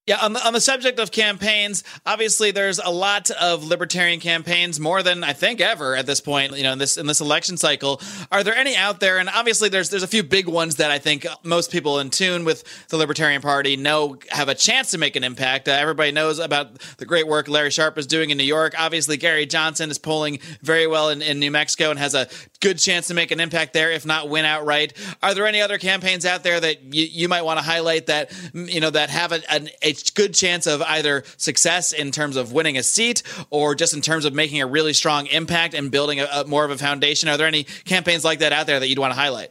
Yeah, 0.07 0.17
on 0.21 0.33
the, 0.33 0.45
on 0.45 0.53
the 0.53 0.61
subject 0.61 0.99
of 0.99 1.09
campaigns, 1.09 1.83
obviously 2.05 2.51
there's 2.51 2.77
a 2.77 2.91
lot 2.91 3.31
of 3.31 3.63
libertarian 3.63 4.19
campaigns, 4.19 4.79
more 4.79 5.01
than 5.01 5.23
I 5.23 5.33
think 5.33 5.61
ever 5.61 5.95
at 5.95 6.05
this 6.05 6.21
point. 6.21 6.55
You 6.55 6.61
know, 6.61 6.73
in 6.73 6.77
this 6.77 6.95
in 6.97 7.07
this 7.07 7.21
election 7.21 7.57
cycle, 7.57 7.99
are 8.31 8.43
there 8.43 8.55
any 8.55 8.75
out 8.75 8.99
there? 8.99 9.17
And 9.17 9.29
obviously, 9.29 9.67
there's 9.67 9.89
there's 9.89 10.03
a 10.03 10.07
few 10.07 10.21
big 10.21 10.47
ones 10.47 10.75
that 10.75 10.91
I 10.91 10.99
think 10.99 11.25
most 11.41 11.71
people 11.71 11.97
in 11.97 12.11
tune 12.11 12.45
with 12.45 12.63
the 12.89 12.97
Libertarian 12.97 13.41
Party 13.41 13.77
know 13.77 14.19
have 14.29 14.47
a 14.47 14.53
chance 14.53 14.91
to 14.91 14.99
make 14.99 15.15
an 15.15 15.23
impact. 15.23 15.67
Uh, 15.67 15.71
everybody 15.71 16.11
knows 16.11 16.37
about 16.37 16.77
the 16.97 17.05
great 17.07 17.27
work 17.27 17.47
Larry 17.47 17.71
Sharpe 17.71 17.97
is 17.97 18.05
doing 18.05 18.29
in 18.29 18.37
New 18.37 18.43
York. 18.43 18.75
Obviously, 18.77 19.17
Gary 19.17 19.47
Johnson 19.47 19.89
is 19.89 19.97
polling 19.97 20.37
very 20.61 20.85
well 20.85 21.09
in, 21.09 21.23
in 21.23 21.39
New 21.39 21.49
Mexico 21.49 21.89
and 21.89 21.97
has 21.97 22.13
a 22.13 22.27
good 22.59 22.77
chance 22.77 23.07
to 23.07 23.15
make 23.15 23.31
an 23.31 23.39
impact 23.39 23.73
there, 23.73 23.91
if 23.91 24.05
not 24.05 24.29
win 24.29 24.45
outright. 24.45 24.93
Are 25.23 25.33
there 25.33 25.47
any 25.47 25.61
other 25.61 25.79
campaigns 25.79 26.27
out 26.27 26.43
there 26.43 26.59
that 26.59 26.93
you, 26.93 27.05
you 27.05 27.27
might 27.27 27.41
want 27.41 27.57
to 27.57 27.65
highlight 27.65 28.05
that 28.05 28.31
you 28.53 28.81
know 28.81 28.91
that 28.91 29.09
have 29.09 29.31
a, 29.31 29.51
an, 29.51 29.69
a 29.81 29.94
good 30.15 30.33
chance 30.33 30.67
of 30.67 30.81
either 30.83 31.23
success 31.37 31.93
in 31.93 32.11
terms 32.11 32.35
of 32.35 32.51
winning 32.51 32.77
a 32.77 32.83
seat 32.83 33.23
or 33.49 33.75
just 33.75 33.93
in 33.93 34.01
terms 34.01 34.25
of 34.25 34.33
making 34.33 34.61
a 34.61 34.67
really 34.67 34.93
strong 34.93 35.27
impact 35.27 35.73
and 35.73 35.91
building 35.91 36.19
a, 36.19 36.27
a 36.33 36.45
more 36.45 36.65
of 36.65 36.71
a 36.71 36.77
foundation? 36.77 37.29
Are 37.29 37.37
there 37.37 37.47
any 37.47 37.63
campaigns 37.63 38.23
like 38.23 38.39
that 38.39 38.53
out 38.53 38.67
there 38.67 38.79
that 38.79 38.87
you'd 38.87 38.99
want 38.99 39.13
to 39.13 39.19
highlight? 39.19 39.49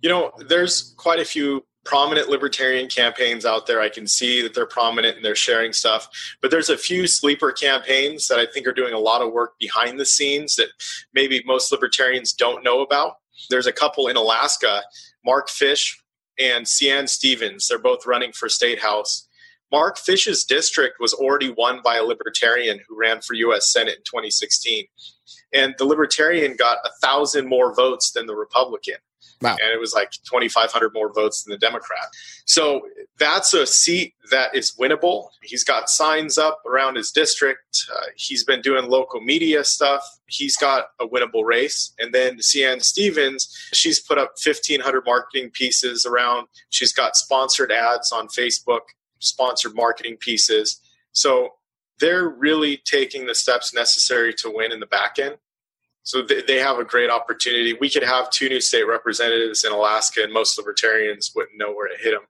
You 0.00 0.10
know, 0.10 0.32
there's 0.48 0.94
quite 0.96 1.20
a 1.20 1.24
few 1.24 1.64
prominent 1.86 2.28
libertarian 2.28 2.88
campaigns 2.88 3.46
out 3.46 3.66
there. 3.66 3.80
I 3.80 3.88
can 3.88 4.06
see 4.06 4.42
that 4.42 4.54
they're 4.54 4.66
prominent 4.66 5.16
and 5.16 5.24
they're 5.24 5.36
sharing 5.36 5.72
stuff. 5.72 6.08
But 6.42 6.50
there's 6.50 6.68
a 6.68 6.76
few 6.76 7.06
sleeper 7.06 7.52
campaigns 7.52 8.28
that 8.28 8.38
I 8.38 8.46
think 8.46 8.66
are 8.66 8.72
doing 8.72 8.92
a 8.92 8.98
lot 8.98 9.22
of 9.22 9.32
work 9.32 9.58
behind 9.58 9.98
the 9.98 10.04
scenes 10.04 10.56
that 10.56 10.68
maybe 11.14 11.42
most 11.46 11.72
libertarians 11.72 12.32
don't 12.32 12.64
know 12.64 12.82
about. 12.82 13.14
There's 13.48 13.66
a 13.66 13.72
couple 13.72 14.08
in 14.08 14.16
Alaska, 14.16 14.82
Mark 15.24 15.48
Fish 15.48 16.02
and 16.38 16.68
Cean 16.68 17.06
Stevens. 17.06 17.68
They're 17.68 17.78
both 17.78 18.04
running 18.04 18.32
for 18.32 18.48
state 18.48 18.80
house. 18.80 19.25
Mark 19.76 19.98
Fish's 19.98 20.42
district 20.42 21.00
was 21.00 21.12
already 21.12 21.50
won 21.50 21.82
by 21.84 21.96
a 21.96 22.02
libertarian 22.02 22.80
who 22.88 22.98
ran 22.98 23.20
for 23.20 23.34
U.S. 23.34 23.70
Senate 23.70 23.96
in 23.98 24.04
2016. 24.04 24.86
And 25.52 25.74
the 25.76 25.84
libertarian 25.84 26.56
got 26.56 26.78
a 26.82 26.88
thousand 27.02 27.46
more 27.46 27.74
votes 27.74 28.10
than 28.12 28.24
the 28.24 28.34
Republican. 28.34 28.94
Wow. 29.42 29.58
And 29.60 29.70
it 29.70 29.78
was 29.78 29.92
like 29.92 30.12
2,500 30.12 30.94
more 30.94 31.12
votes 31.12 31.42
than 31.42 31.50
the 31.50 31.58
Democrat. 31.58 32.06
So 32.46 32.88
that's 33.18 33.52
a 33.52 33.66
seat 33.66 34.14
that 34.30 34.54
is 34.54 34.74
winnable. 34.80 35.28
He's 35.42 35.62
got 35.62 35.90
signs 35.90 36.38
up 36.38 36.62
around 36.66 36.96
his 36.96 37.10
district. 37.10 37.84
Uh, 37.94 38.06
he's 38.16 38.44
been 38.44 38.62
doing 38.62 38.88
local 38.88 39.20
media 39.20 39.62
stuff. 39.62 40.02
He's 40.24 40.56
got 40.56 40.86
a 40.98 41.06
winnable 41.06 41.44
race. 41.44 41.92
And 41.98 42.14
then 42.14 42.40
Cean 42.40 42.80
Stevens, 42.80 43.54
she's 43.74 44.00
put 44.00 44.16
up 44.16 44.36
1,500 44.42 45.04
marketing 45.04 45.50
pieces 45.50 46.06
around. 46.06 46.46
She's 46.70 46.94
got 46.94 47.14
sponsored 47.14 47.70
ads 47.70 48.10
on 48.10 48.28
Facebook 48.28 48.80
sponsored 49.26 49.74
marketing 49.74 50.16
pieces. 50.18 50.80
So 51.12 51.54
they're 51.98 52.28
really 52.28 52.78
taking 52.84 53.26
the 53.26 53.34
steps 53.34 53.74
necessary 53.74 54.34
to 54.34 54.50
win 54.50 54.72
in 54.72 54.80
the 54.80 54.86
back 54.86 55.18
end. 55.18 55.36
So 56.02 56.22
they 56.22 56.58
have 56.58 56.78
a 56.78 56.84
great 56.84 57.10
opportunity. 57.10 57.74
We 57.74 57.90
could 57.90 58.04
have 58.04 58.30
two 58.30 58.48
new 58.48 58.60
state 58.60 58.84
representatives 58.84 59.64
in 59.64 59.72
Alaska, 59.72 60.22
and 60.22 60.32
most 60.32 60.56
libertarians 60.56 61.32
wouldn't 61.34 61.58
know 61.58 61.72
where 61.72 61.88
to 61.88 62.00
hit 62.00 62.12
them, 62.12 62.28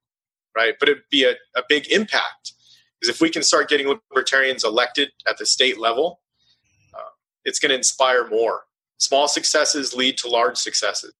right? 0.56 0.74
But 0.80 0.88
it'd 0.88 1.02
be 1.10 1.24
a, 1.24 1.32
a 1.54 1.62
big 1.68 1.86
impact 1.92 2.54
because 2.98 3.14
if 3.14 3.20
we 3.20 3.28
can 3.28 3.42
start 3.42 3.68
getting 3.68 3.86
libertarians 4.10 4.64
elected 4.64 5.10
at 5.28 5.36
the 5.36 5.44
state 5.44 5.78
level, 5.78 6.20
uh, 6.94 7.10
it's 7.44 7.58
going 7.58 7.70
to 7.70 7.76
inspire 7.76 8.26
more. 8.26 8.62
Small 8.96 9.28
successes 9.28 9.94
lead 9.94 10.16
to 10.18 10.28
large 10.28 10.56
successes. 10.56 11.12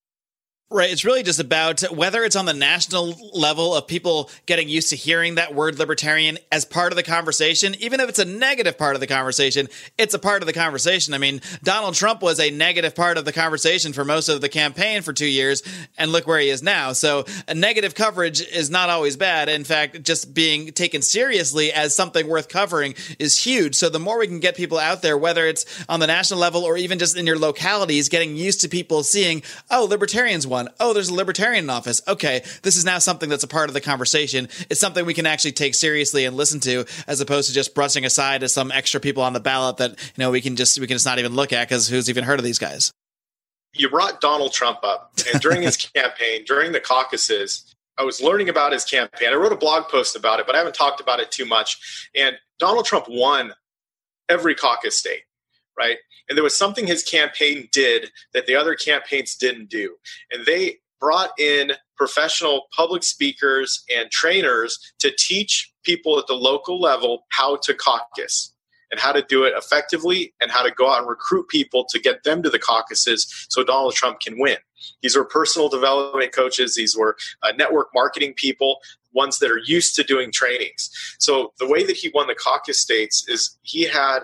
Right. 0.68 0.90
It's 0.90 1.04
really 1.04 1.22
just 1.22 1.38
about 1.38 1.82
whether 1.92 2.24
it's 2.24 2.34
on 2.34 2.44
the 2.44 2.52
national 2.52 3.14
level 3.32 3.72
of 3.72 3.86
people 3.86 4.28
getting 4.46 4.68
used 4.68 4.90
to 4.90 4.96
hearing 4.96 5.36
that 5.36 5.54
word 5.54 5.78
libertarian 5.78 6.38
as 6.50 6.64
part 6.64 6.90
of 6.90 6.96
the 6.96 7.04
conversation, 7.04 7.76
even 7.78 8.00
if 8.00 8.08
it's 8.08 8.18
a 8.18 8.24
negative 8.24 8.76
part 8.76 8.96
of 8.96 9.00
the 9.00 9.06
conversation, 9.06 9.68
it's 9.96 10.12
a 10.12 10.18
part 10.18 10.42
of 10.42 10.48
the 10.48 10.52
conversation. 10.52 11.14
I 11.14 11.18
mean, 11.18 11.40
Donald 11.62 11.94
Trump 11.94 12.20
was 12.20 12.40
a 12.40 12.50
negative 12.50 12.96
part 12.96 13.16
of 13.16 13.24
the 13.24 13.32
conversation 13.32 13.92
for 13.92 14.04
most 14.04 14.28
of 14.28 14.40
the 14.40 14.48
campaign 14.48 15.02
for 15.02 15.12
two 15.12 15.28
years, 15.28 15.62
and 15.98 16.10
look 16.10 16.26
where 16.26 16.40
he 16.40 16.48
is 16.48 16.64
now. 16.64 16.92
So, 16.94 17.26
negative 17.54 17.94
coverage 17.94 18.40
is 18.40 18.68
not 18.68 18.90
always 18.90 19.16
bad. 19.16 19.48
In 19.48 19.62
fact, 19.62 20.02
just 20.02 20.34
being 20.34 20.72
taken 20.72 21.00
seriously 21.00 21.72
as 21.72 21.94
something 21.94 22.26
worth 22.26 22.48
covering 22.48 22.96
is 23.20 23.40
huge. 23.40 23.76
So, 23.76 23.88
the 23.88 24.00
more 24.00 24.18
we 24.18 24.26
can 24.26 24.40
get 24.40 24.56
people 24.56 24.80
out 24.80 25.00
there, 25.00 25.16
whether 25.16 25.46
it's 25.46 25.64
on 25.88 26.00
the 26.00 26.08
national 26.08 26.40
level 26.40 26.64
or 26.64 26.76
even 26.76 26.98
just 26.98 27.16
in 27.16 27.24
your 27.24 27.38
localities, 27.38 28.08
getting 28.08 28.36
used 28.36 28.62
to 28.62 28.68
people 28.68 29.04
seeing, 29.04 29.44
oh, 29.70 29.84
libertarians 29.84 30.44
one. 30.56 30.68
Oh, 30.80 30.92
there's 30.92 31.08
a 31.08 31.14
libertarian 31.14 31.64
in 31.64 31.70
office. 31.70 32.02
Okay, 32.08 32.42
this 32.62 32.76
is 32.76 32.84
now 32.84 32.98
something 32.98 33.28
that's 33.28 33.44
a 33.44 33.48
part 33.48 33.68
of 33.68 33.74
the 33.74 33.80
conversation. 33.80 34.48
It's 34.70 34.80
something 34.80 35.04
we 35.04 35.14
can 35.14 35.26
actually 35.26 35.52
take 35.52 35.74
seriously 35.74 36.24
and 36.24 36.36
listen 36.36 36.60
to, 36.60 36.86
as 37.06 37.20
opposed 37.20 37.48
to 37.48 37.54
just 37.54 37.74
brushing 37.74 38.04
aside 38.04 38.42
as 38.42 38.52
some 38.52 38.72
extra 38.72 39.00
people 39.00 39.22
on 39.22 39.32
the 39.32 39.40
ballot 39.40 39.76
that 39.76 39.90
you 39.90 40.18
know 40.18 40.30
we 40.30 40.40
can 40.40 40.56
just 40.56 40.80
we 40.80 40.86
can 40.86 40.94
just 40.94 41.06
not 41.06 41.18
even 41.18 41.34
look 41.34 41.52
at 41.52 41.68
because 41.68 41.88
who's 41.88 42.08
even 42.08 42.24
heard 42.24 42.38
of 42.38 42.44
these 42.44 42.58
guys? 42.58 42.90
You 43.74 43.90
brought 43.90 44.20
Donald 44.22 44.52
Trump 44.52 44.78
up, 44.82 45.12
and 45.30 45.40
during 45.40 45.62
his 45.62 45.76
campaign, 45.94 46.44
during 46.46 46.72
the 46.72 46.80
caucuses, 46.80 47.74
I 47.98 48.04
was 48.04 48.22
learning 48.22 48.48
about 48.48 48.72
his 48.72 48.84
campaign. 48.84 49.28
I 49.30 49.34
wrote 49.34 49.52
a 49.52 49.56
blog 49.56 49.88
post 49.88 50.16
about 50.16 50.40
it, 50.40 50.46
but 50.46 50.54
I 50.54 50.58
haven't 50.58 50.74
talked 50.74 51.00
about 51.00 51.20
it 51.20 51.30
too 51.30 51.44
much. 51.44 52.08
And 52.16 52.36
Donald 52.58 52.86
Trump 52.86 53.06
won 53.08 53.52
every 54.28 54.54
caucus 54.54 54.98
state 54.98 55.22
right? 55.78 55.98
And 56.28 56.36
there 56.36 56.44
was 56.44 56.56
something 56.56 56.86
his 56.86 57.02
campaign 57.02 57.68
did 57.72 58.10
that 58.34 58.46
the 58.46 58.56
other 58.56 58.74
campaigns 58.74 59.36
didn't 59.36 59.70
do. 59.70 59.96
And 60.30 60.44
they 60.46 60.78
brought 61.00 61.30
in 61.38 61.72
professional 61.96 62.66
public 62.74 63.02
speakers 63.02 63.84
and 63.94 64.10
trainers 64.10 64.78
to 64.98 65.12
teach 65.16 65.72
people 65.84 66.18
at 66.18 66.26
the 66.26 66.34
local 66.34 66.80
level 66.80 67.26
how 67.30 67.56
to 67.56 67.74
caucus 67.74 68.52
and 68.90 69.00
how 69.00 69.12
to 69.12 69.22
do 69.22 69.44
it 69.44 69.54
effectively 69.56 70.32
and 70.40 70.50
how 70.50 70.62
to 70.62 70.70
go 70.70 70.90
out 70.90 71.00
and 71.00 71.08
recruit 71.08 71.48
people 71.48 71.84
to 71.90 71.98
get 71.98 72.22
them 72.24 72.42
to 72.42 72.50
the 72.50 72.58
caucuses 72.58 73.46
so 73.48 73.64
Donald 73.64 73.94
Trump 73.94 74.20
can 74.20 74.38
win. 74.38 74.56
These 75.02 75.16
were 75.16 75.24
personal 75.24 75.68
development 75.68 76.32
coaches, 76.32 76.74
these 76.74 76.96
were 76.96 77.16
uh, 77.42 77.52
network 77.58 77.88
marketing 77.94 78.34
people, 78.36 78.78
ones 79.12 79.38
that 79.38 79.50
are 79.50 79.60
used 79.64 79.96
to 79.96 80.04
doing 80.04 80.30
trainings. 80.30 80.90
So 81.18 81.52
the 81.58 81.66
way 81.66 81.84
that 81.84 81.96
he 81.96 82.10
won 82.14 82.26
the 82.26 82.34
caucus 82.34 82.80
states 82.80 83.26
is 83.28 83.58
he 83.62 83.84
had 83.84 84.20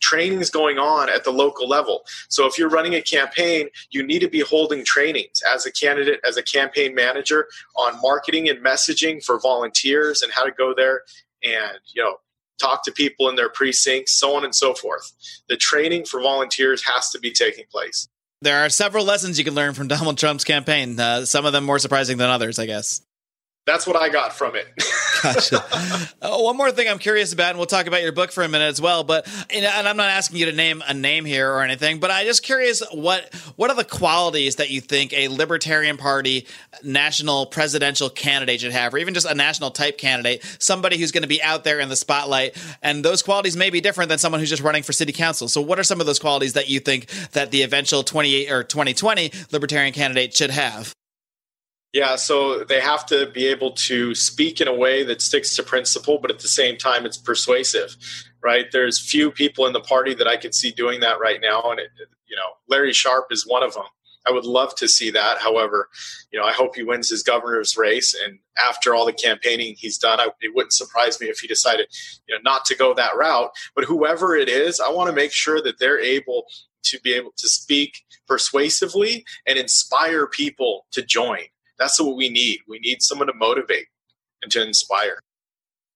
trainings 0.00 0.50
going 0.50 0.78
on 0.78 1.08
at 1.08 1.24
the 1.24 1.30
local 1.30 1.68
level. 1.68 2.02
So 2.28 2.46
if 2.46 2.58
you're 2.58 2.68
running 2.68 2.94
a 2.94 3.02
campaign, 3.02 3.68
you 3.90 4.02
need 4.02 4.20
to 4.20 4.28
be 4.28 4.40
holding 4.40 4.84
trainings 4.84 5.42
as 5.54 5.66
a 5.66 5.72
candidate, 5.72 6.20
as 6.26 6.36
a 6.36 6.42
campaign 6.42 6.94
manager 6.94 7.46
on 7.76 8.00
marketing 8.00 8.48
and 8.48 8.64
messaging 8.64 9.24
for 9.24 9.38
volunteers 9.38 10.22
and 10.22 10.32
how 10.32 10.44
to 10.44 10.52
go 10.52 10.74
there 10.76 11.02
and, 11.42 11.78
you 11.94 12.02
know, 12.02 12.16
talk 12.58 12.84
to 12.84 12.92
people 12.92 13.28
in 13.28 13.36
their 13.36 13.48
precincts, 13.48 14.12
so 14.12 14.36
on 14.36 14.44
and 14.44 14.54
so 14.54 14.74
forth. 14.74 15.12
The 15.48 15.56
training 15.56 16.04
for 16.04 16.20
volunteers 16.20 16.84
has 16.84 17.10
to 17.10 17.18
be 17.18 17.32
taking 17.32 17.64
place. 17.70 18.08
There 18.42 18.64
are 18.64 18.68
several 18.68 19.04
lessons 19.04 19.38
you 19.38 19.44
can 19.44 19.54
learn 19.54 19.74
from 19.74 19.88
Donald 19.88 20.18
Trump's 20.18 20.44
campaign. 20.44 20.98
Uh, 20.98 21.24
some 21.24 21.46
of 21.46 21.52
them 21.52 21.64
more 21.64 21.78
surprising 21.78 22.18
than 22.18 22.28
others, 22.28 22.58
I 22.58 22.66
guess 22.66 23.02
that's 23.70 23.86
what 23.86 23.96
I 23.96 24.08
got 24.08 24.32
from 24.32 24.56
it. 24.56 24.66
gotcha. 25.22 25.62
Uh, 26.20 26.36
one 26.38 26.56
more 26.56 26.72
thing 26.72 26.88
I'm 26.88 26.98
curious 26.98 27.32
about, 27.32 27.50
and 27.50 27.58
we'll 27.58 27.66
talk 27.66 27.86
about 27.86 28.02
your 28.02 28.12
book 28.12 28.32
for 28.32 28.42
a 28.42 28.48
minute 28.48 28.66
as 28.66 28.80
well. 28.80 29.04
But 29.04 29.28
and 29.50 29.64
I'm 29.64 29.96
not 29.96 30.08
asking 30.08 30.38
you 30.38 30.46
to 30.46 30.52
name 30.52 30.82
a 30.86 30.94
name 30.94 31.24
here 31.24 31.52
or 31.52 31.62
anything, 31.62 32.00
but 32.00 32.10
I'm 32.10 32.26
just 32.26 32.42
curious 32.42 32.82
what 32.92 33.32
what 33.56 33.70
are 33.70 33.76
the 33.76 33.84
qualities 33.84 34.56
that 34.56 34.70
you 34.70 34.80
think 34.80 35.12
a 35.12 35.28
Libertarian 35.28 35.96
Party 35.96 36.46
national 36.82 37.46
presidential 37.46 38.10
candidate 38.10 38.60
should 38.60 38.72
have, 38.72 38.92
or 38.92 38.98
even 38.98 39.14
just 39.14 39.26
a 39.26 39.34
national 39.34 39.70
type 39.70 39.98
candidate, 39.98 40.44
somebody 40.58 40.98
who's 40.98 41.12
going 41.12 41.22
to 41.22 41.28
be 41.28 41.42
out 41.42 41.64
there 41.64 41.78
in 41.78 41.88
the 41.88 41.96
spotlight, 41.96 42.56
and 42.82 43.04
those 43.04 43.22
qualities 43.22 43.56
may 43.56 43.70
be 43.70 43.80
different 43.80 44.08
than 44.08 44.18
someone 44.18 44.40
who's 44.40 44.50
just 44.50 44.62
running 44.62 44.82
for 44.82 44.92
city 44.92 45.12
council. 45.12 45.48
So, 45.48 45.60
what 45.60 45.78
are 45.78 45.84
some 45.84 46.00
of 46.00 46.06
those 46.06 46.18
qualities 46.18 46.54
that 46.54 46.68
you 46.68 46.80
think 46.80 47.06
that 47.32 47.50
the 47.50 47.62
eventual 47.62 48.02
28 48.02 48.50
or 48.50 48.64
2020 48.64 49.30
Libertarian 49.52 49.92
candidate 49.92 50.34
should 50.34 50.50
have? 50.50 50.94
Yeah, 51.92 52.14
so 52.14 52.62
they 52.62 52.80
have 52.80 53.04
to 53.06 53.26
be 53.26 53.46
able 53.48 53.72
to 53.72 54.14
speak 54.14 54.60
in 54.60 54.68
a 54.68 54.74
way 54.74 55.02
that 55.02 55.20
sticks 55.20 55.56
to 55.56 55.64
principle, 55.64 56.18
but 56.18 56.30
at 56.30 56.38
the 56.38 56.48
same 56.48 56.76
time, 56.76 57.04
it's 57.04 57.16
persuasive, 57.16 57.96
right? 58.42 58.66
There's 58.70 59.00
few 59.00 59.32
people 59.32 59.66
in 59.66 59.72
the 59.72 59.80
party 59.80 60.14
that 60.14 60.28
I 60.28 60.36
could 60.36 60.54
see 60.54 60.70
doing 60.70 61.00
that 61.00 61.18
right 61.18 61.40
now, 61.40 61.62
and 61.64 61.80
it, 61.80 61.90
you 62.28 62.36
know, 62.36 62.52
Larry 62.68 62.92
Sharpe 62.92 63.32
is 63.32 63.44
one 63.44 63.64
of 63.64 63.74
them. 63.74 63.86
I 64.24 64.30
would 64.30 64.44
love 64.44 64.74
to 64.76 64.86
see 64.86 65.10
that. 65.10 65.38
However, 65.38 65.88
you 66.30 66.38
know, 66.38 66.44
I 66.44 66.52
hope 66.52 66.76
he 66.76 66.84
wins 66.84 67.10
his 67.10 67.24
governor's 67.24 67.76
race, 67.76 68.14
and 68.14 68.38
after 68.56 68.94
all 68.94 69.04
the 69.04 69.12
campaigning 69.12 69.74
he's 69.76 69.98
done, 69.98 70.20
I, 70.20 70.28
it 70.40 70.54
wouldn't 70.54 70.74
surprise 70.74 71.20
me 71.20 71.26
if 71.26 71.40
he 71.40 71.48
decided, 71.48 71.88
you 72.28 72.36
know, 72.36 72.40
not 72.44 72.64
to 72.66 72.76
go 72.76 72.94
that 72.94 73.16
route. 73.16 73.50
But 73.74 73.86
whoever 73.86 74.36
it 74.36 74.48
is, 74.48 74.78
I 74.78 74.90
want 74.90 75.10
to 75.10 75.16
make 75.16 75.32
sure 75.32 75.60
that 75.62 75.80
they're 75.80 76.00
able 76.00 76.44
to 76.84 77.00
be 77.00 77.14
able 77.14 77.32
to 77.36 77.48
speak 77.48 78.04
persuasively 78.28 79.24
and 79.44 79.58
inspire 79.58 80.28
people 80.28 80.86
to 80.92 81.02
join 81.02 81.40
that's 81.80 82.00
what 82.00 82.16
we 82.16 82.28
need. 82.28 82.60
We 82.68 82.78
need 82.78 83.02
someone 83.02 83.26
to 83.28 83.34
motivate 83.34 83.86
and 84.42 84.52
to 84.52 84.62
inspire. 84.62 85.18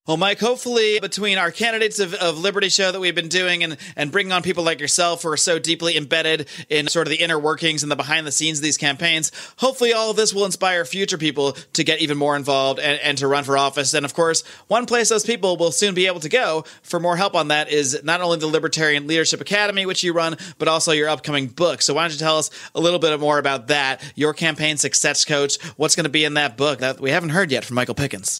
Well, 0.07 0.17
Mike, 0.17 0.39
hopefully 0.39 0.99
between 0.99 1.39
our 1.39 1.49
candidates 1.49 1.97
of, 1.97 2.13
of 2.13 2.37
Liberty 2.37 2.69
Show 2.69 2.91
that 2.91 2.99
we've 2.99 3.15
been 3.15 3.27
doing 3.27 3.63
and, 3.63 3.75
and 3.95 4.11
bringing 4.11 4.31
on 4.31 4.43
people 4.43 4.63
like 4.63 4.79
yourself 4.79 5.23
who 5.23 5.29
are 5.29 5.37
so 5.37 5.57
deeply 5.57 5.97
embedded 5.97 6.47
in 6.69 6.87
sort 6.89 7.07
of 7.07 7.09
the 7.09 7.23
inner 7.23 7.39
workings 7.39 7.81
and 7.81 7.91
the 7.91 7.95
behind 7.95 8.27
the 8.27 8.31
scenes 8.31 8.59
of 8.59 8.63
these 8.63 8.77
campaigns, 8.77 9.31
hopefully 9.57 9.93
all 9.93 10.11
of 10.11 10.15
this 10.15 10.31
will 10.31 10.45
inspire 10.45 10.85
future 10.85 11.17
people 11.17 11.53
to 11.73 11.83
get 11.83 12.01
even 12.01 12.19
more 12.19 12.35
involved 12.35 12.79
and, 12.79 12.99
and 13.01 13.17
to 13.17 13.27
run 13.27 13.43
for 13.43 13.57
office. 13.57 13.95
And 13.95 14.05
of 14.05 14.13
course, 14.13 14.43
one 14.67 14.85
place 14.85 15.09
those 15.09 15.25
people 15.25 15.57
will 15.57 15.71
soon 15.71 15.95
be 15.95 16.05
able 16.05 16.19
to 16.19 16.29
go 16.29 16.65
for 16.83 16.99
more 16.99 17.17
help 17.17 17.33
on 17.33 17.47
that 17.47 17.71
is 17.71 18.03
not 18.03 18.21
only 18.21 18.37
the 18.37 18.45
Libertarian 18.45 19.07
Leadership 19.07 19.41
Academy, 19.41 19.87
which 19.87 20.03
you 20.03 20.13
run, 20.13 20.37
but 20.59 20.67
also 20.67 20.91
your 20.91 21.09
upcoming 21.09 21.47
book. 21.47 21.81
So 21.81 21.95
why 21.95 22.03
don't 22.03 22.13
you 22.13 22.19
tell 22.19 22.37
us 22.37 22.51
a 22.75 22.79
little 22.79 22.99
bit 22.99 23.19
more 23.19 23.39
about 23.39 23.69
that, 23.69 24.03
your 24.13 24.35
campaign 24.35 24.77
success 24.77 25.25
coach, 25.25 25.59
what's 25.77 25.95
going 25.95 26.03
to 26.03 26.11
be 26.11 26.25
in 26.25 26.35
that 26.35 26.57
book 26.57 26.77
that 26.77 26.99
we 26.99 27.09
haven't 27.09 27.29
heard 27.29 27.49
yet 27.49 27.65
from 27.65 27.73
Michael 27.73 27.95
Pickens? 27.95 28.39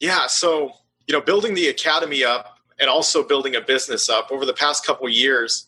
Yeah, 0.00 0.26
so 0.26 0.72
you 1.06 1.12
know, 1.12 1.20
building 1.20 1.54
the 1.54 1.68
academy 1.68 2.22
up 2.24 2.58
and 2.78 2.88
also 2.88 3.26
building 3.26 3.56
a 3.56 3.60
business 3.60 4.08
up 4.08 4.28
over 4.30 4.44
the 4.44 4.52
past 4.52 4.86
couple 4.86 5.08
years. 5.08 5.66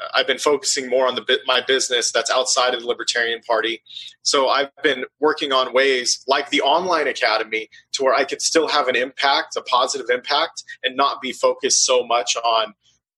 Uh, 0.00 0.08
I've 0.14 0.26
been 0.26 0.38
focusing 0.38 0.88
more 0.88 1.06
on 1.06 1.14
the 1.14 1.38
my 1.46 1.60
business 1.66 2.10
that's 2.10 2.30
outside 2.30 2.74
of 2.74 2.80
the 2.80 2.86
Libertarian 2.86 3.40
Party. 3.46 3.82
So 4.22 4.48
I've 4.48 4.70
been 4.82 5.04
working 5.20 5.52
on 5.52 5.72
ways 5.72 6.24
like 6.26 6.50
the 6.50 6.62
online 6.62 7.06
academy 7.06 7.68
to 7.92 8.02
where 8.02 8.14
I 8.14 8.24
could 8.24 8.42
still 8.42 8.68
have 8.68 8.88
an 8.88 8.96
impact, 8.96 9.56
a 9.56 9.62
positive 9.62 10.06
impact, 10.10 10.64
and 10.82 10.96
not 10.96 11.20
be 11.20 11.32
focused 11.32 11.84
so 11.84 12.04
much 12.04 12.36
on 12.36 12.74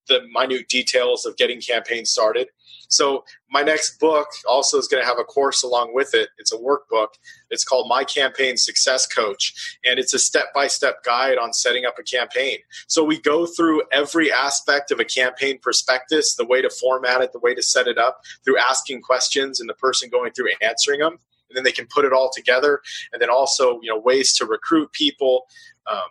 the 0.07 0.21
minute 0.31 0.67
details 0.67 1.25
of 1.25 1.37
getting 1.37 1.61
campaigns 1.61 2.11
started. 2.11 2.49
So 2.91 3.23
my 3.49 3.61
next 3.61 3.99
book 3.99 4.27
also 4.47 4.77
is 4.77 4.87
going 4.87 5.01
to 5.01 5.07
have 5.07 5.17
a 5.17 5.23
course 5.23 5.63
along 5.63 5.93
with 5.93 6.13
it. 6.13 6.29
It's 6.37 6.53
a 6.53 6.57
workbook. 6.57 7.07
It's 7.49 7.63
called 7.63 7.87
My 7.89 8.03
Campaign 8.03 8.57
Success 8.57 9.07
Coach, 9.07 9.77
and 9.85 9.97
it's 9.97 10.13
a 10.13 10.19
step-by-step 10.19 11.03
guide 11.03 11.37
on 11.37 11.53
setting 11.53 11.85
up 11.85 11.95
a 11.97 12.03
campaign. 12.03 12.59
So 12.87 13.03
we 13.03 13.19
go 13.19 13.45
through 13.45 13.83
every 13.91 14.31
aspect 14.31 14.91
of 14.91 14.99
a 14.99 15.05
campaign 15.05 15.57
prospectus, 15.59 16.35
the 16.35 16.45
way 16.45 16.61
to 16.61 16.69
format 16.69 17.21
it, 17.21 17.31
the 17.31 17.39
way 17.39 17.55
to 17.55 17.63
set 17.63 17.87
it 17.87 17.97
up, 17.97 18.21
through 18.43 18.57
asking 18.57 19.01
questions 19.01 19.59
and 19.59 19.69
the 19.69 19.73
person 19.75 20.09
going 20.09 20.33
through 20.33 20.49
answering 20.61 20.99
them, 20.99 21.13
and 21.49 21.55
then 21.55 21.63
they 21.63 21.71
can 21.71 21.87
put 21.87 22.05
it 22.05 22.13
all 22.13 22.29
together. 22.35 22.81
And 23.13 23.21
then 23.21 23.29
also, 23.29 23.79
you 23.81 23.89
know, 23.89 23.99
ways 23.99 24.33
to 24.35 24.45
recruit 24.45 24.91
people. 24.91 25.45
Um, 25.89 26.09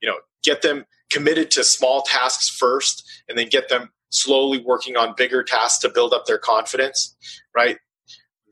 you 0.00 0.08
know, 0.08 0.16
get 0.42 0.62
them 0.62 0.86
committed 1.10 1.50
to 1.52 1.62
small 1.62 2.02
tasks 2.02 2.48
first, 2.48 3.08
and 3.28 3.38
then 3.38 3.48
get 3.48 3.68
them 3.68 3.90
slowly 4.12 4.62
working 4.64 4.96
on 4.96 5.14
bigger 5.16 5.42
tasks 5.42 5.78
to 5.80 5.88
build 5.88 6.12
up 6.12 6.26
their 6.26 6.38
confidence, 6.38 7.16
right? 7.54 7.78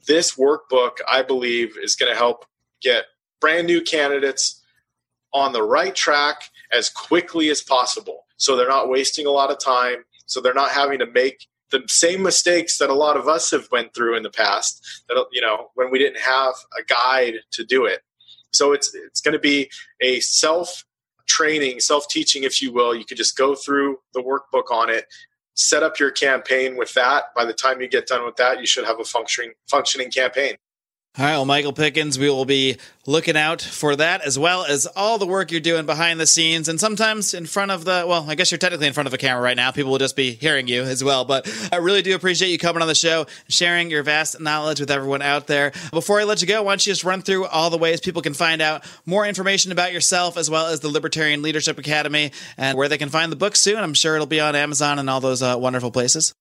This 0.07 0.37
workbook, 0.37 0.99
I 1.07 1.23
believe, 1.23 1.77
is 1.81 1.95
going 1.95 2.11
to 2.11 2.19
help 2.19 2.45
get 2.83 3.05
brand 3.41 3.67
new 3.67 3.83
candidates 3.83 4.63
on 5.33 5.53
the 5.53 5.63
right 5.63 5.95
track 5.95 6.43
as 6.73 6.89
quickly 6.89 7.51
as 7.51 7.63
possible. 7.63 8.27
So 8.37 8.57
they're 8.57 8.69
not 8.69 8.89
wasting 8.89 9.27
a 9.27 9.31
lot 9.31 9.51
of 9.51 9.59
time. 9.59 10.05
So 10.27 10.41
they're 10.41 10.55
not 10.55 10.71
having 10.71 10.99
to 11.01 11.07
make 11.07 11.47
the 11.71 11.83
same 11.87 12.23
mistakes 12.23 12.79
that 12.79 12.91
a 12.91 12.95
lot 12.95 13.17
of 13.17 13.29
us 13.29 13.51
have 13.53 13.69
went 13.71 13.95
through 13.95 14.17
in 14.17 14.25
the 14.25 14.31
past 14.31 15.05
that 15.09 15.25
you 15.31 15.41
know 15.41 15.69
when 15.75 15.89
we 15.89 16.01
didn't 16.01 16.21
have 16.21 16.55
a 16.77 16.83
guide 16.83 17.35
to 17.53 17.65
do 17.65 17.85
it 17.85 18.01
so 18.51 18.73
it's 18.73 18.93
it's 18.93 19.21
going 19.21 19.35
to 19.35 19.39
be 19.39 19.71
a 20.01 20.19
self 20.19 20.85
training, 21.31 21.81
self 21.81 22.09
teaching, 22.09 22.43
if 22.43 22.61
you 22.61 22.73
will. 22.73 22.95
You 22.95 23.05
could 23.05 23.17
just 23.17 23.37
go 23.37 23.55
through 23.55 23.99
the 24.13 24.23
workbook 24.23 24.71
on 24.71 24.91
it, 24.91 25.07
set 25.61 25.83
up 25.83 25.99
your 25.99 26.11
campaign 26.11 26.77
with 26.77 26.95
that. 26.95 27.35
By 27.35 27.45
the 27.45 27.53
time 27.53 27.81
you 27.81 27.89
get 27.89 28.07
done 28.07 28.25
with 28.25 28.37
that, 28.37 28.61
you 28.61 28.67
should 28.67 28.85
have 28.85 28.99
a 28.99 29.05
functioning 29.05 29.53
functioning 29.69 30.11
campaign. 30.11 30.57
All 31.19 31.25
right, 31.25 31.33
well, 31.33 31.45
Michael 31.45 31.73
Pickens, 31.73 32.21
we 32.21 32.31
will 32.31 32.45
be 32.45 32.77
looking 33.05 33.37
out 33.37 33.61
for 33.61 33.97
that 33.97 34.21
as 34.21 34.39
well 34.39 34.65
as 34.65 34.87
all 34.95 35.19
the 35.19 35.27
work 35.27 35.51
you're 35.51 35.61
doing 35.61 35.85
behind 35.85 36.21
the 36.21 36.27
scenes 36.27 36.69
and 36.69 36.79
sometimes 36.79 37.35
in 37.35 37.47
front 37.47 37.73
of 37.73 37.85
the, 37.85 38.05
well, 38.07 38.31
I 38.31 38.37
guess 38.37 38.53
you're 38.53 38.59
technically 38.59 38.87
in 38.87 38.93
front 38.93 39.09
of 39.09 39.13
a 39.13 39.19
camera 39.19 39.43
right 39.43 39.57
now. 39.57 39.73
People 39.73 39.91
will 39.91 39.99
just 39.99 40.15
be 40.15 40.31
hearing 40.31 40.69
you 40.69 40.83
as 40.83 41.03
well. 41.03 41.25
But 41.25 41.53
I 41.73 41.79
really 41.79 42.03
do 42.03 42.15
appreciate 42.15 42.51
you 42.51 42.59
coming 42.59 42.81
on 42.81 42.87
the 42.87 42.95
show, 42.95 43.27
sharing 43.49 43.91
your 43.91 44.05
vast 44.05 44.41
knowledge 44.41 44.79
with 44.79 44.89
everyone 44.89 45.21
out 45.21 45.49
there. 45.49 45.73
Before 45.91 46.21
I 46.21 46.25
let 46.25 46.43
you 46.43 46.47
go, 46.47 46.63
why 46.63 46.71
don't 46.71 46.87
you 46.87 46.93
just 46.93 47.03
run 47.03 47.23
through 47.23 47.47
all 47.47 47.71
the 47.71 47.79
ways 47.79 48.01
people 48.01 48.23
can 48.23 48.33
find 48.33 48.63
out 48.63 48.85
more 49.05 49.27
information 49.27 49.73
about 49.73 49.93
yourself 49.93 50.37
as 50.37 50.49
well 50.49 50.69
as 50.69 50.79
the 50.79 50.89
Libertarian 50.89 51.43
Leadership 51.43 51.77
Academy 51.77 52.31
and 52.57 52.79
where 52.79 52.89
they 52.89 52.99
can 52.99 53.09
find 53.09 53.33
the 53.33 53.37
book 53.37 53.57
soon. 53.57 53.79
I'm 53.79 53.95
sure 53.95 54.15
it'll 54.15 54.29
be 54.29 54.41
on 54.41 54.55
Amazon 54.55 55.01
and 55.01 55.11
all 55.11 55.21
those 55.21 55.43
uh, 55.43 55.57
wonderful 55.59 55.91
places. 55.91 56.33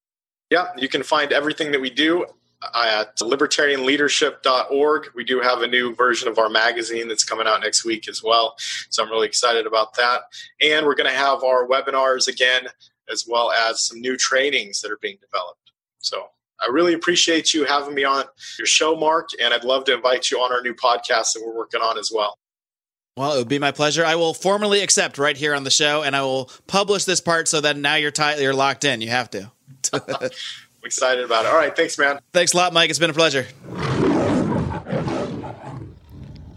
Yeah, 0.52 0.68
you 0.78 0.90
can 0.90 1.02
find 1.02 1.32
everything 1.34 1.72
that 1.72 1.82
we 1.82 1.90
do 1.90 2.28
Uh, 2.62 3.06
at 3.06 3.16
libertarianleadership.org. 3.20 5.08
We 5.16 5.24
do 5.24 5.40
have 5.40 5.62
a 5.62 5.68
new 5.68 5.96
version 5.96 6.28
of 6.28 6.38
our 6.38 6.50
magazine 6.50 7.08
that's 7.08 7.24
coming 7.24 7.48
out 7.48 7.62
next 7.62 7.86
week 7.86 8.10
as 8.10 8.22
well. 8.22 8.56
So 8.90 9.02
I'm 9.02 9.10
really 9.10 9.28
excited 9.28 9.66
about 9.66 9.94
that. 9.96 10.24
And 10.60 10.86
we're 10.86 10.96
going 10.96 11.10
to 11.10 11.18
have 11.18 11.42
our 11.42 11.66
webinars 11.66 12.28
again, 12.28 12.68
as 13.10 13.26
well 13.26 13.54
as 13.54 13.86
some 13.86 14.02
new 14.02 14.18
trainings 14.18 14.82
that 14.82 14.92
are 14.92 15.00
being 15.02 15.18
developed. 15.22 15.72
So 16.00 16.32
I 16.62 16.70
really 16.70 16.94
appreciate 16.94 17.54
you 17.54 17.64
having 17.64 17.94
me 17.94 18.04
on 18.04 18.26
your 18.58 18.66
show, 18.66 18.96
Marc, 18.96 19.30
and 19.42 19.54
I'd 19.54 19.64
love 19.64 19.86
to 19.86 19.94
invite 19.94 20.30
you 20.30 20.40
on 20.40 20.52
our 20.52 20.62
new 20.62 20.74
podcast 20.74 21.34
that 21.34 21.44
we're 21.46 21.56
working 21.56 21.80
on 21.82 21.98
as 21.98 22.12
well. 22.14 22.38
Well, 23.16 23.34
it 23.34 23.38
would 23.38 23.48
be 23.48 23.60
my 23.60 23.72
pleasure. 23.72 24.06
I 24.06 24.16
will 24.16 24.34
formally 24.34 24.82
accept 24.82 25.18
right 25.18 25.36
here 25.36 25.56
on 25.56 25.64
the 25.64 25.72
show, 25.72 26.04
and 26.04 26.16
I 26.16 26.24
will 26.24 26.52
publish 26.68 27.06
this 27.06 27.22
part 27.22 27.48
so 27.48 27.62
that 27.62 27.78
now 27.78 27.96
you're 27.96 28.12
tight, 28.12 28.40
you're 28.40 28.54
locked 28.54 28.84
in. 28.84 29.02
You 29.02 29.10
have 29.10 29.30
to. 29.32 29.52
I'm 30.82 30.86
excited 30.86 31.26
about 31.26 31.46
it. 31.46 31.52
All 31.52 31.58
right, 31.58 31.76
thanks, 31.76 31.98
man. 31.98 32.20
Thanks 32.32 32.54
a 32.54 32.58
lot, 32.58 32.72
Mike. 32.72 32.90
It's 32.90 33.00
been 33.00 33.10
a 33.10 33.14
pleasure. 33.14 33.48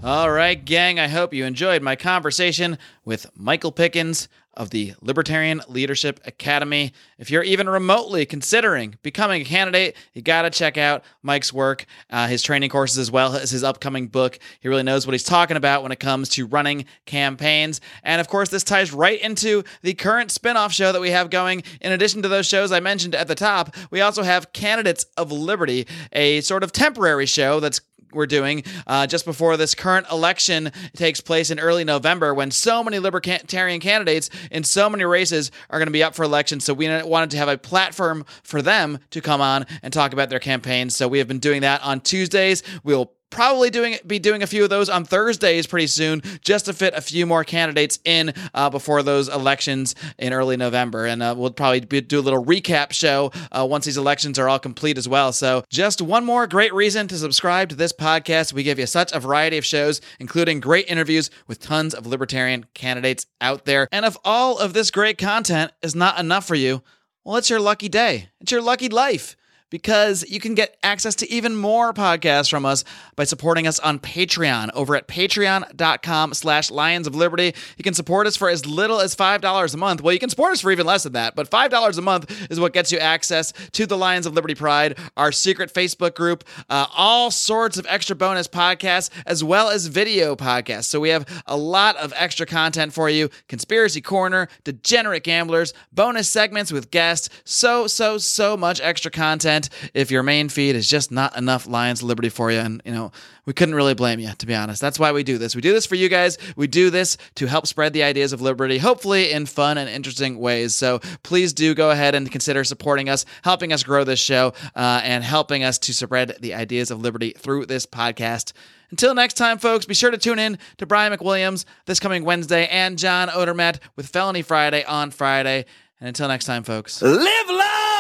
All 0.05 0.31
right, 0.31 0.65
gang. 0.65 0.99
I 0.99 1.09
hope 1.09 1.33
you 1.33 1.45
enjoyed 1.45 1.83
my 1.83 1.97
conversation 1.97 2.79
with 3.05 3.27
Michael 3.37 3.73
Pickens 3.73 4.29
of 4.55 4.71
the 4.71 4.95
Libertarian 5.01 5.63
Leadership 5.69 6.21
Academy. 6.25 6.93
If 7.19 7.31
you're 7.31 7.43
even 7.43 7.69
remotely 7.69 8.27
considering 8.27 8.97
becoming 9.03 9.43
a 9.43 9.45
candidate, 9.45 9.97
you 10.13 10.23
got 10.23 10.43
to 10.43 10.51
check 10.51 10.77
out 10.77 11.05
Mike's 11.23 11.53
work, 11.53 11.87
uh, 12.11 12.27
his 12.27 12.43
training 12.43 12.71
courses, 12.71 12.99
as 12.99 13.11
well 13.11 13.35
as 13.35 13.51
his 13.51 13.65
upcoming 13.65 14.09
book. 14.09 14.39
He 14.61 14.69
really 14.69 14.83
knows 14.83 15.07
what 15.07 15.15
he's 15.15 15.25
talking 15.25 15.57
about 15.57 15.83
when 15.83 15.93
it 15.93 16.01
comes 16.01 16.29
to 16.31 16.47
running 16.47 16.85
campaigns. 17.07 17.81
And 18.03 18.21
of 18.21 18.29
course, 18.29 18.51
this 18.51 18.65
ties 18.65 18.93
right 18.93 19.21
into 19.21 19.63
the 19.83 19.95
current 19.95 20.31
spinoff 20.31 20.73
show 20.73 20.93
that 20.93 21.01
we 21.01 21.11
have 21.11 21.31
going. 21.31 21.63
In 21.81 21.93
addition 21.93 22.23
to 22.23 22.29
those 22.29 22.47
shows 22.47 22.73
I 22.73 22.81
mentioned 22.81 23.15
at 23.15 23.29
the 23.29 23.35
top, 23.35 23.75
we 23.91 24.01
also 24.01 24.23
have 24.23 24.53
Candidates 24.53 25.07
of 25.17 25.33
Liberty, 25.33 25.87
a 26.13 26.41
sort 26.43 26.63
of 26.63 26.73
temporary 26.73 27.27
show 27.27 27.61
that's 27.61 27.81
we're 28.15 28.27
doing 28.27 28.65
uh, 28.87 29.07
just 29.07 29.25
before 29.25 29.57
this 29.57 29.75
current 29.75 30.07
election 30.11 30.73
takes 30.97 31.21
place 31.21 31.51
in 31.51 31.59
early 31.59 31.85
November 31.85 32.35
when 32.35 32.51
so 32.51 32.83
many 32.83 32.99
libertarian 32.99 33.81
candidates 33.81 34.31
in 34.51 34.65
so 34.65 34.89
many 34.89 35.05
races 35.05 35.51
are 35.71 35.79
going 35.79 35.87
to 35.87 35.93
be 35.93 36.03
up 36.03 36.15
for 36.15 36.25
election. 36.25 36.61
So 36.61 36.75
we 36.75 36.89
wanted 37.03 37.31
to 37.31 37.37
have 37.39 37.49
a 37.49 37.59
platform 37.59 38.25
for 38.43 38.63
them 38.63 38.99
to 39.11 39.21
come 39.21 39.41
on 39.41 39.67
and 39.83 39.93
talk 39.93 40.13
about 40.13 40.31
their 40.31 40.41
campaigns. 40.41 40.97
So 40.97 41.09
we 41.09 41.19
have 41.19 41.29
been 41.29 41.39
doing 41.39 41.63
that 41.63 41.83
on 41.83 42.01
Tuesdays. 42.01 42.63
We'll 42.85 43.13
probably 43.33 43.71
doing 43.71 43.97
be 44.07 44.21
doing 44.21 44.43
a 44.43 44.47
few 44.47 44.63
of 44.63 44.71
those 44.71 44.89
on 44.89 45.05
Thursdays 45.05 45.67
pretty 45.67 45.89
soon, 45.89 46.23
just 46.43 46.67
to 46.67 46.73
fit 46.73 46.95
a 46.95 47.01
few 47.01 47.27
more 47.27 47.43
candidates 47.43 47.99
in 48.05 48.33
uh, 48.55 48.71
before 48.71 49.03
those 49.03 49.29
elections 49.29 49.97
in 50.19 50.33
early 50.33 50.57
November. 50.57 51.07
And 51.07 51.23
uh, 51.23 51.35
we'll 51.37 51.51
probably 51.51 51.81
be, 51.81 52.01
do 52.01 52.21
a 52.21 52.23
little 52.23 52.45
recap 52.45 52.93
show 52.93 53.33
uh, 53.51 53.67
once 53.69 53.87
these 53.87 53.97
elections 53.97 54.39
are 54.39 54.49
all 54.49 54.61
complete 54.61 54.99
as 54.99 55.09
well. 55.09 55.33
So 55.33 55.65
just 55.69 56.01
one 56.01 56.25
more 56.25 56.47
great 56.47 56.73
reason 56.73 57.09
to 57.09 57.17
subscribe 57.17 57.71
to 57.71 57.75
this 57.75 57.93
podcast. 57.93 58.53
We 58.53 58.63
give 58.63 58.79
you 58.79 58.87
such 58.87 59.13
a 59.13 59.19
variety 59.19 59.59
of 59.59 59.67
shows, 59.67 60.01
including 60.21 60.61
great 60.61 60.89
interviews 60.89 61.31
with 61.49 61.59
tons 61.59 61.95
of 61.95 62.07
libertarian 62.07 62.67
candidates 62.75 63.27
out 63.41 63.65
there. 63.65 63.89
And 63.91 64.05
if 64.05 64.17
all 64.25 64.59
of 64.59 64.75
this 64.75 64.91
great 64.91 65.19
content 65.19 65.73
is 65.83 65.95
not 65.95 66.21
enough 66.21 66.47
for 66.47 66.55
you, 66.55 66.83
well, 67.25 67.37
it's 67.37 67.51
your 67.51 67.61
lucky 67.61 67.89
day. 67.89 68.29
It's 68.41 68.53
your 68.53 68.63
lucky 68.63 68.89
life 68.89 69.37
because 69.73 70.23
you 70.29 70.39
can 70.39 70.55
get 70.55 70.77
access 70.83 71.15
to 71.15 71.29
even 71.31 71.57
more 71.57 71.95
podcasts 71.95 72.51
from 72.51 72.67
us 72.67 72.85
by 73.17 73.25
supporting 73.25 73.67
us 73.67 73.79
on 73.81 73.99
Patreon 73.99 74.71
over 74.75 74.95
at 74.95 75.09
patreon.com 75.09 76.35
slash 76.35 76.71
lions 76.71 77.07
of 77.07 77.15
liberty. 77.15 77.55
You 77.79 77.83
can 77.83 77.95
support 77.95 78.27
us 78.27 78.37
for 78.37 78.51
as 78.51 78.67
little 78.67 79.01
as 79.01 79.17
$5 79.17 79.75
a 79.75 79.77
month. 79.79 80.03
Well, 80.03 80.13
you 80.13 80.21
can 80.21 80.29
support 80.29 80.53
us 80.53 80.61
for 80.61 80.71
even 80.71 80.85
less 80.85 81.05
than 81.05 81.15
that, 81.15 81.35
but 81.35 81.51
$5 81.51 81.99
a 81.99 82.03
month 82.03 82.51
is 82.51 82.61
what 82.61 82.75
gets 82.75 82.93
you 82.93 82.99
access 82.99 83.53
to 83.73 83.87
the 83.87 83.97
Lions 83.97 84.27
of 84.27 84.35
Liberty 84.35 84.55
Pride, 84.55 84.99
our 85.17 85.33
secret 85.33 85.73
Facebook 85.73 86.15
group, 86.15 86.45
uh, 86.69 86.87
all 86.95 87.31
sorts 87.31 87.79
of 87.79 87.87
extra 87.89 88.15
bonus 88.15 88.47
podcasts, 88.47 89.09
as 89.25 89.43
well 89.43 89.71
as 89.71 89.87
video 89.87 90.37
podcasts. 90.37 90.85
So 90.85 91.01
we 91.01 91.09
have 91.09 91.27
a 91.47 91.57
lot 91.57 91.97
of 91.97 92.13
extra 92.15 92.45
content 92.45 92.93
for 92.93 93.09
you. 93.09 93.31
Conspiracy 93.49 94.03
Corner, 94.03 94.49
Degenerate 94.65 95.25
Gamblers, 95.25 95.73
bonus 95.91 96.29
segments 96.29 96.71
with 96.71 96.91
guests, 96.91 97.31
so, 97.45 97.87
so, 97.87 98.19
so 98.19 98.55
much 98.55 98.79
extra 98.83 99.11
content 99.11 99.62
if 99.95 100.11
your 100.11 100.23
main 100.23 100.49
feed 100.49 100.77
is 100.77 100.89
just 100.89 101.11
not 101.11 101.37
enough 101.37 101.67
Lions 101.67 102.03
of 102.03 102.09
Liberty 102.09 102.29
for 102.29 102.51
you. 102.51 102.59
And, 102.59 102.83
you 102.85 102.93
know, 102.93 103.13
we 103.45 103.53
couldn't 103.53 103.75
really 103.75 103.95
blame 103.95 104.21
you, 104.21 104.31
to 104.39 104.47
be 104.47 104.55
honest. 104.55 104.81
That's 104.81 104.99
why 104.99 105.13
we 105.13 105.25
do 105.25 105.39
this. 105.39 105.57
We 105.57 105.63
do 105.63 105.73
this 105.73 105.87
for 105.87 105.97
you 105.97 106.09
guys. 106.09 106.39
We 106.57 106.67
do 106.67 106.91
this 106.91 107.17
to 107.37 107.47
help 107.47 107.67
spread 107.67 107.93
the 107.93 108.05
ideas 108.05 108.33
of 108.33 108.41
liberty, 108.41 108.79
hopefully 108.79 109.33
in 109.33 109.47
fun 109.47 109.79
and 109.79 109.89
interesting 109.89 110.39
ways. 110.39 110.75
So 110.75 111.01
please 111.23 111.53
do 111.53 111.75
go 111.75 111.91
ahead 111.91 112.15
and 112.15 112.31
consider 112.31 112.65
supporting 112.65 113.09
us, 113.09 113.25
helping 113.43 113.73
us 113.73 113.83
grow 113.83 114.05
this 114.05 114.21
show, 114.21 114.55
uh, 114.77 115.01
and 115.03 115.25
helping 115.25 115.65
us 115.65 115.79
to 115.81 115.93
spread 115.93 116.37
the 116.41 116.55
ideas 116.55 116.91
of 116.91 117.01
liberty 117.01 117.35
through 117.37 117.67
this 117.67 117.87
podcast. 117.87 118.53
Until 118.91 119.15
next 119.15 119.35
time, 119.35 119.59
folks, 119.59 119.87
be 119.87 119.95
sure 119.95 120.11
to 120.11 120.19
tune 120.19 120.39
in 120.39 120.59
to 120.77 120.87
Brian 120.87 121.13
McWilliams 121.13 121.65
this 121.87 121.99
coming 121.99 122.25
Wednesday 122.25 122.67
and 122.67 122.99
John 122.99 123.29
Odermatt 123.29 123.79
with 123.97 124.07
Felony 124.07 124.43
Friday 124.43 124.85
on 124.85 125.11
Friday. 125.11 125.65
And 125.99 126.09
until 126.09 126.29
next 126.29 126.45
time, 126.45 126.63
folks, 126.63 127.01
live 127.01 127.49
long 127.49 127.92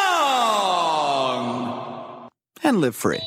and 2.62 2.80
live 2.80 2.96
free. 2.96 3.20